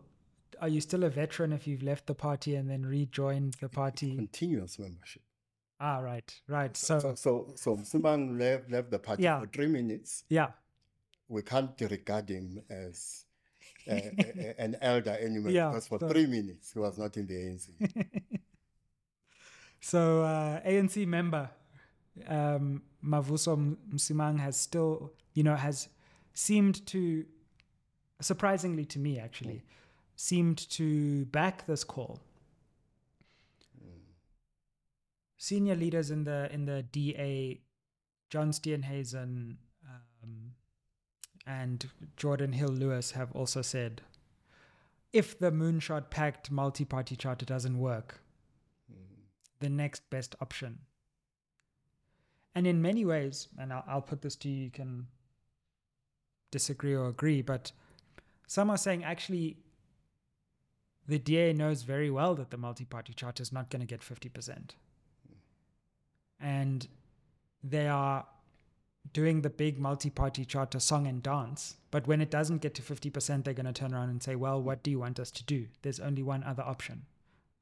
Are 0.60 0.68
you 0.68 0.80
still 0.80 1.04
a 1.04 1.10
veteran 1.10 1.52
if 1.52 1.66
you've 1.66 1.82
left 1.82 2.06
the 2.06 2.14
party 2.14 2.54
and 2.54 2.68
then 2.70 2.84
rejoined 2.84 3.54
the 3.60 3.68
party? 3.68 4.16
Continuous 4.16 4.78
membership. 4.78 5.22
Ah, 5.80 5.98
right, 5.98 6.40
right. 6.46 6.76
So, 6.76 6.98
So, 6.98 7.14
so, 7.14 7.52
so 7.56 7.76
Msimang 7.76 8.38
left, 8.38 8.70
left 8.70 8.90
the 8.90 8.98
party 8.98 9.22
Yeah. 9.22 9.40
for 9.40 9.46
three 9.46 9.66
minutes. 9.68 10.24
yeah, 10.28 10.48
We 11.28 11.42
can't 11.42 11.70
regard 11.80 12.28
him 12.28 12.60
as 12.68 13.24
uh, 13.90 13.94
an 14.58 14.76
elder 14.82 15.16
anymore 15.18 15.50
Yeah, 15.52 15.68
because 15.70 15.88
for 15.88 15.98
so- 15.98 16.08
three 16.08 16.26
minutes 16.26 16.72
he 16.74 16.78
was 16.80 16.98
not 16.98 17.16
in 17.16 17.26
the 17.26 17.34
ANC. 17.34 17.70
so 19.80 20.22
uh, 20.22 20.60
ANC 20.60 21.06
member 21.06 21.48
um, 22.28 22.82
Mavuso 23.02 23.76
Msimang 23.92 24.38
has 24.40 24.56
still, 24.58 25.12
you 25.32 25.42
know, 25.42 25.56
has 25.56 25.88
seemed 26.34 26.84
to, 26.88 27.24
surprisingly 28.20 28.84
to 28.84 28.98
me 28.98 29.18
actually, 29.18 29.62
seemed 30.16 30.68
to 30.70 31.24
back 31.26 31.66
this 31.66 31.84
call. 31.84 32.20
Senior 35.42 35.74
leaders 35.74 36.10
in 36.10 36.24
the 36.24 36.52
in 36.52 36.66
the 36.66 36.82
DA, 36.82 37.62
John 38.28 38.50
Steenhuisen 38.50 39.56
um, 39.88 40.52
and 41.46 41.88
Jordan 42.18 42.52
Hill 42.52 42.68
Lewis 42.68 43.12
have 43.12 43.32
also 43.32 43.62
said, 43.62 44.02
if 45.14 45.38
the 45.38 45.50
Moonshot 45.50 46.10
Pact 46.10 46.50
multi-party 46.50 47.16
charter 47.16 47.46
doesn't 47.46 47.78
work, 47.78 48.20
the 49.60 49.70
next 49.70 50.10
best 50.10 50.36
option. 50.42 50.80
And 52.54 52.66
in 52.66 52.82
many 52.82 53.06
ways, 53.06 53.48
and 53.58 53.72
I'll, 53.72 53.84
I'll 53.88 54.02
put 54.02 54.20
this 54.20 54.36
to 54.36 54.48
you, 54.50 54.64
you 54.64 54.70
can 54.70 55.06
disagree 56.50 56.94
or 56.94 57.08
agree, 57.08 57.40
but 57.40 57.72
some 58.46 58.68
are 58.68 58.76
saying 58.76 59.04
actually 59.04 59.56
the 61.08 61.18
DA 61.18 61.54
knows 61.54 61.80
very 61.80 62.10
well 62.10 62.34
that 62.34 62.50
the 62.50 62.58
multi 62.58 62.84
party 62.84 63.14
charter 63.14 63.42
is 63.42 63.54
not 63.54 63.70
going 63.70 63.80
to 63.80 63.86
get 63.86 64.02
50%. 64.02 64.72
And 66.40 66.86
they 67.62 67.88
are 67.88 68.26
doing 69.12 69.42
the 69.42 69.50
big 69.50 69.78
multi 69.78 70.10
party 70.10 70.44
charter 70.44 70.80
song 70.80 71.06
and 71.06 71.22
dance. 71.22 71.76
But 71.90 72.06
when 72.06 72.20
it 72.20 72.30
doesn't 72.30 72.58
get 72.58 72.74
to 72.76 72.82
50%, 72.82 73.44
they're 73.44 73.54
going 73.54 73.66
to 73.66 73.72
turn 73.72 73.94
around 73.94 74.10
and 74.10 74.22
say, 74.22 74.36
well, 74.36 74.60
what 74.62 74.82
do 74.82 74.90
you 74.90 74.98
want 74.98 75.18
us 75.18 75.30
to 75.32 75.44
do? 75.44 75.66
There's 75.82 76.00
only 76.00 76.22
one 76.22 76.44
other 76.44 76.62
option. 76.62 77.02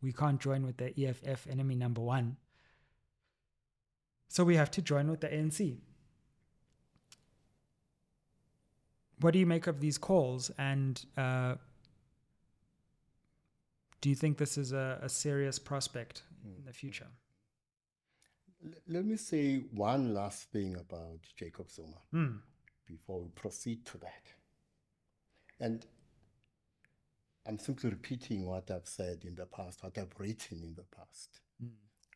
We 0.02 0.12
can't 0.12 0.40
join 0.40 0.64
with 0.64 0.76
the 0.76 0.92
EFF 1.02 1.46
enemy 1.48 1.74
number 1.74 2.00
one. 2.00 2.36
So 4.28 4.44
we 4.44 4.56
have 4.56 4.70
to 4.72 4.82
join 4.82 5.10
with 5.10 5.20
the 5.20 5.28
ANC. 5.28 5.78
What 9.20 9.32
do 9.32 9.38
you 9.38 9.46
make 9.46 9.66
of 9.66 9.80
these 9.80 9.98
calls? 9.98 10.50
And 10.58 11.04
uh, 11.16 11.56
do 14.00 14.08
you 14.08 14.14
think 14.14 14.38
this 14.38 14.56
is 14.56 14.72
a, 14.72 15.00
a 15.02 15.08
serious 15.08 15.58
prospect 15.58 16.22
in 16.44 16.64
the 16.64 16.72
future? 16.72 17.08
Let 18.88 19.04
me 19.04 19.16
say 19.16 19.58
one 19.72 20.14
last 20.14 20.50
thing 20.50 20.74
about 20.76 21.20
Jacob 21.36 21.70
Zuma 21.70 21.96
Hmm. 22.10 22.38
before 22.86 23.20
we 23.22 23.28
proceed 23.28 23.84
to 23.86 23.98
that. 23.98 24.24
And 25.60 25.86
I'm 27.46 27.58
simply 27.58 27.90
repeating 27.90 28.46
what 28.46 28.70
I've 28.70 28.86
said 28.88 29.24
in 29.24 29.34
the 29.34 29.46
past, 29.46 29.82
what 29.82 29.96
I've 29.96 30.18
written 30.18 30.62
in 30.62 30.74
the 30.74 30.82
past 30.84 31.40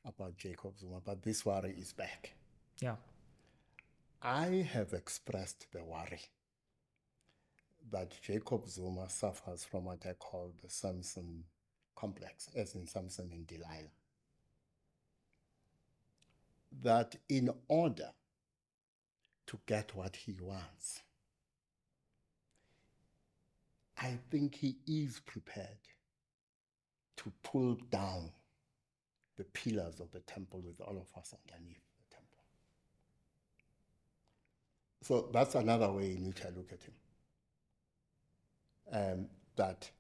about 0.05 0.37
Jacob 0.37 0.79
Zuma, 0.79 1.01
but 1.01 1.23
this 1.23 1.45
worry 1.47 1.75
is 1.79 1.93
back. 1.93 2.35
Yeah. 2.81 2.97
I 4.21 4.47
have 4.73 4.93
expressed 4.93 5.67
the 5.73 5.85
worry 5.85 6.21
that 7.91 8.21
Jacob 8.21 8.69
Zuma 8.69 9.09
suffers 9.09 9.65
from 9.65 9.85
what 9.85 10.05
I 10.07 10.15
call 10.15 10.53
the 10.63 10.69
Samson 10.69 11.45
complex, 11.95 12.49
as 12.57 12.75
in 12.75 12.87
Samson 12.87 13.31
and 13.33 13.47
Delilah. 13.47 13.91
That 16.81 17.17
in 17.29 17.51
order 17.69 18.11
to 19.47 19.59
get 19.67 19.95
what 19.95 20.17
he 20.17 20.37
wants, 20.41 21.03
I 23.99 24.19
think 24.31 24.55
he 24.55 24.79
is 24.87 25.21
prepared 25.21 25.79
to 27.19 27.33
pull 27.43 27.77
down 27.91 28.33
the 29.37 29.45
pillars 29.45 30.01
of 30.01 30.11
the 30.11 30.21
temple 30.21 30.61
with 30.61 30.81
all 30.81 30.97
of 30.97 31.07
us 31.19 31.35
underneath 31.47 31.81
the 31.99 32.17
temple. 32.17 32.39
So 35.03 35.31
that's 35.33 35.55
another 35.55 35.91
way 35.93 36.13
in 36.17 36.27
which 36.27 36.45
I 36.45 36.49
look 36.49 36.73
at 36.73 36.83
him. 36.83 36.95
Um, 38.93 39.29
that, 39.57 39.91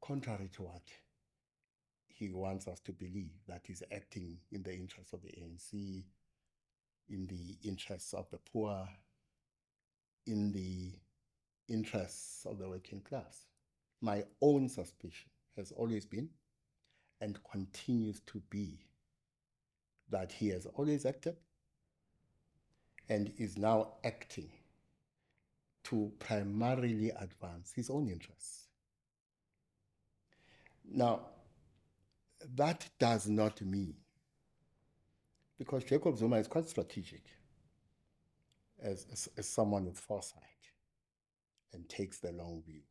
contrary 0.00 0.48
to 0.54 0.62
what 0.62 0.82
he 2.18 2.30
wants 2.30 2.66
us 2.66 2.80
to 2.80 2.92
believe, 2.92 3.30
that 3.46 3.62
he's 3.64 3.82
acting 3.92 4.38
in 4.50 4.62
the 4.62 4.74
interests 4.74 5.12
of 5.12 5.22
the 5.22 5.28
ANC, 5.28 6.02
in 7.08 7.26
the 7.26 7.68
interests 7.68 8.12
of 8.12 8.28
the 8.30 8.38
poor, 8.52 8.88
in 10.26 10.52
the 10.52 10.92
interests 11.72 12.44
of 12.44 12.58
the 12.58 12.68
working 12.68 13.00
class. 13.00 13.46
My 14.00 14.24
own 14.42 14.68
suspicion 14.68 15.30
has 15.56 15.72
always 15.72 16.06
been 16.06 16.28
and 17.20 17.38
continues 17.50 18.20
to 18.26 18.42
be 18.50 18.78
that 20.10 20.32
he 20.32 20.48
has 20.48 20.66
always 20.74 21.04
acted 21.06 21.36
and 23.08 23.32
is 23.38 23.56
now 23.56 23.94
acting 24.04 24.50
to 25.84 26.12
primarily 26.18 27.10
advance 27.10 27.72
his 27.74 27.90
own 27.90 28.08
interests. 28.08 28.66
Now, 30.90 31.20
that 32.56 32.88
does 32.98 33.28
not 33.28 33.60
mean, 33.62 33.94
because 35.58 35.84
Jacob 35.84 36.16
Zuma 36.16 36.36
is 36.36 36.48
quite 36.48 36.68
strategic 36.68 37.22
as, 38.82 39.06
as, 39.12 39.28
as 39.36 39.48
someone 39.48 39.86
with 39.86 39.98
foresight 39.98 40.42
and 41.72 41.88
takes 41.88 42.18
the 42.18 42.32
long 42.32 42.62
view. 42.66 42.82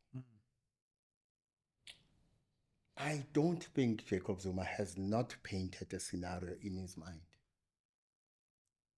I 3.00 3.24
don't 3.32 3.62
think 3.62 4.06
Jacob 4.06 4.40
Zuma 4.40 4.64
has 4.64 4.98
not 4.98 5.36
painted 5.44 5.92
a 5.92 6.00
scenario 6.00 6.54
in 6.62 6.76
his 6.76 6.96
mind 6.96 7.20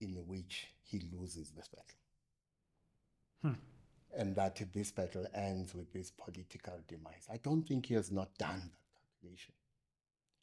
in 0.01 0.15
which 0.27 0.69
he 0.83 1.03
loses 1.13 1.51
this 1.51 1.69
battle. 1.69 1.85
Hmm. 3.43 4.19
And 4.19 4.35
that 4.37 4.61
this 4.73 4.91
battle 4.91 5.27
ends 5.35 5.75
with 5.75 5.93
this 5.93 6.11
political 6.11 6.81
demise. 6.89 7.29
I 7.31 7.37
don't 7.37 7.63
think 7.63 7.87
he 7.87 7.95
has 7.95 8.11
not 8.11 8.37
done 8.39 8.71
that 8.71 9.21
calculation 9.21 9.55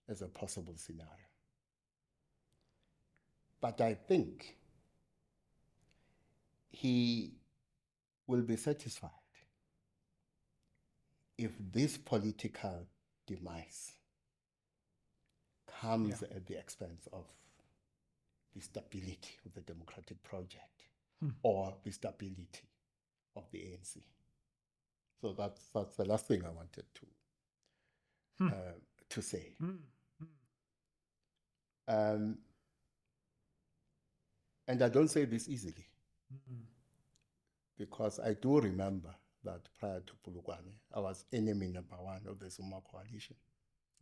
as 0.09 0.21
a 0.21 0.27
possible 0.27 0.73
scenario. 0.77 1.11
But 3.61 3.81
I 3.81 3.93
think 3.95 4.55
he 6.69 7.33
will 8.27 8.41
be 8.41 8.55
satisfied 8.55 9.11
if 11.37 11.51
this 11.71 11.97
political 11.97 12.87
demise 13.25 13.93
comes 15.81 16.23
at 16.23 16.45
the 16.47 16.57
expense 16.57 17.07
of 17.13 17.25
the 18.55 18.61
stability 18.61 19.37
of 19.45 19.53
the 19.53 19.61
democratic 19.61 20.21
project 20.23 20.83
Hmm. 21.19 21.29
or 21.41 21.75
the 21.83 21.91
stability 21.91 22.69
of 23.35 23.49
the 23.51 23.59
ANC. 23.59 24.03
So 25.21 25.33
that's 25.33 25.69
that's 25.73 25.95
the 25.95 26.05
last 26.05 26.27
thing 26.27 26.45
I 26.45 26.49
wanted 26.49 26.85
to 26.95 27.07
Hmm. 28.37 28.47
uh, 28.49 28.73
to 29.09 29.21
say. 29.21 29.55
Hmm. 29.59 29.77
Um, 31.87 32.37
and 34.67 34.81
I 34.81 34.89
don't 34.89 35.07
say 35.07 35.25
this 35.25 35.47
easily 35.47 35.85
Hmm. 36.29 36.63
because 37.77 38.19
I 38.19 38.33
do 38.33 38.59
remember 38.59 39.15
that 39.43 39.61
prior 39.79 40.01
to 40.01 40.13
Polokwane, 40.25 40.73
I 40.93 40.99
was 40.99 41.23
enemy 41.31 41.67
number 41.69 41.95
one 41.95 42.21
of 42.27 42.39
the 42.39 42.49
Zuma 42.49 42.81
coalition. 42.81 43.35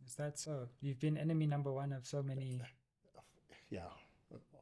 Is 0.04 0.14
that 0.16 0.38
so? 0.38 0.68
You've 0.80 0.98
been 0.98 1.16
enemy 1.16 1.46
number 1.46 1.72
one 1.72 1.92
of 1.92 2.06
so 2.06 2.22
many. 2.22 2.62
Yeah, 3.70 3.88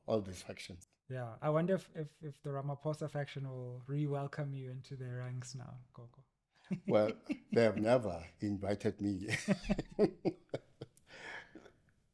all 0.07 0.23
these 0.23 0.41
factions. 0.43 0.89
Yeah. 1.11 1.29
I 1.43 1.51
wonder 1.51 1.75
if, 1.75 1.91
if, 1.95 2.09
if 2.23 2.43
the 2.43 2.49
Ramaphosa 2.51 3.11
faction 3.11 3.47
will 3.47 3.83
re 3.87 4.07
welcome 4.07 4.55
you 4.55 4.71
into 4.71 4.97
their 4.97 5.19
ranks 5.19 5.55
now, 5.55 5.75
Gogo. 5.93 6.23
Well, 6.87 7.11
they 7.53 7.63
have 7.65 7.77
never 7.77 8.25
invited 8.41 8.99
me. 9.03 9.29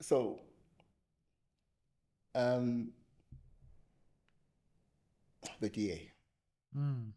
so, 0.01 0.41
um, 2.35 2.89
the 5.61 5.69
DA. 5.69 6.11
Hmm. 6.75 7.11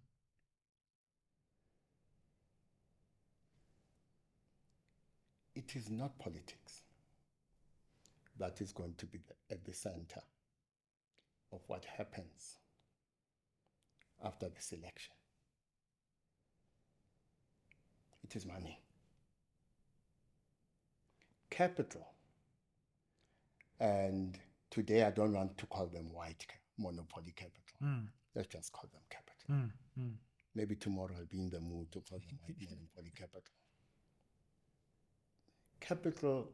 It 5.55 5.75
is 5.75 5.89
not 5.89 6.17
politics 6.17 6.81
that 8.39 8.59
is 8.59 8.71
going 8.71 8.95
to 8.97 9.05
be 9.05 9.19
at 9.51 9.63
the 9.63 9.73
center 9.73 10.21
of 11.51 11.61
what 11.67 11.85
happens 11.85 12.57
after 14.25 14.49
this 14.49 14.73
election. 14.73 15.13
it 18.33 18.37
is 18.37 18.45
money. 18.45 18.79
Capital. 21.49 22.07
And 23.79 24.39
today 24.73 25.03
I 25.03 25.11
don't 25.11 25.33
want 25.33 25.55
to 25.59 25.65
call 25.67 25.85
them 25.87 26.11
white 26.11 26.45
monopoly 26.79 27.33
capital. 27.35 27.77
Mm, 27.83 28.07
Let's 28.35 28.47
just 28.47 28.71
call 28.71 28.89
them 28.91 29.01
capital. 29.09 29.71
mm. 29.99 30.13
Maybe 30.55 30.75
tomorrow 30.75 31.11
I'll 31.17 31.25
be 31.25 31.39
in 31.39 31.49
the 31.49 31.59
mood 31.59 31.91
to 31.91 31.99
call 32.01 32.19
them 32.19 32.39
white 32.47 32.57
monopoly 32.59 33.11
capital. 33.15 33.53
Capital 35.79 36.49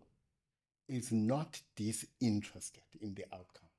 is 0.87 1.11
not 1.11 1.61
disinterested 1.75 2.83
in 2.99 3.13
the 3.13 3.23
outcome. 3.33 3.69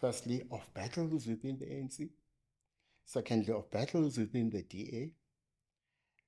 Firstly, 0.00 0.44
of 0.50 0.62
battles 0.72 1.26
within 1.26 1.58
the 1.58 1.66
ANC. 1.66 2.08
Secondly, 3.04 3.52
of 3.52 3.70
battles 3.70 4.16
within 4.16 4.48
the 4.50 4.62
DA. 4.62 5.10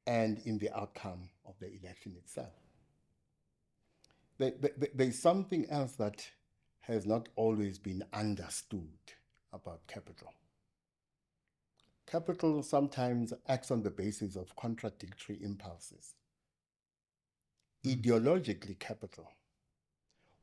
And 0.07 0.41
in 0.45 0.59
the 0.59 0.70
outcome 0.76 1.28
of 1.47 1.55
the 1.61 1.68
election 1.81 2.16
itself. 2.18 2.53
There- 4.41 4.53
there- 4.53 4.74
there- 4.74 4.91
There's 4.95 5.18
something 5.18 5.68
else 5.68 5.97
that 5.97 6.32
has 6.80 7.05
not 7.05 7.28
always 7.36 7.78
been 7.78 8.03
understood 8.11 8.99
about 9.53 9.86
capital. 9.86 10.32
Capital 12.07 12.62
sometimes 12.62 13.34
acts 13.47 13.70
on 13.70 13.82
the 13.82 13.91
basis 13.91 14.36
of 14.36 14.57
contradictory 14.57 15.43
impulses. 15.43 16.14
Hmm. 17.82 17.91
Ideologically, 17.91 18.78
capital 18.78 19.30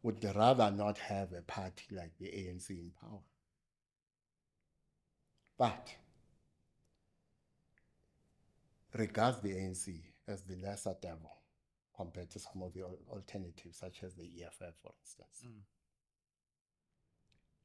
would 0.03 0.23
rather 0.23 0.69
not 0.69 0.99
have 0.99 1.33
a 1.33 1.41
party 1.41 1.95
like 1.95 2.15
the 2.19 2.27
ANC 2.27 2.69
in 2.69 2.91
power. 2.91 3.23
But 5.57 5.97
regards 8.93 9.41
the 9.41 9.55
ANC 9.55 10.03
as 10.27 10.43
the 10.43 10.55
lesser 10.57 10.95
devil 11.01 11.31
compared 11.97 12.29
to 12.29 12.39
some 12.39 12.61
of 12.61 12.73
the 12.73 12.83
alternatives, 13.11 13.77
such 13.77 14.03
as 14.03 14.13
the 14.13 14.23
EFF, 14.23 14.75
for 14.81 14.93
instance. 15.01 15.43
Mm. 15.45 15.61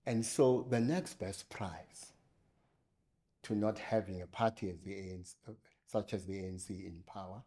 And 0.07 0.27
so 0.27 0.67
the 0.69 0.81
next 0.81 1.15
best 1.15 1.49
prize 1.51 2.13
to 3.45 3.55
not 3.55 3.79
having 3.79 4.23
a 4.23 4.27
party 4.27 4.71
as 4.71 4.81
the 4.81 4.91
ANC, 4.91 5.35
such 5.87 6.15
as 6.15 6.25
the 6.27 6.35
ANC 6.35 6.71
in 6.71 7.03
power, 7.07 7.43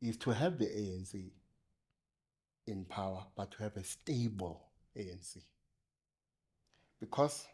is 0.00 0.16
to 0.18 0.30
have 0.30 0.58
the 0.58 0.66
ANC 0.66 1.30
in 2.66 2.84
power, 2.84 3.24
but 3.36 3.50
to 3.52 3.62
have 3.62 3.76
a 3.76 3.84
stable 3.84 4.62
ANC. 4.96 5.38
Because 7.00 7.46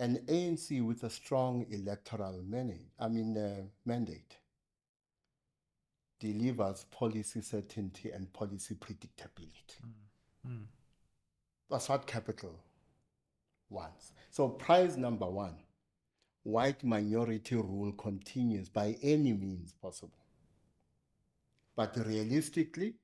an 0.00 0.18
ANC 0.26 0.84
with 0.84 1.02
a 1.04 1.10
strong 1.10 1.66
electoral 1.70 2.42
mandate, 2.42 2.90
I 2.98 3.08
mean 3.08 3.36
uh, 3.36 3.62
mandate, 3.84 4.36
delivers 6.18 6.84
policy 6.90 7.40
certainty 7.40 8.10
and 8.10 8.32
policy 8.32 8.74
predictability. 8.74 9.80
Mm. 10.46 10.64
That's 11.70 11.88
what 11.88 12.06
capital 12.06 12.58
wants. 13.68 14.12
So, 14.30 14.48
prize 14.48 14.96
number 14.96 15.26
one 15.26 15.56
white 16.42 16.82
minority 16.82 17.56
rule 17.56 17.92
continues 17.92 18.68
by 18.68 18.96
any 19.02 19.32
means 19.32 19.74
possible. 19.82 20.24
But 21.76 21.94
realistically, 22.06 22.94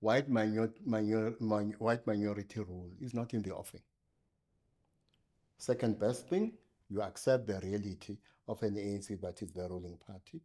white, 0.00 0.28
minor, 0.28 0.72
minor, 0.84 1.34
min- 1.40 1.76
white 1.78 2.06
minority 2.06 2.60
rule 2.60 2.90
is 3.00 3.14
not 3.14 3.34
in 3.34 3.42
the 3.42 3.54
offing. 3.54 3.82
Second 5.58 5.98
best 5.98 6.28
thing, 6.28 6.52
you 6.88 7.02
accept 7.02 7.46
the 7.46 7.60
reality 7.60 8.16
of 8.48 8.62
an 8.62 8.74
ANC 8.74 9.20
that 9.20 9.42
is 9.42 9.52
the 9.52 9.68
ruling 9.68 9.98
party. 10.06 10.40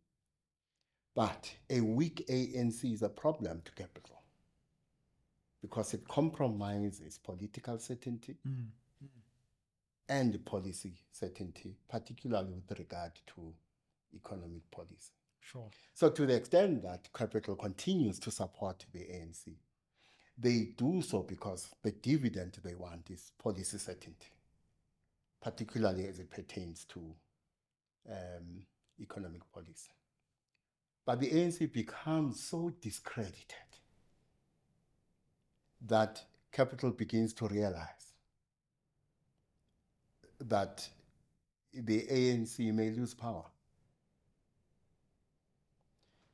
But 1.16 1.54
a 1.70 1.80
weak 1.82 2.26
ANC 2.30 2.92
is 2.92 3.04
a 3.04 3.10
problem 3.10 3.62
to 3.66 3.72
capital 3.74 4.22
because 5.62 5.94
it 5.94 6.08
compromises 6.08 7.18
political 7.20 7.78
certainty 7.80 8.36
Mm. 8.46 8.68
and 10.10 10.46
policy 10.46 10.94
certainty, 11.12 11.76
particularly 11.88 12.54
with 12.54 12.78
regard 12.78 13.14
to 13.28 13.54
economic 14.14 14.70
policy. 14.72 15.14
Sure. 15.40 15.70
So, 15.94 16.10
to 16.10 16.26
the 16.26 16.36
extent 16.36 16.82
that 16.84 17.12
capital 17.14 17.56
continues 17.56 18.20
to 18.20 18.32
support 18.32 18.86
the 18.92 19.00
ANC, 19.00 19.56
they 20.38 20.66
do 20.76 21.02
so 21.02 21.24
because 21.24 21.70
the 21.84 21.92
dividend 21.92 22.58
they 22.64 22.76
want 22.76 23.10
is 23.12 23.32
policy 23.38 23.78
certainty, 23.78 24.30
particularly 25.42 26.08
as 26.08 26.20
it 26.20 26.30
pertains 26.32 26.86
to 26.86 27.16
um, 28.10 28.66
economic 29.00 29.50
policy. 29.52 29.92
But 31.06 31.20
the 31.20 31.30
ANC 31.30 31.72
becomes 31.72 32.42
so 32.42 32.72
discredited 32.82 33.58
that 35.86 36.24
capital 36.52 36.92
begins 36.92 37.34
to 37.34 37.48
realize 37.48 38.14
that 40.40 40.88
the 41.74 42.04
ANC 42.04 42.74
may 42.74 42.92
lose 42.92 43.14
power. 43.14 43.46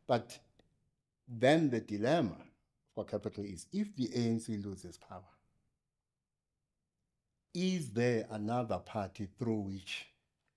But 0.05 0.37
then 1.27 1.69
the 1.69 1.79
dilemma 1.79 2.37
for 2.93 3.05
capital 3.05 3.45
is 3.45 3.67
if 3.71 3.95
the 3.95 4.07
ANC 4.07 4.63
loses 4.63 4.97
power, 4.97 5.21
is 7.53 7.91
there 7.91 8.27
another 8.31 8.77
party 8.77 9.27
through 9.37 9.61
which 9.61 10.07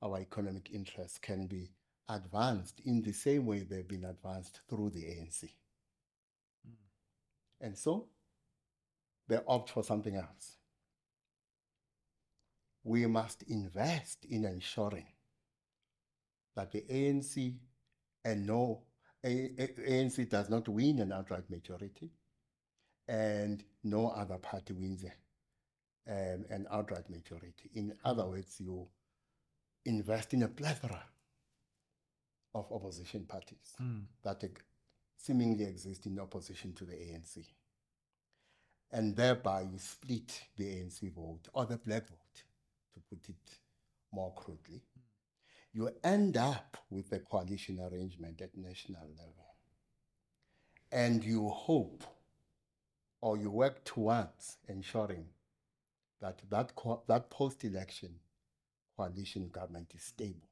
our 0.03 0.19
economic 0.19 0.71
interests 0.73 1.19
can 1.19 1.47
be 1.47 1.71
advanced 2.09 2.81
in 2.85 3.03
the 3.03 3.13
same 3.13 3.47
way 3.47 3.61
they've 3.61 3.87
been 3.87 4.05
advanced 4.05 4.61
through 4.69 4.91
the 4.91 5.03
ANC? 5.03 5.51
And 7.61 7.77
so 7.79 8.09
they 9.29 9.39
opt 9.47 9.71
for 9.71 9.83
something 9.85 10.17
else. 10.17 10.57
We 12.85 13.07
must 13.07 13.43
invest 13.45 14.25
in 14.25 14.45
ensuring 14.45 15.07
that 16.57 16.73
the 16.73 16.83
ANC 16.91 17.55
and 18.25 18.47
no 18.47 18.83
ANC 19.25 20.29
does 20.29 20.51
not 20.51 20.69
win 20.69 20.99
an 20.99 21.13
outright 21.13 21.49
majority, 21.49 22.11
and 23.07 23.63
no 23.85 24.09
other 24.09 24.39
party 24.39 24.73
wins 24.73 25.05
um, 26.09 26.45
an 26.51 26.67
outright 26.71 27.09
majority. 27.09 27.71
In 27.75 27.95
other 28.05 28.27
words, 28.27 28.57
you 28.59 28.89
invest 29.85 30.35
in 30.35 30.43
a 30.43 30.49
plethora 30.49 31.05
of 32.55 32.71
opposition 32.73 33.25
parties 33.27 33.75
Mm. 33.81 34.07
that 34.23 34.45
seemingly 35.17 35.65
exist 35.65 36.07
in 36.07 36.19
opposition 36.19 36.73
to 36.75 36.85
the 36.85 36.93
ANC. 36.95 37.45
And 38.91 39.17
thereby 39.17 39.63
you 39.63 39.79
split 39.79 40.43
the 40.57 40.65
ANC 40.65 41.09
vote 41.09 41.49
or 41.55 41.65
the 41.67 41.79
black 41.79 42.09
vote, 42.09 42.43
to 42.95 43.01
put 43.01 43.29
it 43.29 43.59
more 44.11 44.35
crudely. 44.35 44.83
You 45.73 45.91
end 46.05 46.37
up 46.37 46.77
with 46.91 47.11
a 47.13 47.21
coalition 47.21 47.81
arrangement 47.81 48.43
at 48.43 48.55
national 48.57 49.09
level. 49.17 49.47
And 50.91 51.25
you 51.25 51.49
hope 51.49 52.05
or 53.23 53.39
you 53.39 53.51
work 53.51 53.83
towards 53.85 54.59
ensuring 54.69 55.27
that 56.21 56.43
that, 56.51 56.75
co- 56.75 57.03
that 57.07 57.31
post-election 57.31 58.21
coalition 58.95 59.49
government 59.49 59.93
is 59.95 60.03
stable. 60.03 60.49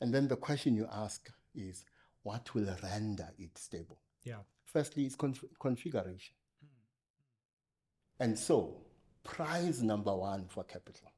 And 0.00 0.12
then 0.12 0.28
the 0.28 0.36
question 0.36 0.74
you 0.74 0.88
ask 0.92 1.30
is, 1.54 1.84
what 2.22 2.54
will 2.54 2.74
render 2.82 3.28
it 3.38 3.56
stable? 3.58 3.98
Yeah. 4.22 4.42
Firstly, 4.64 5.04
it's 5.04 5.14
conf- 5.14 5.44
configuration. 5.60 6.34
Hmm. 6.60 8.24
And 8.24 8.38
so, 8.38 8.80
prize 9.22 9.82
number 9.82 10.14
one 10.14 10.46
for 10.48 10.64
capital 10.64 11.12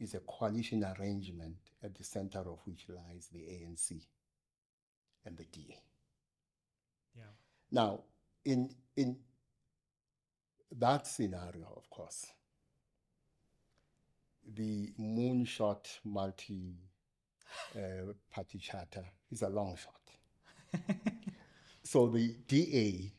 is 0.00 0.14
a 0.14 0.20
coalition 0.20 0.84
arrangement 0.84 1.56
at 1.82 1.94
the 1.94 2.04
center 2.04 2.38
of 2.40 2.58
which 2.64 2.86
lies 2.88 3.28
the 3.32 3.40
ANC 3.40 4.00
and 5.24 5.36
the 5.36 5.44
DA. 5.44 5.76
Yeah. 7.16 7.22
Now, 7.70 8.00
in, 8.44 8.70
in 8.96 9.16
that 10.76 11.06
scenario, 11.06 11.72
of 11.76 11.88
course, 11.90 12.26
the 14.54 14.92
moonshot 14.98 15.86
multi 16.04 16.74
uh, 17.76 18.12
party 18.30 18.58
charter 18.58 19.04
is 19.30 19.42
a 19.42 19.48
long 19.48 19.76
shot. 19.76 20.84
so 21.82 22.06
the 22.08 22.34
DA 22.46 23.12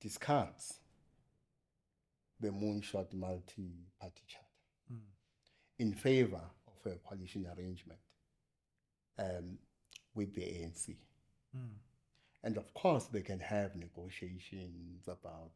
discards 0.00 0.74
the 2.40 2.48
moonshot 2.50 3.12
multi 3.14 3.70
party 4.00 4.22
charter 4.26 4.40
Mm. 4.92 4.98
in 5.78 5.94
favor 5.94 6.42
of 6.68 6.92
a 6.92 6.96
coalition 6.98 7.46
arrangement 7.56 7.98
um, 9.18 9.58
with 10.14 10.34
the 10.34 10.42
ANC. 10.42 10.94
Mm. 11.56 11.68
And 12.42 12.58
of 12.58 12.74
course, 12.74 13.04
they 13.06 13.22
can 13.22 13.40
have 13.40 13.74
negotiations 13.74 15.08
about 15.08 15.52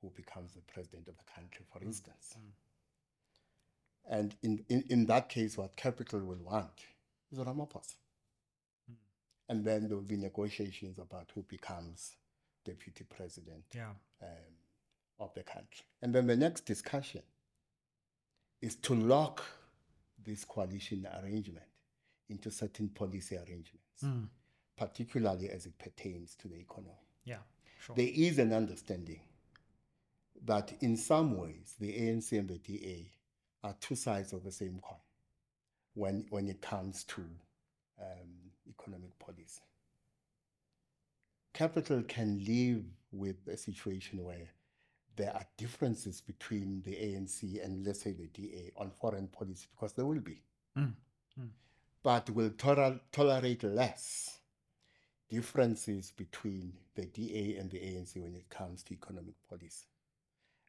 who 0.00 0.10
becomes 0.16 0.54
the 0.54 0.62
president 0.62 1.08
of 1.08 1.18
the 1.18 1.24
country, 1.36 1.66
for 1.70 1.82
instance. 1.82 2.34
And 4.08 4.34
in, 4.42 4.64
in, 4.68 4.84
in 4.88 5.06
that 5.06 5.28
case, 5.28 5.56
what 5.56 5.76
capital 5.76 6.20
will 6.20 6.42
want 6.42 6.84
is 7.30 7.38
a 7.38 7.44
Ramaphosa. 7.44 7.94
And 9.48 9.64
then 9.64 9.88
there 9.88 9.96
will 9.96 10.04
be 10.04 10.16
negotiations 10.16 10.98
about 10.98 11.30
who 11.34 11.42
becomes 11.42 12.16
deputy 12.64 13.04
president 13.04 13.64
Yeah. 13.74 13.90
um, 14.22 14.28
of 15.18 15.34
the 15.34 15.42
country. 15.42 15.84
And 16.02 16.14
then 16.14 16.26
the 16.26 16.36
next 16.36 16.64
discussion 16.66 17.22
is 18.62 18.76
to 18.76 18.94
lock 18.94 19.42
this 20.24 20.44
coalition 20.44 21.06
arrangement 21.22 21.66
into 22.28 22.50
certain 22.50 22.88
policy 22.88 23.36
arrangements, 23.36 24.02
Mm. 24.04 24.28
particularly 24.76 25.50
as 25.50 25.66
it 25.66 25.76
pertains 25.78 26.34
to 26.36 26.48
the 26.48 26.56
economy. 26.58 26.94
Yeah. 27.24 27.42
Sure. 27.80 27.96
There 27.96 28.10
is 28.12 28.38
an 28.38 28.52
understanding 28.52 29.20
that 30.44 30.72
in 30.82 30.96
some 30.96 31.36
ways 31.36 31.74
the 31.78 31.92
ANC 31.98 32.38
and 32.38 32.48
the 32.48 32.58
DA 32.58 33.10
are 33.62 33.74
two 33.80 33.94
sides 33.94 34.32
of 34.32 34.44
the 34.44 34.52
same 34.52 34.80
coin 34.82 34.98
when, 35.94 36.26
when 36.30 36.48
it 36.48 36.60
comes 36.60 37.04
to 37.04 37.22
um, 38.00 38.28
economic 38.68 39.18
policy. 39.18 39.62
Capital 41.52 42.02
can 42.02 42.42
live 42.44 42.84
with 43.12 43.36
a 43.48 43.56
situation 43.56 44.24
where 44.24 44.48
there 45.16 45.34
are 45.34 45.44
differences 45.56 46.20
between 46.20 46.82
the 46.84 46.92
ANC 46.92 47.62
and, 47.62 47.84
let's 47.84 48.00
say, 48.02 48.12
the 48.12 48.28
DA 48.28 48.70
on 48.76 48.90
foreign 48.90 49.26
policy, 49.28 49.66
because 49.74 49.92
there 49.92 50.06
will 50.06 50.20
be, 50.20 50.42
Mm, 50.78 50.94
mm. 51.38 51.48
but 52.02 52.30
will 52.30 52.50
tol- 52.50 53.00
tolerate 53.12 53.64
less 53.64 54.38
differences 55.28 56.12
between 56.16 56.72
the 56.94 57.06
DA 57.06 57.56
and 57.56 57.70
the 57.70 57.78
ANC 57.78 58.16
when 58.22 58.34
it 58.34 58.48
comes 58.48 58.82
to 58.84 58.94
economic 58.94 59.34
policy. 59.48 59.86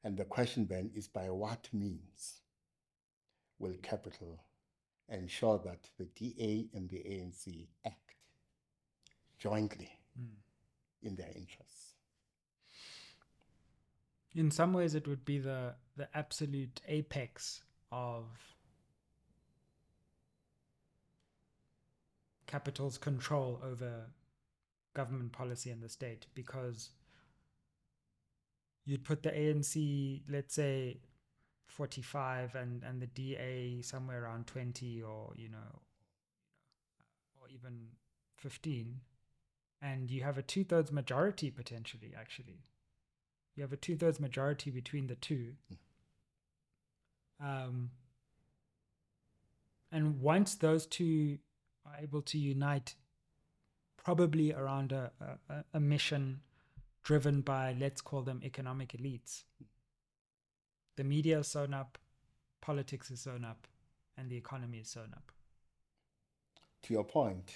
And 0.03 0.17
the 0.17 0.25
question 0.25 0.65
then 0.67 0.91
is 0.95 1.07
by 1.07 1.29
what 1.29 1.69
means 1.71 2.41
will 3.61 3.77
capital 3.81 4.43
ensure 5.07 5.59
that 5.59 5.89
the 5.97 6.05
DA 6.05 6.69
and 6.73 6.89
the 6.89 6.97
ANC 6.97 7.67
act 7.85 8.15
jointly 9.37 9.97
Mm. 10.19 10.35
in 11.01 11.15
their 11.15 11.31
interests? 11.35 11.95
In 14.33 14.51
some 14.51 14.73
ways, 14.73 14.95
it 14.95 15.07
would 15.07 15.23
be 15.25 15.39
the 15.39 15.75
the 15.95 16.09
absolute 16.17 16.81
apex 16.87 17.63
of 17.91 18.25
capital's 22.47 22.97
control 22.97 23.59
over 23.63 24.11
government 24.93 25.31
policy 25.31 25.69
in 25.71 25.79
the 25.79 25.89
state 25.89 26.25
because 26.33 26.91
you'd 28.85 29.03
put 29.05 29.23
the 29.23 29.31
ANC, 29.31 30.23
let's 30.29 30.53
say, 30.53 30.99
45 31.71 32.55
and, 32.55 32.83
and 32.83 33.01
the 33.01 33.07
DA 33.07 33.81
somewhere 33.81 34.23
around 34.23 34.47
20 34.47 35.01
or, 35.01 35.31
you 35.35 35.49
know, 35.49 35.79
or 37.41 37.47
even 37.49 37.87
15. 38.37 38.99
And 39.81 40.11
you 40.11 40.21
have 40.23 40.37
a 40.37 40.41
two 40.41 40.63
thirds 40.63 40.91
majority 40.91 41.49
potentially, 41.49 42.13
actually. 42.17 42.59
You 43.55 43.63
have 43.63 43.73
a 43.73 43.77
two 43.77 43.95
thirds 43.95 44.19
majority 44.19 44.69
between 44.69 45.07
the 45.07 45.15
two. 45.15 45.53
Um, 47.43 47.89
and 49.91 50.21
once 50.21 50.55
those 50.55 50.85
two 50.85 51.39
are 51.85 51.95
able 52.01 52.21
to 52.23 52.37
unite, 52.37 52.95
probably 53.97 54.53
around 54.53 54.91
a, 54.91 55.11
a, 55.19 55.53
a- 55.53 55.63
a 55.75 55.79
mission 55.79 56.41
driven 57.03 57.41
by, 57.41 57.75
let's 57.79 58.01
call 58.01 58.21
them 58.21 58.41
economic 58.43 58.89
elites, 58.89 59.43
the 60.95 61.03
media 61.03 61.39
is 61.39 61.47
sewn 61.47 61.73
up, 61.73 61.97
politics 62.61 63.11
is 63.11 63.21
sewn 63.21 63.45
up, 63.45 63.67
and 64.17 64.29
the 64.29 64.37
economy 64.37 64.79
is 64.79 64.89
sewn 64.89 65.11
up. 65.13 65.31
To 66.83 66.93
your 66.93 67.03
point, 67.03 67.53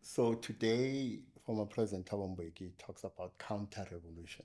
so 0.00 0.34
today, 0.34 1.20
former 1.44 1.66
President 1.66 2.06
Thabo 2.06 2.36
Mbeki 2.36 2.70
talks 2.78 3.04
about 3.04 3.36
counter-revolution. 3.38 4.44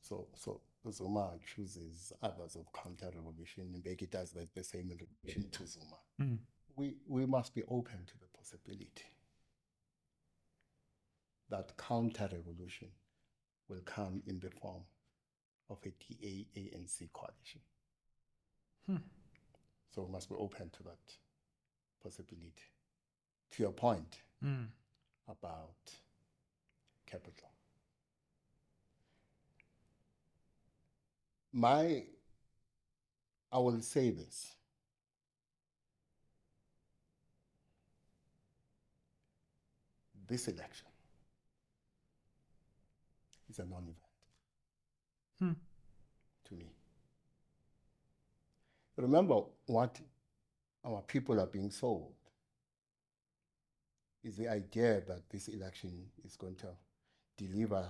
So, 0.00 0.28
so 0.34 0.60
Zuma 0.90 1.32
chooses 1.54 2.12
others 2.22 2.56
of 2.56 2.66
counter-revolution. 2.72 3.64
and 3.64 3.82
Mbeki 3.82 4.10
does 4.10 4.32
the, 4.32 4.48
the 4.54 4.64
same 4.64 4.90
in 4.90 4.98
relation 5.24 5.50
to 5.50 5.66
Zuma. 5.66 5.96
Mm. 6.20 6.38
We, 6.76 6.94
we 7.06 7.26
must 7.26 7.54
be 7.54 7.62
open 7.68 8.04
to 8.06 8.18
the 8.18 8.26
possibility 8.36 8.88
that 11.50 11.76
counter-revolution 11.76 12.88
will 13.68 13.82
come 13.84 14.22
in 14.26 14.40
the 14.40 14.50
form 14.50 14.82
of 15.72 15.78
a 15.84 15.90
DA-ANC 15.90 17.10
coalition. 17.12 17.60
Hmm. 18.86 18.96
So 19.94 20.02
we 20.02 20.12
must 20.12 20.28
be 20.28 20.34
open 20.36 20.70
to 20.70 20.82
that 20.84 21.16
possibility. 22.02 22.52
To 23.52 23.62
your 23.62 23.72
point 23.72 24.16
Mm. 24.44 24.66
about 25.28 25.76
capital. 27.06 27.48
My, 31.52 32.02
I 33.52 33.58
will 33.58 33.80
say 33.82 34.10
this. 34.10 34.56
This 40.26 40.48
election 40.48 40.86
is 43.50 43.58
a 43.58 43.64
non 43.66 43.82
event 43.82 43.96
Hmm. 45.42 45.54
to 46.44 46.54
me. 46.54 46.70
Remember 48.96 49.40
what 49.66 49.98
our 50.84 51.02
people 51.02 51.40
are 51.40 51.46
being 51.46 51.72
sold 51.72 52.14
is 54.22 54.36
the 54.36 54.46
idea 54.48 55.00
that 55.08 55.28
this 55.30 55.48
election 55.48 56.06
is 56.24 56.36
going 56.36 56.54
to 56.54 56.68
deliver 57.36 57.88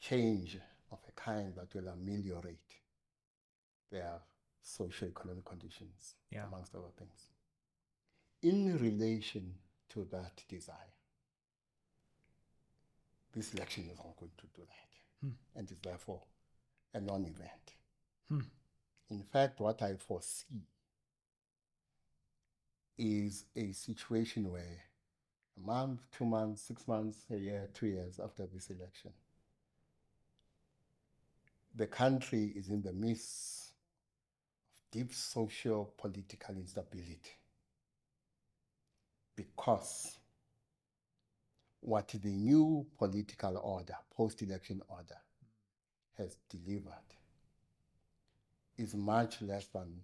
change 0.00 0.56
of 0.90 1.00
a 1.06 1.12
kind 1.12 1.52
that 1.56 1.74
will 1.74 1.88
ameliorate 1.92 2.80
their 3.90 4.18
socio-economic 4.62 5.44
conditions, 5.44 6.14
Yeah. 6.30 6.46
amongst 6.46 6.74
other 6.74 6.92
things. 6.96 7.26
In 8.40 8.78
relation 8.78 9.54
to 9.90 10.04
that 10.06 10.42
desire, 10.48 10.94
this 13.32 13.52
election 13.52 13.90
is 13.90 13.98
not 13.98 14.16
going 14.16 14.32
to 14.38 14.46
do 14.46 14.62
that, 14.64 14.91
Hmm. 15.22 15.30
and 15.54 15.70
is 15.70 15.76
therefore 15.82 16.22
a 16.94 17.00
non-event. 17.00 17.74
Hmm. 18.28 18.40
In 19.10 19.22
fact, 19.22 19.60
what 19.60 19.80
I 19.82 19.94
foresee 19.94 20.66
is 22.98 23.44
a 23.54 23.72
situation 23.72 24.50
where 24.50 24.82
a 25.56 25.66
month, 25.66 26.00
two 26.16 26.24
months, 26.24 26.62
six 26.62 26.88
months, 26.88 27.18
a 27.30 27.36
year, 27.36 27.68
two 27.72 27.86
years 27.86 28.18
after 28.18 28.46
this 28.46 28.70
election, 28.70 29.12
the 31.74 31.86
country 31.86 32.52
is 32.56 32.68
in 32.68 32.82
the 32.82 32.92
midst 32.92 33.58
of 33.60 34.92
deep 34.92 35.14
social 35.14 35.92
political 35.96 36.54
instability 36.54 37.30
because 39.34 40.18
what 41.82 42.08
the 42.08 42.30
new 42.30 42.86
political 42.98 43.58
order, 43.58 43.96
post 44.16 44.42
election 44.42 44.80
order, 44.88 45.18
has 46.16 46.36
delivered 46.48 46.92
is 48.78 48.94
much 48.94 49.42
less 49.42 49.66
than 49.66 50.00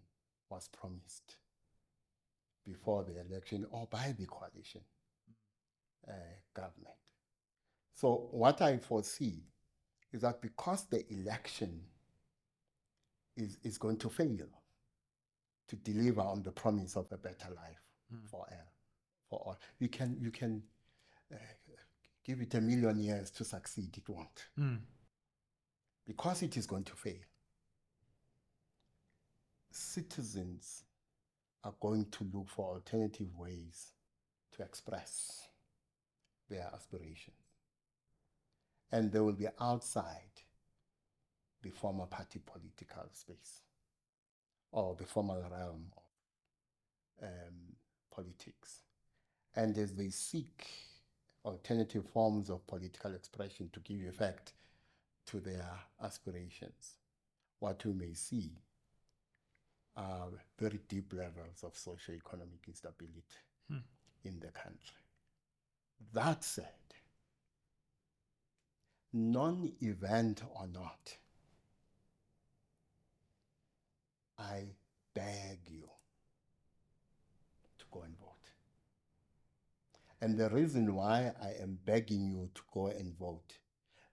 was 0.50 0.68
promised 0.68 1.36
before 2.66 3.05
the 3.05 3.20
election 3.20 3.66
or 3.70 3.86
by 3.90 4.14
the 4.18 4.26
coalition 4.26 4.82
uh, 6.09 6.12
government. 6.55 6.96
So, 7.94 8.28
what 8.32 8.60
I 8.62 8.78
foresee 8.78 9.42
is 10.12 10.22
that 10.22 10.40
because 10.42 10.84
the 10.86 11.05
election 11.12 11.80
is, 13.36 13.59
is 13.62 13.78
going 13.78 13.98
to 13.98 14.10
fail 14.10 14.46
to 15.68 15.76
deliver 15.76 16.22
on 16.22 16.42
the 16.42 16.52
promise 16.52 16.96
of 16.96 17.06
a 17.12 17.16
better 17.16 17.48
life 17.55 17.82
Mm. 18.14 18.26
for 18.30 18.46
all, 18.50 18.72
for 19.28 19.38
all, 19.40 19.59
you 19.78 19.88
can, 19.88 20.16
you 20.18 20.30
can 20.30 20.62
uh, 21.32 21.36
give 22.28 22.42
it 22.42 22.55
a 22.55 22.60
million 22.60 23.00
years 23.00 23.30
to 23.30 23.42
succeed, 23.42 23.96
it 23.96 24.06
won't 24.06 24.48
Mm. 24.59 24.80
because 26.06 26.42
it 26.42 26.56
is 26.59 26.66
going 26.66 26.84
to 26.84 26.94
fail, 26.94 27.24
citizens 29.70 30.84
are 31.64 31.74
going 31.80 32.05
to 32.10 32.24
look 32.32 32.50
for 32.50 32.74
alternative 32.74 33.34
ways 33.34 33.92
to 34.52 34.62
express 34.62 35.48
their 36.50 36.70
aspirations. 36.74 37.36
And 38.92 39.10
they 39.10 39.20
will 39.20 39.32
be 39.32 39.48
outside 39.60 40.42
the 41.62 41.70
former 41.70 42.06
party 42.06 42.40
political 42.44 43.09
space 43.12 43.62
or 44.70 44.94
the 44.96 45.05
formal 45.06 45.42
realm 45.50 45.86
of 47.20 47.28
um, 47.28 47.76
politics. 48.14 48.82
And 49.55 49.76
as 49.78 49.94
they 49.94 50.10
seek 50.10 50.66
alternative 51.48 52.04
forms 52.12 52.50
of 52.50 52.66
political 52.66 53.14
expression 53.14 53.70
to 53.72 53.80
give 53.80 54.02
effect 54.06 54.52
to 55.26 55.40
their 55.40 55.68
aspirations, 56.02 56.96
what 57.58 57.84
we 57.84 57.92
may 57.92 58.14
see 58.14 58.52
are 59.96 60.28
very 60.58 60.80
deep 60.88 61.12
levels 61.12 61.62
of 61.64 61.76
socio-economic 61.76 62.60
instability 62.68 63.22
Hmm. 63.68 63.78
in 64.24 64.38
the 64.40 64.50
country. 64.52 65.02
That 66.12 66.44
said, 66.44 66.66
non 69.12 69.72
event 69.82 70.42
or 70.54 70.66
not, 70.68 71.18
I 74.38 74.68
beg 75.14 75.68
you 75.68 75.88
to 77.78 77.84
go 77.90 78.02
and. 78.02 78.17
And 80.20 80.36
the 80.36 80.50
reason 80.50 80.94
why 80.94 81.32
I 81.40 81.62
am 81.62 81.78
begging 81.84 82.28
you 82.30 82.50
to 82.54 82.62
go 82.72 82.88
and 82.88 83.16
vote, 83.16 83.58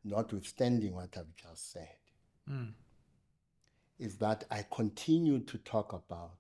notwithstanding 0.04 0.94
what 0.94 1.18
I've 1.18 1.36
just 1.36 1.72
said, 1.72 1.98
hmm. 2.48 2.66
is 3.98 4.18
that 4.18 4.44
I 4.52 4.66
continue 4.72 5.40
to 5.40 5.58
talk 5.60 5.94
about 5.94 6.38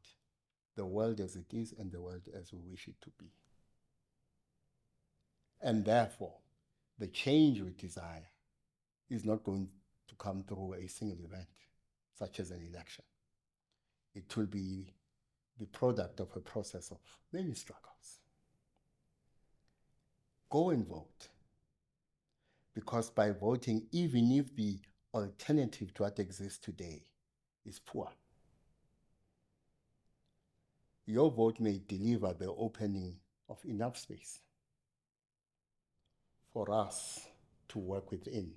the 0.75 0.85
world 0.85 1.19
as 1.19 1.35
it 1.35 1.51
is 1.51 1.73
and 1.77 1.91
the 1.91 2.01
world 2.01 2.27
as 2.37 2.53
we 2.53 2.59
wish 2.69 2.87
it 2.87 3.01
to 3.01 3.09
be. 3.17 3.31
And 5.61 5.83
therefore, 5.83 6.35
the 6.99 7.07
change 7.07 7.61
we 7.61 7.71
desire 7.71 8.27
is 9.09 9.25
not 9.25 9.43
going 9.43 9.69
to 10.07 10.15
come 10.15 10.43
through 10.47 10.75
a 10.75 10.87
single 10.87 11.25
event, 11.25 11.47
such 12.13 12.39
as 12.39 12.51
an 12.51 12.61
election. 12.71 13.03
It 14.13 14.35
will 14.37 14.45
be 14.45 14.93
the 15.59 15.65
product 15.65 16.19
of 16.19 16.29
a 16.35 16.39
process 16.39 16.91
of 16.91 16.97
many 17.33 17.53
struggles. 17.53 18.19
Go 20.49 20.69
and 20.69 20.87
vote. 20.87 21.29
Because 22.73 23.09
by 23.09 23.31
voting, 23.31 23.87
even 23.91 24.31
if 24.31 24.55
the 24.55 24.77
alternative 25.13 25.93
to 25.93 26.03
what 26.03 26.19
exists 26.19 26.59
today 26.59 27.03
is 27.65 27.79
poor, 27.79 28.09
your 31.05 31.31
vote 31.31 31.59
may 31.59 31.81
deliver 31.87 32.33
the 32.33 32.51
opening 32.51 33.15
of 33.47 33.63
enough 33.65 33.97
space 33.97 34.39
for 36.51 36.71
us 36.71 37.27
to 37.69 37.79
work 37.79 38.11
within 38.11 38.51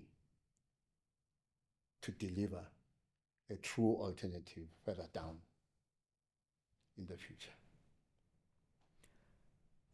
to 2.01 2.13
deliver 2.13 2.65
a 3.51 3.57
true 3.57 3.97
alternative 4.01 4.69
further 4.85 5.07
down 5.13 5.37
in 6.97 7.07
the 7.07 7.17
future. 7.17 7.51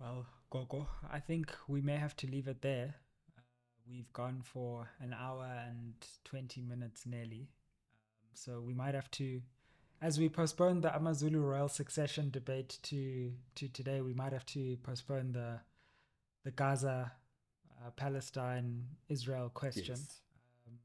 Well, 0.00 0.26
Gogo, 0.54 0.86
I 1.12 1.18
think 1.18 1.52
we 1.66 1.80
may 1.80 1.96
have 1.96 2.14
to 2.18 2.28
leave 2.28 2.46
it 2.46 2.62
there. 2.62 2.94
Uh, 3.36 3.42
we've 3.90 4.12
gone 4.12 4.40
for 4.44 4.88
an 5.00 5.12
hour 5.12 5.48
and 5.68 5.94
20 6.26 6.60
minutes 6.60 7.04
nearly. 7.06 7.48
Um, 8.22 8.28
so 8.34 8.60
we 8.60 8.72
might 8.72 8.94
have 8.94 9.10
to, 9.12 9.40
as 10.00 10.20
we 10.20 10.28
postpone 10.28 10.82
the 10.82 10.94
Amazulu 10.94 11.40
royal 11.40 11.68
succession 11.68 12.30
debate 12.30 12.78
to, 12.84 13.32
to 13.56 13.66
today, 13.66 14.00
we 14.00 14.14
might 14.14 14.32
have 14.32 14.46
to 14.46 14.76
postpone 14.84 15.32
the, 15.32 15.58
the 16.44 16.52
Gaza, 16.52 17.10
uh, 17.84 17.90
Palestine, 17.90 18.84
Israel 19.08 19.50
question. 19.52 19.96
Yes. 19.98 20.20
Um, 20.68 20.78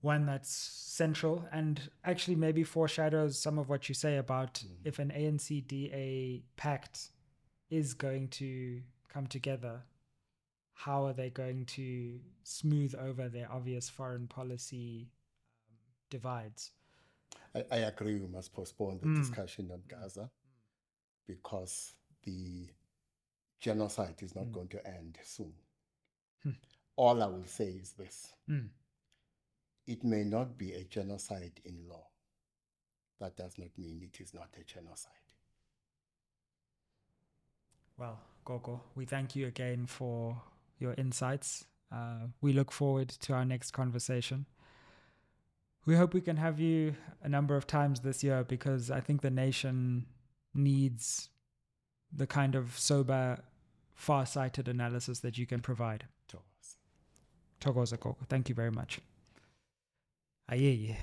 one 0.00 0.24
that's 0.24 0.48
central 0.50 1.46
and 1.52 1.90
actually 2.02 2.36
maybe 2.36 2.64
foreshadows 2.64 3.38
some 3.38 3.58
of 3.58 3.68
what 3.68 3.90
you 3.90 3.94
say 3.94 4.16
about 4.16 4.64
if 4.84 4.98
an 4.98 5.12
ANC 5.14 5.66
DA 5.68 6.44
pact 6.56 7.10
is 7.70 7.94
going 7.94 8.28
to 8.28 8.80
come 9.08 9.26
together, 9.26 9.82
how 10.74 11.04
are 11.06 11.12
they 11.12 11.30
going 11.30 11.64
to 11.66 12.20
smooth 12.44 12.94
over 12.94 13.28
their 13.28 13.50
obvious 13.50 13.88
foreign 13.88 14.26
policy 14.26 15.08
um, 15.70 15.76
divides? 16.10 16.72
I, 17.54 17.64
I 17.70 17.76
agree 17.78 18.16
we 18.16 18.26
must 18.28 18.52
postpone 18.52 19.00
the 19.02 19.08
discussion 19.20 19.70
on 19.72 19.82
Gaza 19.88 20.30
because 21.26 21.94
the 22.24 22.68
genocide 23.60 24.16
is 24.22 24.34
not 24.34 24.52
going 24.52 24.68
to 24.68 24.86
end 24.86 25.18
soon. 25.22 25.52
All 26.96 27.22
I 27.22 27.26
will 27.26 27.46
say 27.46 27.66
is 27.68 27.92
this 27.92 28.32
Mm. 28.50 28.68
it 29.86 30.04
may 30.04 30.24
not 30.24 30.56
be 30.58 30.72
a 30.72 30.84
genocide 30.84 31.60
in 31.64 31.86
law. 31.88 32.06
That 33.20 33.36
does 33.36 33.58
not 33.58 33.76
mean 33.76 34.00
it 34.02 34.20
is 34.20 34.32
not 34.32 34.48
a 34.60 34.64
genocide. 34.64 35.12
Well, 37.98 38.20
Gogo, 38.44 38.80
we 38.94 39.04
thank 39.04 39.34
you 39.34 39.46
again 39.46 39.86
for 39.86 40.40
your 40.78 40.94
insights. 40.94 41.64
Uh, 41.92 42.28
we 42.40 42.52
look 42.52 42.70
forward 42.70 43.08
to 43.08 43.32
our 43.32 43.44
next 43.44 43.72
conversation. 43.72 44.46
We 45.84 45.96
hope 45.96 46.14
we 46.14 46.20
can 46.20 46.36
have 46.36 46.60
you 46.60 46.94
a 47.22 47.28
number 47.28 47.56
of 47.56 47.66
times 47.66 48.00
this 48.00 48.22
year 48.22 48.44
because 48.44 48.90
I 48.90 49.00
think 49.00 49.22
the 49.22 49.30
nation 49.30 50.06
needs 50.54 51.30
the 52.12 52.26
kind 52.26 52.54
of 52.54 52.78
sober, 52.78 53.40
far 53.94 54.26
sighted 54.26 54.68
analysis 54.68 55.20
that 55.20 55.36
you 55.38 55.46
can 55.46 55.60
provide. 55.60 56.04
Togoza 57.60 57.98
Gogo, 57.98 58.18
thank 58.28 58.48
you 58.48 58.54
very 58.54 58.70
much. 58.70 59.00
Aye, 60.48 60.54
yeah. 60.54 60.94